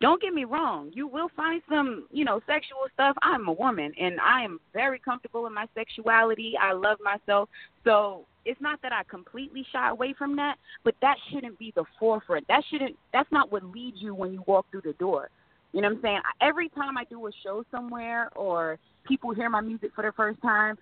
[0.00, 3.16] don't get me wrong, you will find some, you know, sexual stuff.
[3.20, 6.54] I'm a woman and I am very comfortable in my sexuality.
[6.58, 7.50] I love myself.
[7.84, 11.84] So it's not that I completely shy away from that, but that shouldn't be the
[12.00, 12.46] forefront.
[12.48, 15.28] That shouldn't that's not what leads you when you walk through the door.
[15.72, 16.20] You know what I'm saying?
[16.40, 20.40] Every time I do a show somewhere or people hear my music for the first
[20.42, 20.78] time,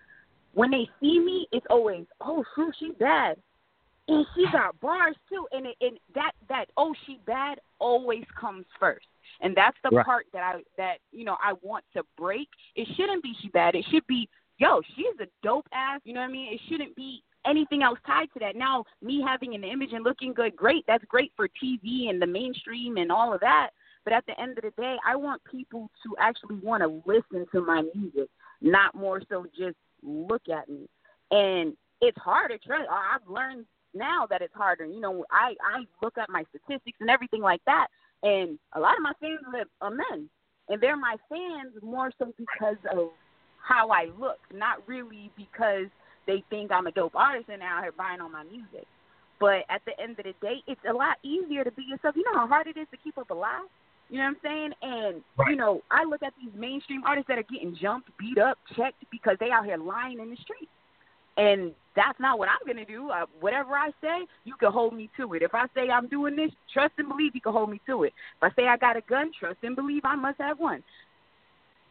[0.55, 3.37] when they see me, it's always, oh, shoot, she's bad,
[4.09, 8.65] and she got bars too, and it, and that that oh, she bad always comes
[8.79, 9.07] first,
[9.41, 10.07] and that's the Right.
[10.07, 12.49] part that I that you know I want to break.
[12.77, 13.75] It shouldn't be she bad.
[13.75, 16.01] It should be yo, she's a dope ass.
[16.05, 16.55] You know what I mean?
[16.55, 18.57] It shouldn't be anything else tied to that.
[18.57, 20.85] Now, me having an image and looking good, great.
[20.87, 23.71] That's great for TV and the mainstream and all of that.
[24.07, 27.45] But at the end of the day, I want people to actually want to listen
[27.51, 28.29] to my music,
[28.61, 30.89] not more so just look at me.
[31.33, 32.57] And it's harder.
[32.71, 34.85] I've learned now that it's harder.
[34.85, 37.89] You know, I I look at my statistics and everything like that,
[38.23, 39.41] and a lot of my fans
[39.81, 40.31] are, men,
[40.69, 43.09] and they're my fans more so because of
[43.61, 45.87] how I look, not really because
[46.29, 48.87] they think I'm a dope artist and out here buying all my music.
[49.41, 52.15] But at the end of the day, it's a lot easier to be yourself.
[52.15, 53.67] You know how hard it is to keep up a lie?
[54.09, 54.71] You know what I'm saying?
[54.83, 58.59] And you know, I look at these mainstream artists that are getting jumped, beat up,
[58.77, 60.69] checked because they out here lying in the street.
[61.37, 63.11] And that's not what I'm gonna do.
[63.11, 65.43] Uh, whatever I say, you can hold me to it.
[65.43, 68.13] If I say I'm doing this, trust and believe you can hold me to it.
[68.41, 70.83] If I say I got a gun, trust and believe I must have one.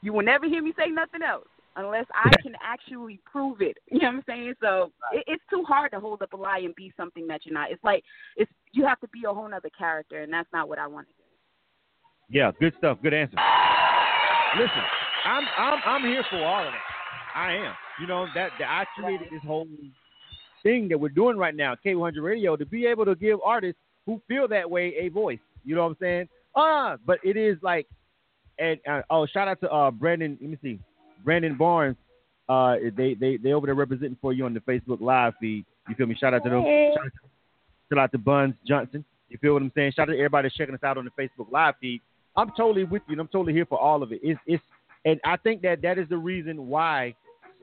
[0.01, 3.77] You will never hear me say nothing else unless I can actually prove it.
[3.91, 4.53] You know what I'm saying?
[4.61, 7.53] So it, it's too hard to hold up a lie and be something that you're
[7.53, 7.71] not.
[7.71, 8.03] It's like
[8.35, 11.07] it's you have to be a whole other character, and that's not what I want
[11.07, 11.14] to.
[12.29, 12.97] Yeah, good stuff.
[13.03, 13.37] Good answer.
[14.57, 14.83] listen,
[15.25, 17.39] I'm I'm I'm here for all of that.
[17.39, 17.73] I am.
[17.99, 19.67] You know that, that I created this whole
[20.63, 24.21] thing that we're doing right now, K100 Radio, to be able to give artists who
[24.27, 25.39] feel that way a voice.
[25.63, 26.29] You know what I'm saying?
[26.55, 27.87] Ah, but it is like,
[28.59, 30.37] and uh, oh, shout out to uh Brandon.
[30.41, 30.79] Let me see,
[31.23, 31.97] Brandon Barnes.
[32.47, 35.65] Uh, they they they over there representing for you on the Facebook Live feed.
[35.89, 36.15] You feel me?
[36.19, 36.61] Shout out to them.
[36.61, 36.93] Hey.
[36.95, 37.19] Shout out to,
[37.89, 39.03] shout out to Buns Johnson.
[39.29, 39.93] You feel what I'm saying?
[39.95, 42.01] Shout out to everybody that's checking us out on the Facebook Live feed.
[42.37, 44.19] I'm totally with you, and I'm totally here for all of it.
[44.23, 44.63] It's it's,
[45.05, 47.15] and I think that that is the reason why,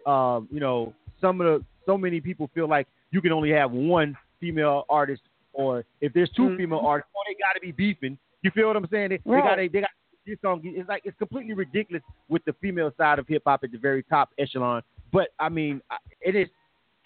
[0.06, 3.72] um, you know, some of the so many people feel like you can only have
[3.72, 5.22] one female artist,
[5.52, 8.16] or if there's 2 female artists, oh, they got to be beefing.
[8.42, 9.10] You feel what I'm saying?
[9.10, 9.56] They, Right.
[9.56, 9.90] they got they got
[10.26, 10.60] this song.
[10.64, 14.02] It's like it's completely ridiculous with the female side of hip hop at the very
[14.04, 14.82] top echelon.
[15.12, 15.82] But I mean,
[16.20, 16.48] it is.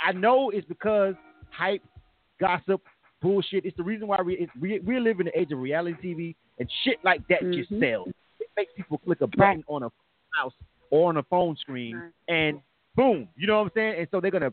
[0.00, 1.14] I know it's because
[1.50, 1.82] hype,
[2.38, 2.82] gossip,
[3.22, 3.64] bullshit.
[3.64, 6.70] It's the reason why we we we live in the age of reality TV and
[6.84, 7.52] shit like that mm-hmm.
[7.52, 8.08] just sells.
[8.40, 9.90] It makes people click a button on a
[10.40, 10.52] mouse
[10.90, 12.60] or on a phone screen and
[12.94, 13.94] boom, you know what I'm saying?
[13.98, 14.52] And so they're gonna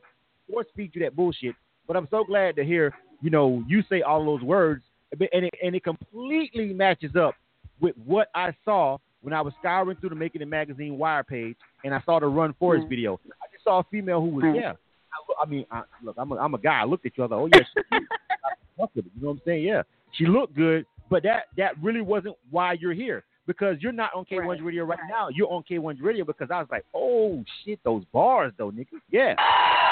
[0.49, 1.55] force feed you that bullshit.
[1.87, 5.53] But I'm so glad to hear you know you say all those words and it,
[5.63, 7.35] and it completely matches up
[7.79, 11.55] with what I saw when I was scouring through the Making It Magazine wire page
[11.83, 12.89] and I saw the Run Forest mm.
[12.89, 13.19] video.
[13.25, 14.73] I just saw a female who was yeah.
[14.73, 16.81] I, I mean, I, look, I'm a, I'm a guy.
[16.81, 17.23] I looked at you.
[17.23, 18.09] I was like, oh yeah, she's cute.
[18.31, 19.11] I fuck with it.
[19.15, 19.63] You know what I'm saying?
[19.63, 24.09] Yeah, she looked good, but that that really wasn't why you're here because you're not
[24.15, 25.29] on K1 Radio right now.
[25.29, 28.87] You're on K1's Radio because I was like, oh shit, those bars though, nigga.
[29.11, 29.35] Yeah,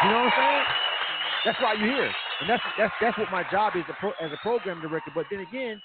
[0.04, 0.64] you know what I'm saying?
[1.46, 2.12] That's why you're here,
[2.42, 5.12] and that's that's that's what my job is a pro, as a program director.
[5.14, 5.80] But then again,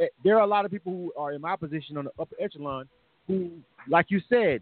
[0.00, 2.34] eh, there are a lot of people who are in my position on the upper
[2.40, 2.88] echelon
[3.28, 3.50] who,
[3.88, 4.60] like you said,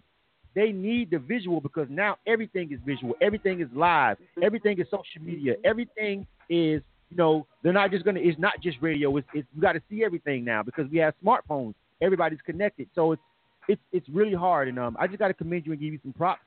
[0.55, 5.23] they need the visual because now everything is visual, everything is live, everything is social
[5.23, 9.17] media, everything is you know they're not just gonna it's not just radio.
[9.17, 11.75] It's, it's you got to see everything now because we have smartphones.
[12.01, 13.23] Everybody's connected, so it's
[13.69, 14.69] it's it's really hard.
[14.69, 16.43] And um, I just got to commend you and give you some props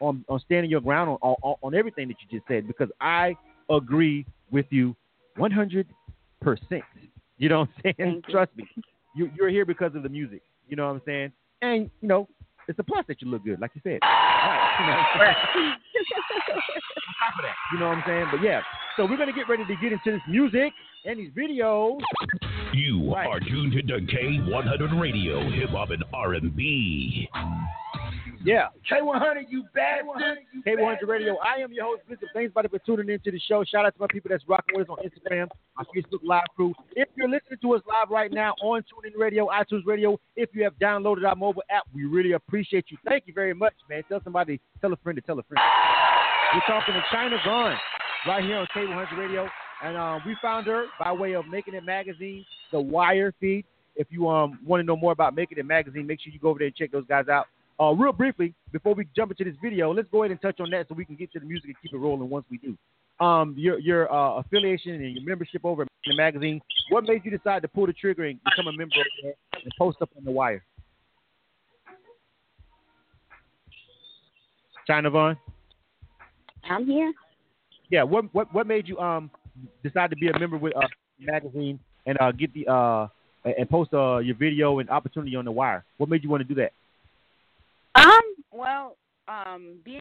[0.00, 3.36] on on standing your ground on, on on everything that you just said because I
[3.70, 4.94] agree with you
[5.36, 5.86] 100
[6.40, 6.82] percent.
[7.38, 8.22] You know what I'm saying?
[8.30, 8.68] Trust me,
[9.16, 10.42] you, you're here because of the music.
[10.68, 11.32] You know what I'm saying?
[11.62, 12.28] And you know,
[12.68, 14.00] it's a plus that you look good, like you said.
[14.02, 16.52] Right, you know what I'm saying?
[16.52, 18.26] On top of that, you know what I'm saying?
[18.30, 18.60] But yeah,
[18.96, 20.72] so we're gonna get ready to get into this music
[21.04, 22.00] and these videos.
[22.72, 27.28] You are tuned to K100 Radio, Hip Hop and R&B.
[28.44, 28.68] Yeah.
[28.90, 30.02] K100, you bad
[30.66, 31.36] K100 Radio.
[31.38, 32.28] I am your host, Bishop.
[32.34, 33.64] Thanks, buddy, for tuning into the show.
[33.64, 36.74] Shout out to my people that's rocking with us on Instagram, my Facebook Live crew.
[36.96, 40.64] If you're listening to us live right now on TuneIn Radio, iTunes Radio, if you
[40.64, 42.98] have downloaded our mobile app, we really appreciate you.
[43.06, 44.02] Thank you very much, man.
[44.08, 45.62] Tell somebody, tell a friend to tell a friend.
[46.54, 47.76] We're talking to Chyna Vonne
[48.26, 49.48] right here on K100 Radio.
[49.82, 53.64] And um, we found her by way of Making It Magazine, the Wire feed.
[53.96, 56.50] If you um, want to know more about Making It Magazine, make sure you go
[56.50, 57.46] over there and check those guys out.
[57.82, 60.70] Uh, real briefly, before we jump into this video, let's go ahead and touch on
[60.70, 62.76] that so we can get to the music and keep it rolling once we do.
[63.24, 66.60] Um, your your uh, affiliation and your membership over at It Magazine,
[66.90, 68.94] what made you decide to pull the trigger and become a member
[69.24, 70.62] and post up on the Wire?
[74.88, 75.36] Chyna Vonne?
[76.70, 77.12] I'm here.
[77.90, 79.28] yeah, what what what made you um
[79.82, 80.86] decide to be a member with uh
[81.18, 83.08] magazine and uh get the uh
[83.44, 85.84] and and post uh your video and opportunity on the wire?
[85.96, 86.72] What made you want to do that?
[88.02, 88.22] Um,
[88.52, 88.96] well,
[89.28, 90.00] um, being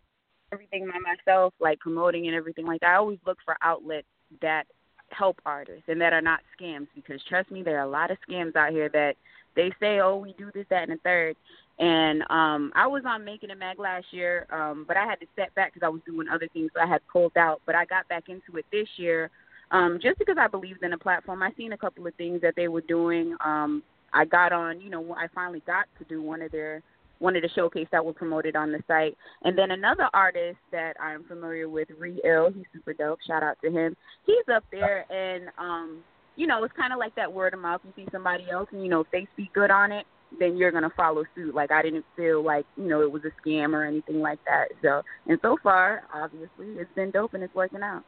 [0.51, 4.07] everything by myself, like promoting and everything like that, I always look for outlets
[4.41, 4.65] that
[5.09, 8.17] help artists and that are not scams because trust me, there are a lot of
[8.27, 9.15] scams out here that
[9.55, 11.35] they say, oh, we do this, that, and the third.
[11.79, 15.25] And um, I was on Making It Mag last year, um, but I had to
[15.33, 17.61] step back because I was doing other things, so I had pulled out.
[17.65, 19.29] But I got back into it this year
[19.71, 21.41] um, just because I believed in the platform.
[21.41, 23.35] I seen a couple of things that they were doing.
[23.43, 23.83] Um,
[24.13, 26.81] I got on, you know, I finally got to do one of their
[27.21, 29.15] one of the showcase that were promoted on the site.
[29.43, 33.19] And then another artist that I'm familiar with, Re Ill, he's super dope.
[33.25, 33.95] Shout out to him.
[34.25, 35.99] He's up there, and um,
[36.35, 37.81] you know, it's kind of like that word of mouth.
[37.85, 40.05] You see somebody else, and you know, if they speak good on it,
[40.39, 41.53] then you're gonna follow suit.
[41.53, 44.69] Like I didn't feel like you know it was a scam or anything like that.
[44.81, 48.03] So, and so far, obviously, it's been dope and it's working out.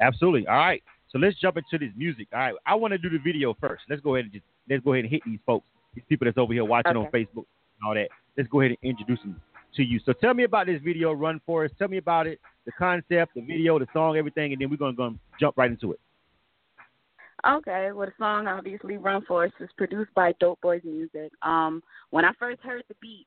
[0.00, 0.46] Absolutely.
[0.46, 0.82] All right.
[1.10, 2.28] So let's jump into this music.
[2.34, 2.54] All right.
[2.66, 3.84] I want to do the video first.
[3.88, 5.64] Let's go ahead and just let's go ahead and hit these folks,
[5.94, 7.46] these people that's over here watching on Facebook
[7.84, 8.08] all that.
[8.36, 9.40] Let's go ahead and introduce them
[9.74, 10.00] to you.
[10.04, 11.74] So tell me about this video, Run Forest.
[11.78, 14.92] Tell me about it, the concept, the video, the song, everything, and then we're gonna,
[14.92, 16.00] gonna jump right into it.
[17.46, 21.30] Okay, well, the song obviously "Run Forest" was produced by Dope Boys Music.
[21.42, 23.26] Um, when I first heard the beat,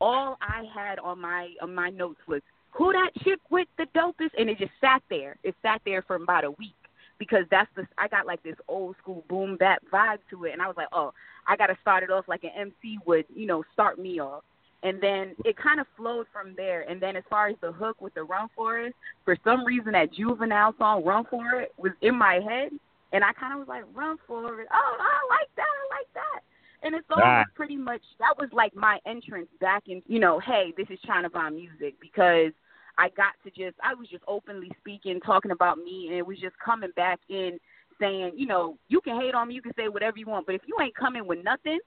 [0.00, 2.42] all I had on my on my notes was
[2.72, 5.36] "Who that chick with the dopest," and it just sat there.
[5.42, 6.74] It sat there for about a week
[7.20, 10.60] because that's the I got like this old school boom bap vibe to it, and
[10.60, 11.12] I was like, oh,
[11.46, 14.42] I got to start it off like an MC would, you know, start me off.
[14.82, 16.88] And then it kind of flowed from there.
[16.88, 18.94] And then as far as the hook with the Run For It,
[19.26, 22.70] for some reason that juvenile song Run For It was in my head,
[23.12, 24.68] and I kind of was like, Run For It.
[24.72, 25.62] Oh, I like that.
[25.62, 26.40] I like that.
[26.82, 27.46] And it's almost Right.
[27.54, 31.28] pretty much that was like my entrance back in, you know, hey, this is China
[31.28, 32.52] Bomb music because
[32.98, 36.38] I got to just I was just openly speaking, talking about me, and it was
[36.38, 37.58] just coming back in
[38.00, 40.54] saying, you know, you can hate on me, you can say whatever you want, but
[40.54, 41.78] if you ain't coming with nothing,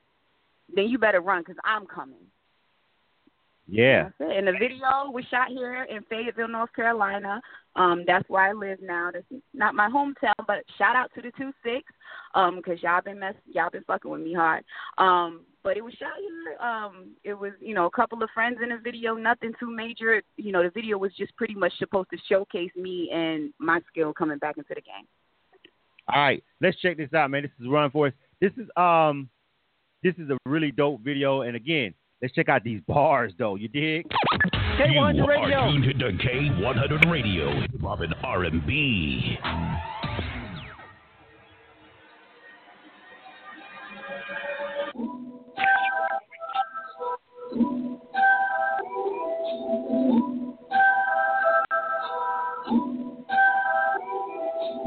[0.74, 2.26] then you better run because I'm coming.
[3.68, 4.10] Yeah.
[4.20, 7.42] And the video was shot here in Fayetteville, North Carolina.
[7.76, 9.10] Um, that's where I live now.
[9.12, 11.84] That's not my hometown, but shout out to the two six,
[12.36, 14.64] um, because y'all been mess y'all been fucking with me hard.
[14.98, 16.58] Um, but it was shot here.
[16.60, 20.22] Um, it was you know a couple of friends in the video, nothing too major.
[20.38, 24.14] You know the video was just pretty much supposed to showcase me and my skill
[24.14, 25.08] coming back into the game.
[26.14, 27.44] All right, let's check this out, man.
[27.44, 28.14] This is Run For It.
[28.40, 29.30] This is um,
[30.04, 33.56] this is a really dope video, and again, let's check out these bars, though.
[33.56, 34.06] You dig?
[34.74, 35.72] You K100 are Radio.
[35.72, 39.38] tuned to K100 Radio, hip hop and R&B.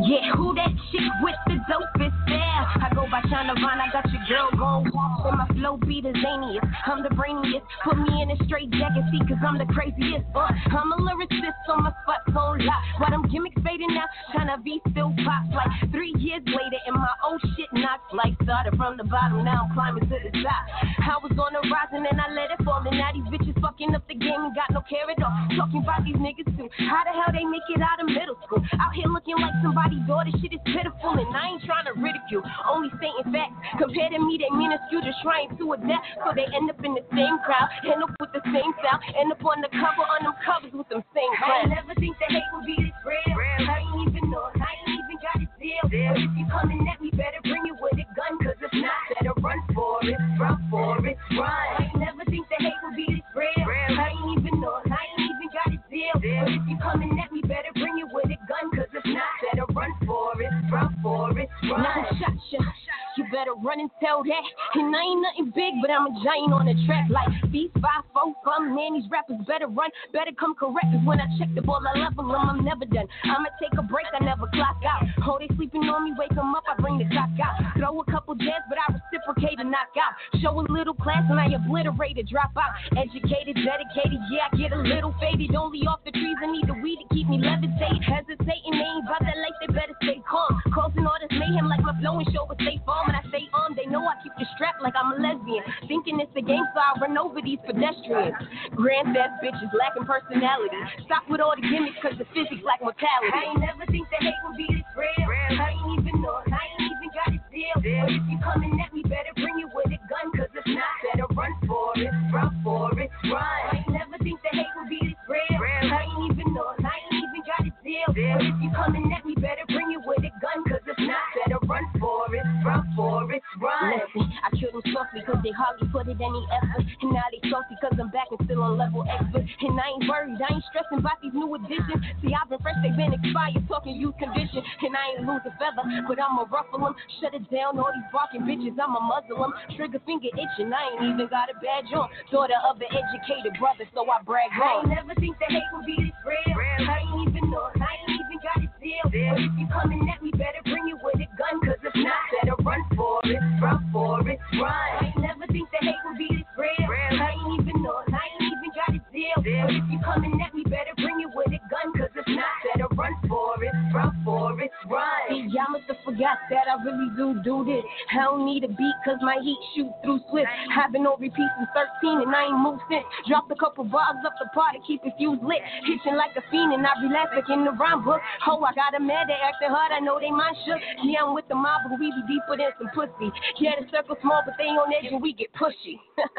[0.08, 2.95] Yeah, who that chick with the dopest stare?
[3.16, 6.68] By China Vine, I got your girl gon' walk and my flow be the zaniest.
[6.84, 10.28] I'm the brainiest, put me in a straight jacket, see, cause I'm the craziest.
[10.36, 12.82] Uh, I'm a lyricist, so my spot's on lock.
[13.00, 17.08] Why them gimmicks fading out, Chyna V still pops like three years later, and my
[17.24, 20.62] old shit knocks like started from the bottom, now I'm climbing to the top.
[21.00, 23.56] I was on the rise and then I let it fall, and now these bitches
[23.64, 25.32] fucking up the game and got no care at all.
[25.56, 26.68] Talking about these niggas too.
[26.92, 28.60] How the hell they make it out of middle school?
[28.76, 32.44] Out here looking like somebody's daughter, shit is pitiful, and I ain't trying to ridicule,
[32.68, 33.54] only stating facts.
[33.78, 37.04] Compared to me, they minuscule, just trying to adapt, so they end up in the
[37.14, 40.34] same crowd, end up with the same style, end up on the cover on them
[40.42, 43.36] covers with them same I never think the hate would be this real.
[43.36, 45.84] I ain't even know, I ain't even got a deal.
[45.86, 49.00] But if you coming at me, better bring it with a gun, cause if not,
[49.14, 51.46] better run for it, run for it, run.
[51.46, 53.66] I ain't never think the hate would be this real.
[53.66, 56.14] I ain't even know, I ain't even got a deal.
[56.16, 59.30] But if you coming at me, better bring it with a gun, cause if not,
[59.44, 61.82] better run for it, run for it, run.
[61.82, 62.75] Now shot ya.
[63.16, 64.44] You better run and tell that.
[64.74, 67.08] And I ain't nothing big, but I'm a giant on the track.
[67.10, 70.86] Like these five, four, fun, man, these rappers better run, better come correct.
[70.92, 73.06] Cause when I check the ball, I level them, I'm never done.
[73.24, 75.02] I'ma take a break, I never clock out.
[75.26, 77.56] Oh, they sleeping on me, wake them up, I bring the clock out.
[77.78, 80.14] Throw a couple jabs, but I reciprocate and knock out.
[80.40, 82.76] Show a little class and I obliterate it, drop out.
[82.94, 85.54] Educated, dedicated, yeah, I get a little faded.
[85.54, 88.02] Only off the trees, I need the weed to keep me levitate.
[88.04, 90.60] Hesitating, they ain't about that life, they better stay calm.
[90.72, 93.15] Causing all this mayhem like my flow and show with State Farm.
[93.16, 95.64] I stay armed, they know I keep the strap like I'm a lesbian.
[95.88, 98.36] Thinking it's a game, so I run over these pedestrians.
[98.76, 100.76] Grand theft bitches lacking personality.
[101.08, 103.32] Stop with all the gimmicks, cause the physics lack mortality.
[103.32, 105.24] I ain't never think the hate would be this real.
[105.24, 107.76] I ain't even know, I ain't even got a deal.
[107.80, 110.92] But if you coming at me, better bring it with a gun, cause if not,
[111.08, 113.40] better run for it, run for it, run.
[113.40, 115.56] I ain't never think the hate would be this real.
[115.56, 118.10] I ain't even know, I ain't even got a deal.
[118.10, 121.22] But if you coming at me, better bring it with a gun, cause if not,
[121.38, 124.02] better run for it, run for it, run.
[124.02, 126.82] Listen, I killed them softly cause they hardly put it any effort.
[126.82, 129.46] And now they salty cause I'm back and still on level expert.
[129.46, 132.02] And I ain't worried, I ain't stressing about these new additions.
[132.20, 134.60] See, I've been fresh, they've been expired, talking youth condition.
[134.82, 136.94] And I ain't lose a feather, but I'ma ruffle them.
[137.22, 139.54] Shut it down, all these barking bitches, I'ma muzzle them.
[139.78, 142.10] Trigger finger itching, I ain't even got a badge on.
[142.34, 144.90] Daughter of an educated brother, so I brag I on.
[144.90, 146.56] ain't never think the hate would be this real.
[146.56, 149.06] I ain't even know, I ain't even got a deal.
[149.10, 152.22] But if you coming at me, better bring it with a gun, cause if not,
[152.38, 154.70] better run for it, run for it, run.
[154.70, 156.86] I ain't never think the hate would be this real.
[156.86, 159.36] I ain't even know, I ain't even got a deal.
[159.42, 162.54] But if you coming at me, better bring it with a gun, cause if not,
[162.70, 165.22] better run for it, run for it, run.
[165.28, 167.82] See, y'all must have forgot that I really do do this.
[168.14, 170.48] I don't need a beat cause my heat shoot through swift.
[170.70, 173.04] I've been on repeat since 13 and I ain't moved since.
[173.26, 175.62] Dropped a couple bars up the to keep the fuse lit.
[175.86, 178.20] Hitching like a fiend and I relax like in the rhyme book.
[178.46, 180.78] Oh, I got 'em mad, they acting hard, I know they mind shook.
[181.02, 183.32] Yeah, I'm with the mob, but we be deeper than some pussy.
[183.58, 185.98] Yeah, the circle small, but they on edge and we get pushy.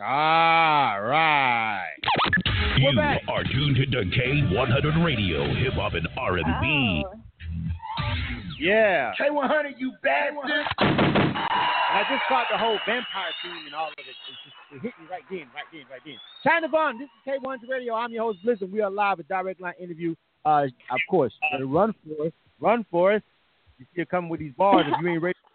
[0.00, 1.96] All right.
[2.78, 7.04] You are tuned to K100 Radio, hip hop and R&B.
[8.60, 9.12] Yeah.
[9.18, 11.17] K100, you bastard.
[11.88, 14.04] And I just caught the whole vampire theme and all of it.
[14.08, 16.18] It's just it hit me right then, right then, right then.
[16.44, 17.94] Chyna Vonne, this is K100 Radio.
[17.94, 18.70] I'm your host, Blizzard.
[18.70, 20.14] We are live, a direct line interview.
[20.44, 21.32] Uh, of course,
[21.64, 23.22] run for us, run for us.
[23.78, 25.48] You see it coming with these bars if you ain't ready to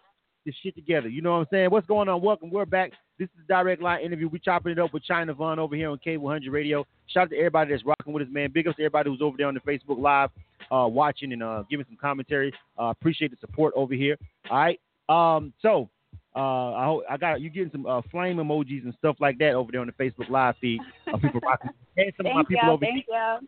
[0.46, 1.08] this shit together.
[1.08, 1.70] You know what I'm saying?
[1.70, 2.20] What's going on?
[2.20, 2.50] Welcome.
[2.50, 2.92] We're back.
[3.16, 4.28] This is direct line interview.
[4.28, 6.84] We chopping it up with Chyna Vonne over here on K100 Radio.
[7.06, 8.50] Shout out to everybody that's rocking with us, man.
[8.52, 10.30] Big ups to everybody who's over there on the Facebook Live,
[10.72, 12.52] uh, watching and uh, giving some commentary.
[12.76, 14.16] Uh, appreciate the support over here.
[14.50, 14.80] All right.
[15.08, 15.90] Um, so
[16.36, 19.52] uh, I hope, I got you getting some uh, flame emojis and stuff like that
[19.52, 20.80] over there on the Facebook Live feed.
[21.12, 21.70] Uh, people rocking.
[21.96, 22.74] And some of my Thank people y'all.
[22.74, 23.16] over Thank here.
[23.16, 23.40] y'all.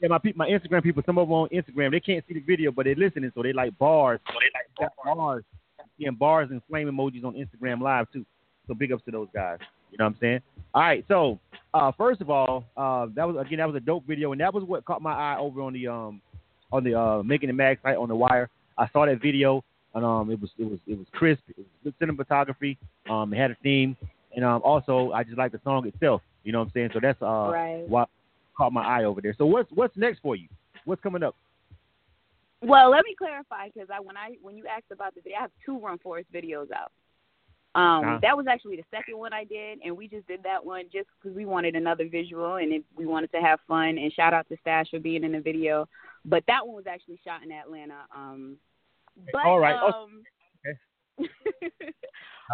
[0.00, 2.40] Yeah, my people, my Instagram people, some of them on Instagram, they can't see the
[2.40, 4.20] video, but they're listening, so they like bars.
[4.28, 5.44] So they like bars.
[5.98, 8.24] Seeing bars and flame emojis on Instagram Live too.
[8.68, 9.58] So big ups to those guys.
[9.90, 10.40] You know what I'm saying?
[10.74, 11.04] All right.
[11.08, 11.40] So
[11.74, 14.52] uh, first of all, uh, that was again that was a dope video, and that
[14.52, 16.20] was what caught my eye over on the um
[16.70, 18.50] on the uh, Making It Mag site on the wire.
[18.76, 21.42] I saw that video, and um it was it was it was crisp.
[21.48, 22.76] It was good cinematography.
[23.08, 23.96] Um, it had a theme,
[24.34, 26.22] and um also I just like the song itself.
[26.44, 26.90] You know what I'm saying?
[26.94, 27.84] So that's uh Right.
[27.88, 28.08] what
[28.56, 29.34] caught my eye over there.
[29.38, 30.48] So what's what's next for you?
[30.84, 31.34] What's coming up?
[32.60, 35.42] Well, let me clarify because I when I when you asked about the video, I
[35.42, 36.90] have two Run Forest videos out.
[37.74, 38.18] Um, Uh-huh.
[38.22, 41.08] that was actually the second one I did, and we just did that one just
[41.22, 43.98] because we wanted another visual and it, we wanted to have fun.
[43.98, 45.86] And shout out to Stash for being in the video.
[46.24, 48.06] But that one was actually shot in Atlanta.
[48.14, 48.56] Um,
[49.32, 49.76] but All right.
[49.76, 50.22] Um,
[51.20, 51.30] okay.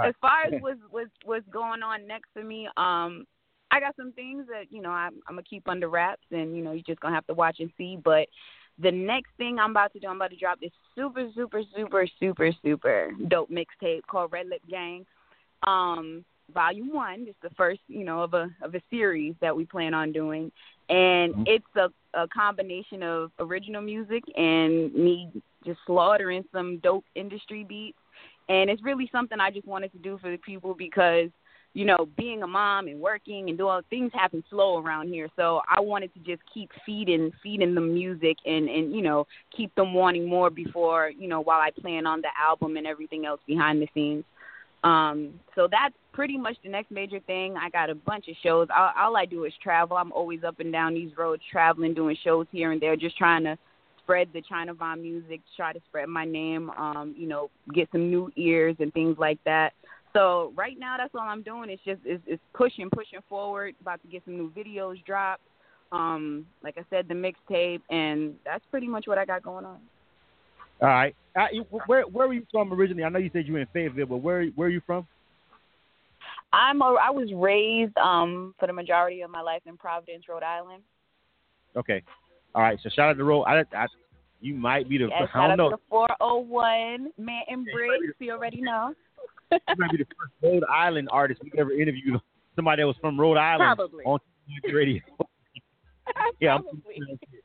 [0.03, 3.25] As far as what's what's what's going on next for me, um,
[3.71, 6.63] I got some things that you know I'm, I'm gonna keep under wraps, and you
[6.63, 7.97] know you're just gonna have to watch and see.
[8.03, 8.27] But
[8.79, 12.07] the next thing I'm about to do, I'm about to drop this super, super, super,
[12.19, 15.07] super, super dope mixtape called Red Lip Gang,
[15.65, 17.27] um, Volume One.
[17.29, 20.51] It's the first, you know, of a of a series that we plan on doing,
[20.89, 21.43] and mm-hmm.
[21.47, 25.29] it's a a combination of original music and me
[25.65, 27.99] just slaughtering some dope industry beats.
[28.49, 31.31] And it's really something I just wanted to do for the people because
[31.73, 35.29] you know being a mom and working and doing things happen slow around here.
[35.35, 39.75] So I wanted to just keep feeding feeding them music and and you know keep
[39.75, 43.41] them wanting more before you know while I plan on the album and everything else
[43.47, 44.25] behind the scenes
[44.85, 48.69] um so that's pretty much the next major thing I got a bunch of shows
[48.75, 52.17] all, all I do is travel I'm always up and down these roads traveling doing
[52.23, 53.59] shows here and there just trying to
[54.05, 58.11] spread the Chyna Vonne music, try to spread my name, um, you know, get some
[58.11, 59.73] new ears and things like that.
[60.13, 61.71] So right now, that's all I'm doing.
[61.71, 63.75] It's just it's, it's pushing, pushing forward.
[63.81, 65.43] About to get some new videos dropped.
[65.91, 69.79] Um, like I said, the mixtape, and that's pretty much what I got going on.
[70.81, 71.15] All right.
[71.37, 71.47] Uh,
[71.87, 73.05] where where were you from originally?
[73.05, 75.07] I know you said you were in Fayetteville, but where where are you from?
[76.53, 80.43] I'm a, I was raised um for the majority of my life in Providence, Rhode
[80.45, 80.83] Island.
[81.77, 82.03] Okay.
[82.55, 82.79] All right.
[82.83, 83.45] So shout out to Roll.
[83.47, 83.87] I, I,
[84.41, 85.71] you might be the Yeah, I shout out don't know.
[85.71, 88.15] the 401 Manton Briggs.
[88.21, 88.95] You already know.
[89.51, 92.21] you might be the first Rhode Island artist we ever interviewed.
[92.55, 94.05] Somebody that was from Rhode Island Probably.
[94.05, 94.21] on
[94.73, 95.01] radio.
[96.41, 97.41] yeah, I'm pretty sure.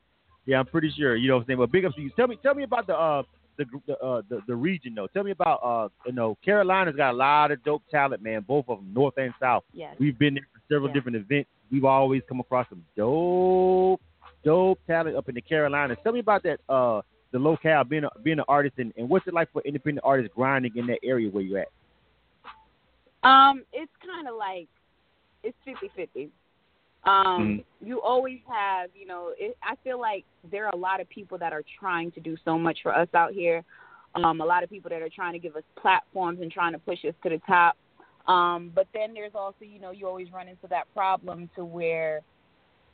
[0.50, 1.14] Yeah, I'm pretty sure.
[1.14, 1.58] You know what I'm saying?
[1.60, 2.10] But big up to you.
[2.16, 3.22] Tell me, tell me about the uh
[3.56, 5.06] the the uh the, the region though.
[5.06, 8.44] Tell me about uh you know Carolina's got a lot of dope talent, man.
[8.48, 9.62] Both of them, North and South.
[9.72, 9.94] Yes.
[10.00, 11.48] We've been there for several different events.
[11.70, 14.00] We've always come across some dope,
[14.44, 15.98] dope talent up in the Carolinas.
[16.02, 19.28] Tell me about that uh the locale being a, being an artist and, and what's
[19.28, 21.68] it like for independent artists grinding in that area where you're at.
[23.22, 24.66] Um, it's kind of like
[25.44, 26.30] it's fifty fifty.
[27.04, 27.64] Um, Mhm.
[27.80, 31.38] you always have, you know, it, I feel like there are a lot of people
[31.38, 33.64] that are trying to do so much for us out here.
[34.14, 36.78] Um, a lot of people that are trying to give us platforms and trying to
[36.78, 37.76] push us to the top.
[38.26, 42.20] Um, but then there's also, you know, you always run into that problem to where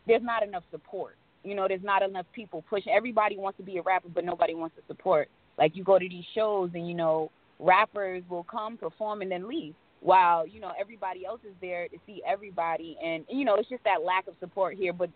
[0.06, 1.16] there's not enough support.
[1.42, 2.92] You know, there's not enough people pushing.
[2.92, 5.28] Everybody wants to be a rapper, but nobody wants to support.
[5.58, 9.48] Like you go to these shows and you know, rappers will come perform and then
[9.48, 9.74] leave.
[10.00, 13.84] While you know everybody else is there to see everybody, and you know it's just
[13.84, 14.92] that lack of support here.
[14.92, 15.10] But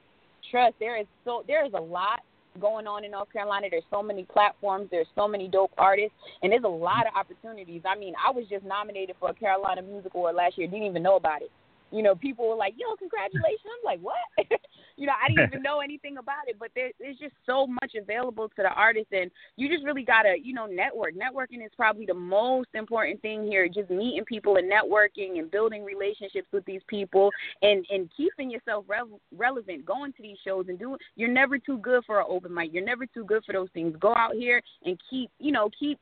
[0.51, 2.20] trust, there is so there is a lot
[2.61, 3.69] going on in North Carolina.
[3.70, 4.89] There's so many platforms.
[4.90, 7.82] There's so many dope artists, and there's a lot of opportunities.
[7.86, 10.66] I mean, I was just nominated for a Carolina Music Award last year.
[10.66, 11.51] Didn't even know about it.
[11.93, 14.16] You know, people were like, "Yo, congratulations!" I'm like, "What?"
[15.01, 16.57] you know, I didn't even know anything about it.
[16.61, 20.37] But there, there's just so much available to the artist, and you just really gotta,
[20.41, 21.15] you know, network.
[21.15, 23.67] Networking is probably the most important thing here.
[23.67, 27.31] Just meeting people and networking and building relationships with these people,
[27.63, 29.87] and and keeping yourself rev- relevant.
[29.87, 30.99] Going to these shows and doing.
[31.17, 32.73] You're never too good for an open mic.
[32.73, 33.97] You're never too good for those things.
[33.99, 35.99] Go out here and keep, you know, keep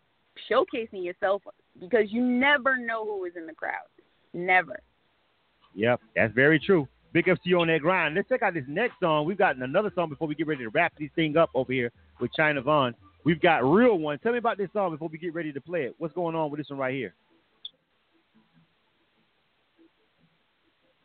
[0.51, 1.43] showcasing yourself
[1.81, 3.87] because you never know who is in the crowd.
[4.35, 4.81] Never.
[5.75, 6.89] Yep, that's very true.
[7.13, 8.15] Big up to you on that grind.
[8.15, 9.25] Let's check out this next song.
[9.25, 11.91] We've got another song before we get ready to wrap this thing up over here
[12.21, 12.95] with Chyna Vonne.
[13.25, 14.19] We've got real one.
[14.19, 15.95] Tell me about this song before we get ready to play it.
[15.99, 17.15] What's going on with this one right here?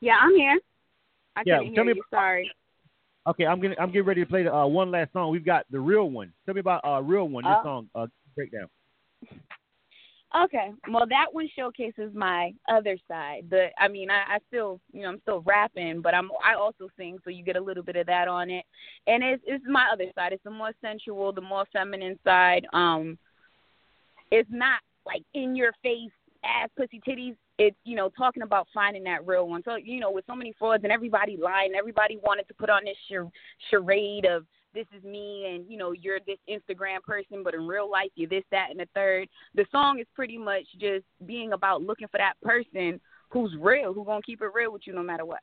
[0.02, 0.60] Yeah, I'm here.
[1.36, 1.94] I yeah, tell me.
[1.94, 2.52] About, sorry.
[3.26, 5.32] Okay, I'm gonna I'm getting ready to play the uh, one last song.
[5.32, 6.34] We've got the real one.
[6.46, 7.46] Tell me about uh real one.
[7.46, 7.64] This oh.
[7.64, 8.68] song uh, breakdown.
[10.36, 10.72] Okay.
[10.90, 13.44] Well, that one showcases my other side.
[13.52, 16.90] The I mean, I, I still, you know, I'm still rapping, but I'm I also
[16.98, 18.66] sing, so you get a little bit of that on it.
[19.06, 20.34] And it's it's my other side.
[20.34, 22.66] It's the more sensual, the more feminine side.
[22.74, 23.18] Um
[24.32, 26.12] it's not like in your face
[26.44, 27.36] ass pussy titties.
[27.60, 29.62] It's you know talking about finding that real one.
[29.64, 32.86] So you know with so many frauds and everybody lying, everybody wanted to put on
[32.86, 33.32] this char-
[33.70, 37.90] charade of this is me and you know you're this Instagram person, but in real
[37.90, 39.28] life you're this, that, and the third.
[39.56, 44.06] The song is pretty much just being about looking for that person who's real, who's
[44.06, 45.40] gonna keep it real with you no matter what.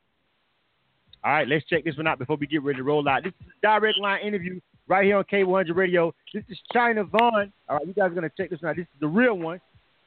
[1.23, 3.24] All right, let's check this one out before we get ready to roll out.
[3.24, 4.59] This is a direct line interview
[4.89, 6.15] right here on K100 Radio.
[6.32, 7.52] This is Chyna Vonne.
[7.69, 8.77] All right, you guys are gonna check this one out.
[8.77, 9.61] This is the real one.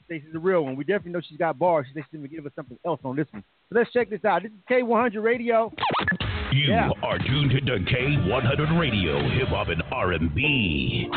[0.09, 0.75] This is the real one.
[0.75, 1.85] We definitely know she's got bars.
[1.93, 3.43] She's gonna give us something else on this one.
[3.69, 4.43] So let's check this out.
[4.43, 5.71] This is K100 Radio.
[6.53, 6.91] You yeah.
[7.01, 11.09] are tuned to K100 Radio, Hip Hop and R&B.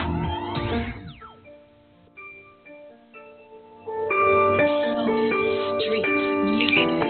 [5.79, 6.09] Street
[6.43, 7.06] music.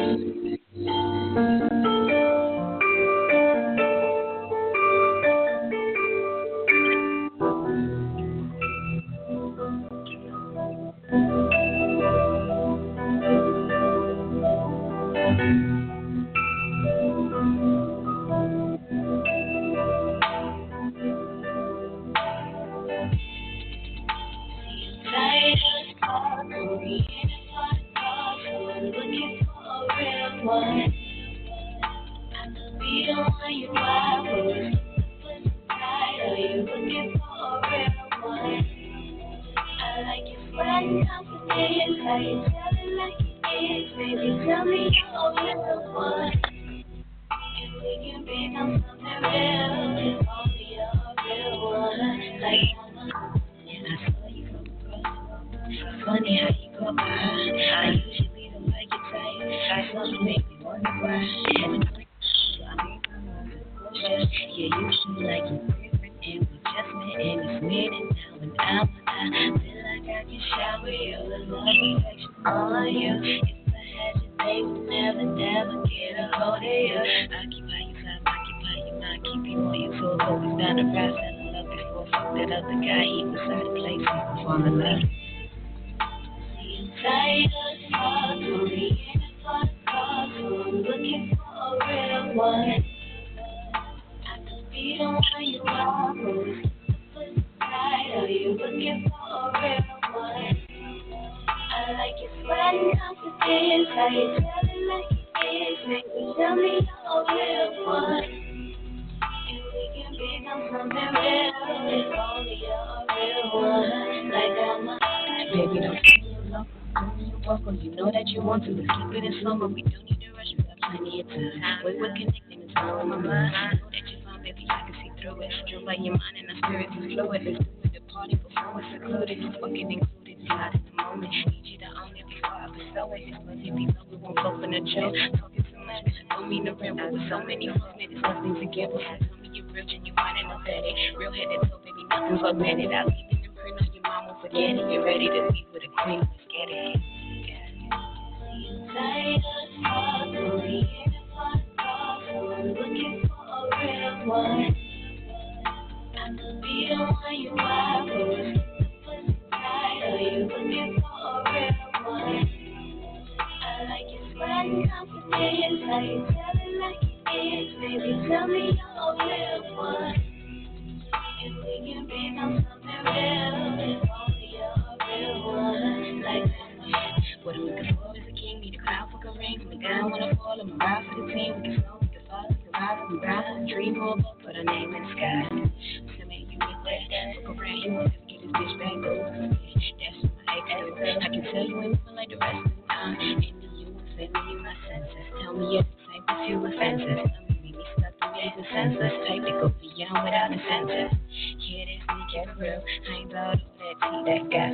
[202.37, 202.83] get real.
[203.09, 204.71] I ain't about that.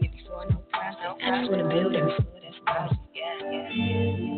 [0.00, 1.16] Me before no problem.
[1.22, 3.08] I just wanna build it before that's possible.
[3.14, 4.34] Yeah, yeah.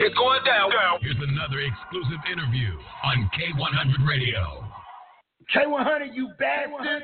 [0.00, 0.98] It's going down, girl.
[1.00, 2.70] Here's another exclusive interview
[3.04, 4.64] on K100 Radio.
[5.54, 7.02] K100, you bad one.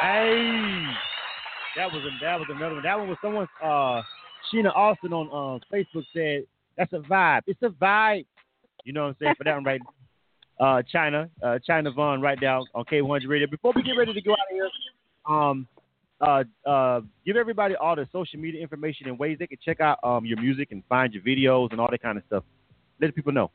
[0.00, 0.94] Hey
[1.76, 2.82] that was a, that was another one.
[2.82, 3.46] That one was someone.
[3.62, 4.02] Uh,
[4.52, 6.44] Sheena Austin on uh, Facebook said
[6.76, 7.42] that's a vibe.
[7.46, 8.26] It's a vibe.
[8.84, 9.80] You know what I'm saying for that one right.
[10.60, 13.48] Uh, Chyna, uh, Chyna Vonne, right now on K100 Radio.
[13.48, 14.68] Before we get ready to go out here,
[15.26, 15.66] um,
[16.20, 19.98] uh, uh, give everybody all the social media information and ways they can check out
[20.04, 22.44] um your music and find your videos and all that kind of stuff.
[23.00, 23.50] Let people know.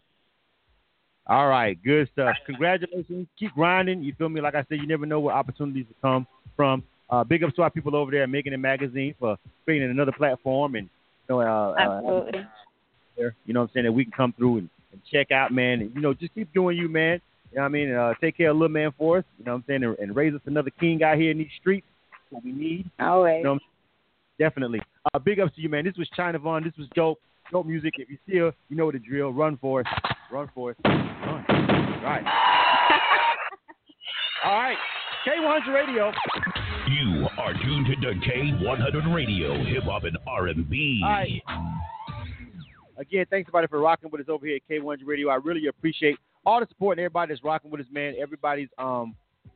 [1.25, 2.35] All right, good stuff.
[2.45, 3.27] Congratulations.
[3.39, 4.03] Keep grinding.
[4.03, 4.41] You feel me?
[4.41, 6.83] Like I said, you never know where opportunities will come from.
[7.09, 10.11] Uh, big ups to our people over there at Making It Magazine for creating another
[10.11, 10.89] platform and
[11.29, 12.39] you know, uh, Absolutely.
[12.39, 12.43] Uh,
[13.17, 15.51] there, you know what I'm saying, that we can come through and, and check out,
[15.51, 15.81] man.
[15.81, 17.21] And, you know, just keep doing you, man.
[17.51, 17.93] You know what I mean?
[17.93, 20.15] Uh, take care of little man for us, you know what I'm saying, and, and
[20.15, 21.85] raise us another king out here in these streets.
[22.11, 22.89] That's what we need.
[22.99, 23.37] All right.
[23.37, 23.73] You know what I'm
[24.39, 24.81] Definitely.
[25.13, 25.85] Uh, big ups to you, man.
[25.85, 26.63] This was Chyna Vonne.
[26.63, 27.19] This was dope.
[27.51, 27.93] Dope music.
[27.97, 29.31] If you see her, you know the drill.
[29.31, 29.87] Run for it.
[30.31, 30.77] Run for it.
[30.83, 31.45] Run.
[31.49, 32.23] All right.
[34.43, 34.77] All right.
[35.27, 36.11] K100 Radio.
[36.89, 41.01] You are tuned to K100 Radio, Hip Hop and R&B.
[41.03, 41.41] Right.
[42.97, 45.29] Again, thanks everybody for rocking with us over here at K100 Radio.
[45.29, 48.15] I really appreciate all the support and everybody that's rocking with us, man.
[48.21, 49.15] Everybody's um,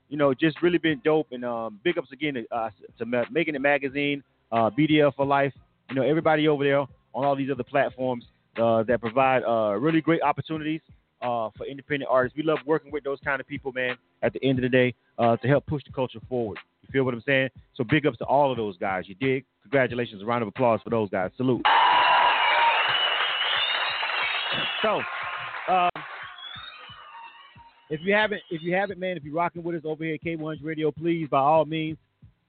[0.10, 1.28] you know, just really been dope.
[1.32, 5.26] And um, big ups again to, uh, to Ma- Making It Magazine, uh, BDL for
[5.26, 5.54] Life.
[5.90, 8.26] You know, everybody over there on all these other platforms
[8.62, 10.82] uh, that provide uh, really great opportunities
[11.22, 12.38] uh, for independent artists.
[12.38, 13.98] We love working with those kind of people, man.
[14.23, 16.57] At the end of the day, uh, to help push the culture forward.
[16.81, 17.49] You feel what I'm saying?
[17.76, 19.06] So big ups to all of those guys.
[19.07, 19.45] You dig?
[19.64, 20.22] Congratulations.
[20.22, 21.31] A round of applause for those guys.
[21.38, 21.65] Salute.
[24.81, 25.02] So,
[25.69, 25.89] um,
[27.89, 30.23] if you haven't, if you haven't, man, if you're rocking with us over here at
[30.23, 31.98] K100 Radio, please, by all means,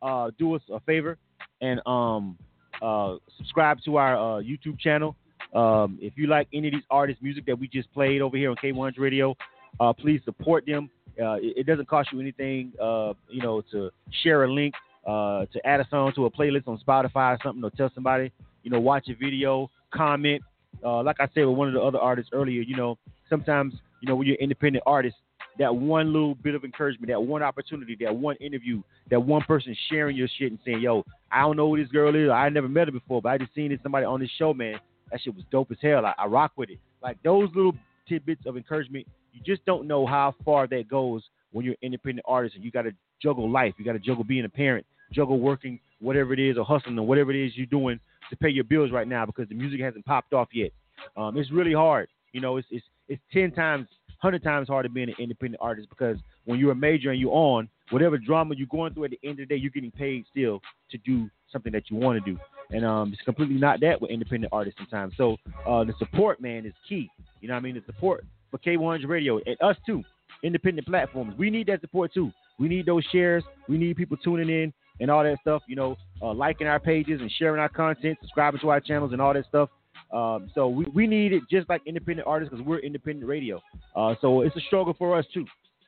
[0.02, 1.16] uh, do us a favor
[1.60, 2.36] and um,
[2.82, 5.16] uh, subscribe to our uh, YouTube channel.
[5.54, 8.50] Um, if you like any of these artists' music that we just played over here
[8.50, 9.34] on K1's Radio,
[9.80, 10.90] uh, please support them.
[11.20, 13.90] Uh, it, it doesn't cost you anything, uh, you know, to
[14.22, 14.74] share a link,
[15.06, 18.30] uh, to add a song to a playlist on Spotify or something, or tell somebody,
[18.62, 20.42] you know, watch a video, comment.
[20.84, 22.98] Uh, like I said with one of the other artists earlier, you know,
[23.28, 25.16] sometimes, you know, when you're an independent artist,
[25.58, 28.80] that one little bit of encouragement, that one opportunity, that one interview,
[29.10, 32.14] that one person sharing your shit and saying, "Yo, I don't know who this girl
[32.14, 32.30] is.
[32.30, 34.78] I never met her before, but I just seen it somebody on this show, man.
[35.10, 36.04] That shit was dope as hell.
[36.06, 37.74] I, I rock with it." Like those little
[38.08, 41.22] tidbits of encouragement, you just don't know how far that goes
[41.52, 43.74] when you're an independent artist and you got to juggle life.
[43.78, 47.06] You got to juggle being a parent, juggle working, whatever it is, or hustling, or
[47.06, 47.98] whatever it is you're doing
[48.30, 50.70] to pay your bills right now because the music hasn't popped off yet.
[51.16, 52.08] Um, it's really hard.
[52.32, 56.18] You know, it's it's it's ten times, hundred times harder being an independent artist because
[56.44, 59.40] when you're a major and you're on whatever drama you're going through, at the end
[59.40, 62.38] of the day, you're getting paid still to do something that you want to do.
[62.70, 65.14] And um, it's completely not that with independent artists sometimes.
[65.16, 65.36] So
[65.66, 67.08] uh, the support, man, is key.
[67.40, 67.74] You know what I mean?
[67.74, 70.02] The support for K100 Radio and us too,
[70.42, 71.34] independent platforms.
[71.38, 72.30] We need that support too.
[72.58, 73.44] We need those shares.
[73.68, 75.62] We need people tuning in and all that stuff.
[75.66, 79.22] You know, uh, liking our pages and sharing our content, subscribing to our channels and
[79.22, 79.70] all that stuff.
[80.12, 83.60] Um, so we, we need it just like independent artists because we're independent radio.
[83.94, 85.44] Uh, so it's a struggle for us too.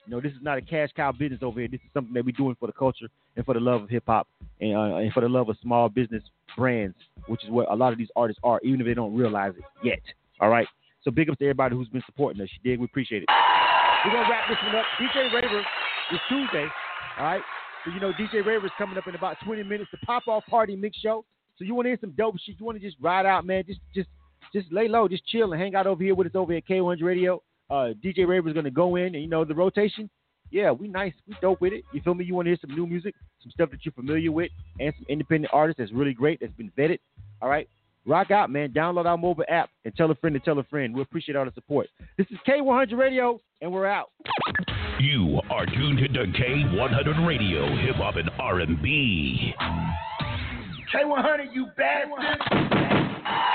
[0.07, 1.69] You know, this is not a cash cow business over here.
[1.69, 3.07] This is something that we're doing for the culture
[3.37, 4.27] and for the love of hip hop
[4.61, 6.23] and, uh, and for the love of small business
[6.57, 6.97] brands,
[7.29, 9.65] which is what a lot of these artists are, even if they don't realize it
[9.85, 10.01] yet.
[10.41, 10.67] All right.
[11.03, 12.49] So big ups to everybody who's been supporting us.
[12.63, 12.81] You dig?
[12.81, 13.29] We appreciate it.
[14.05, 14.85] We're gonna wrap this one up.
[15.01, 16.67] DJ Raver is Tuesday.
[17.19, 17.43] All right.
[17.85, 19.91] So you know DJ Raver is coming up in about 20 minutes.
[19.93, 21.25] The pop off party mix show.
[21.61, 22.57] So you want to hear some dope shit?
[22.59, 23.65] You want to just ride out, man?
[23.67, 24.09] Just just
[24.55, 27.03] just lay low, just chill and hang out over here with us over at K100
[27.03, 27.43] Radio.
[27.69, 30.09] Uh, DJ Raver is gonna go in and you know the rotation.
[30.51, 31.85] Yeah, we nice, we dope with it.
[31.93, 32.25] You feel me?
[32.25, 34.51] You want to hear some new music, some stuff that you're familiar with,
[34.81, 36.99] and some independent artists that's really great, that's been vetted.
[37.43, 37.69] All right.
[38.07, 38.71] Rock out, man.
[38.71, 40.95] Download our mobile app and tell a friend to tell a friend.
[40.95, 41.89] We appreciate all the support.
[42.17, 44.09] This is K100 Radio, and we're out.
[44.99, 49.55] You are tuned to K100 Radio, Hip Hop and R&B.
[50.93, 53.50] K100, you bastard.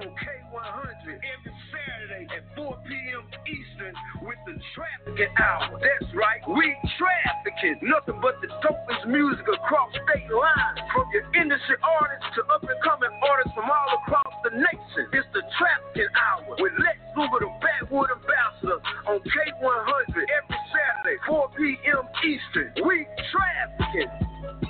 [0.00, 3.24] On K100 K100 every Saturday at 4 p.m.
[3.46, 3.94] Eastern
[4.26, 5.78] with the Trafficking Hour.
[5.78, 7.78] That's right, we trafficking.
[7.86, 10.78] Nothing but the dopest music across state lines.
[10.92, 15.04] From your industry artists to up and coming artists from all across the nation.
[15.12, 21.50] It's the Trafficking Hour with Lex Luger, the Backwood Ambassador on K100 every Saturday, 4
[21.56, 22.04] p.m.
[22.24, 22.68] Eastern.
[22.82, 24.69] We trafficking.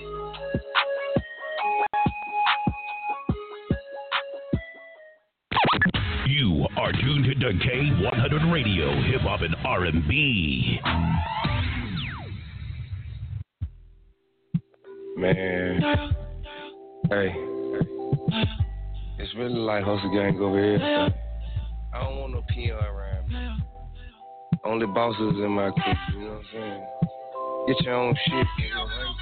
[6.30, 10.78] You are tuned to K100 Radio, Hip Hop and R&B.
[15.16, 15.82] Man.
[17.08, 17.34] Hey.
[19.18, 20.78] It's really like hustle gang over here.
[21.92, 23.48] I don't want no peon around me.
[24.64, 26.86] Only bosses in my crew, you know what I'm saying?
[27.66, 28.76] Get your own shit, nigga.
[28.76, 29.16] Run,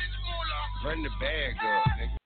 [0.85, 2.18] run the bag up, nigga.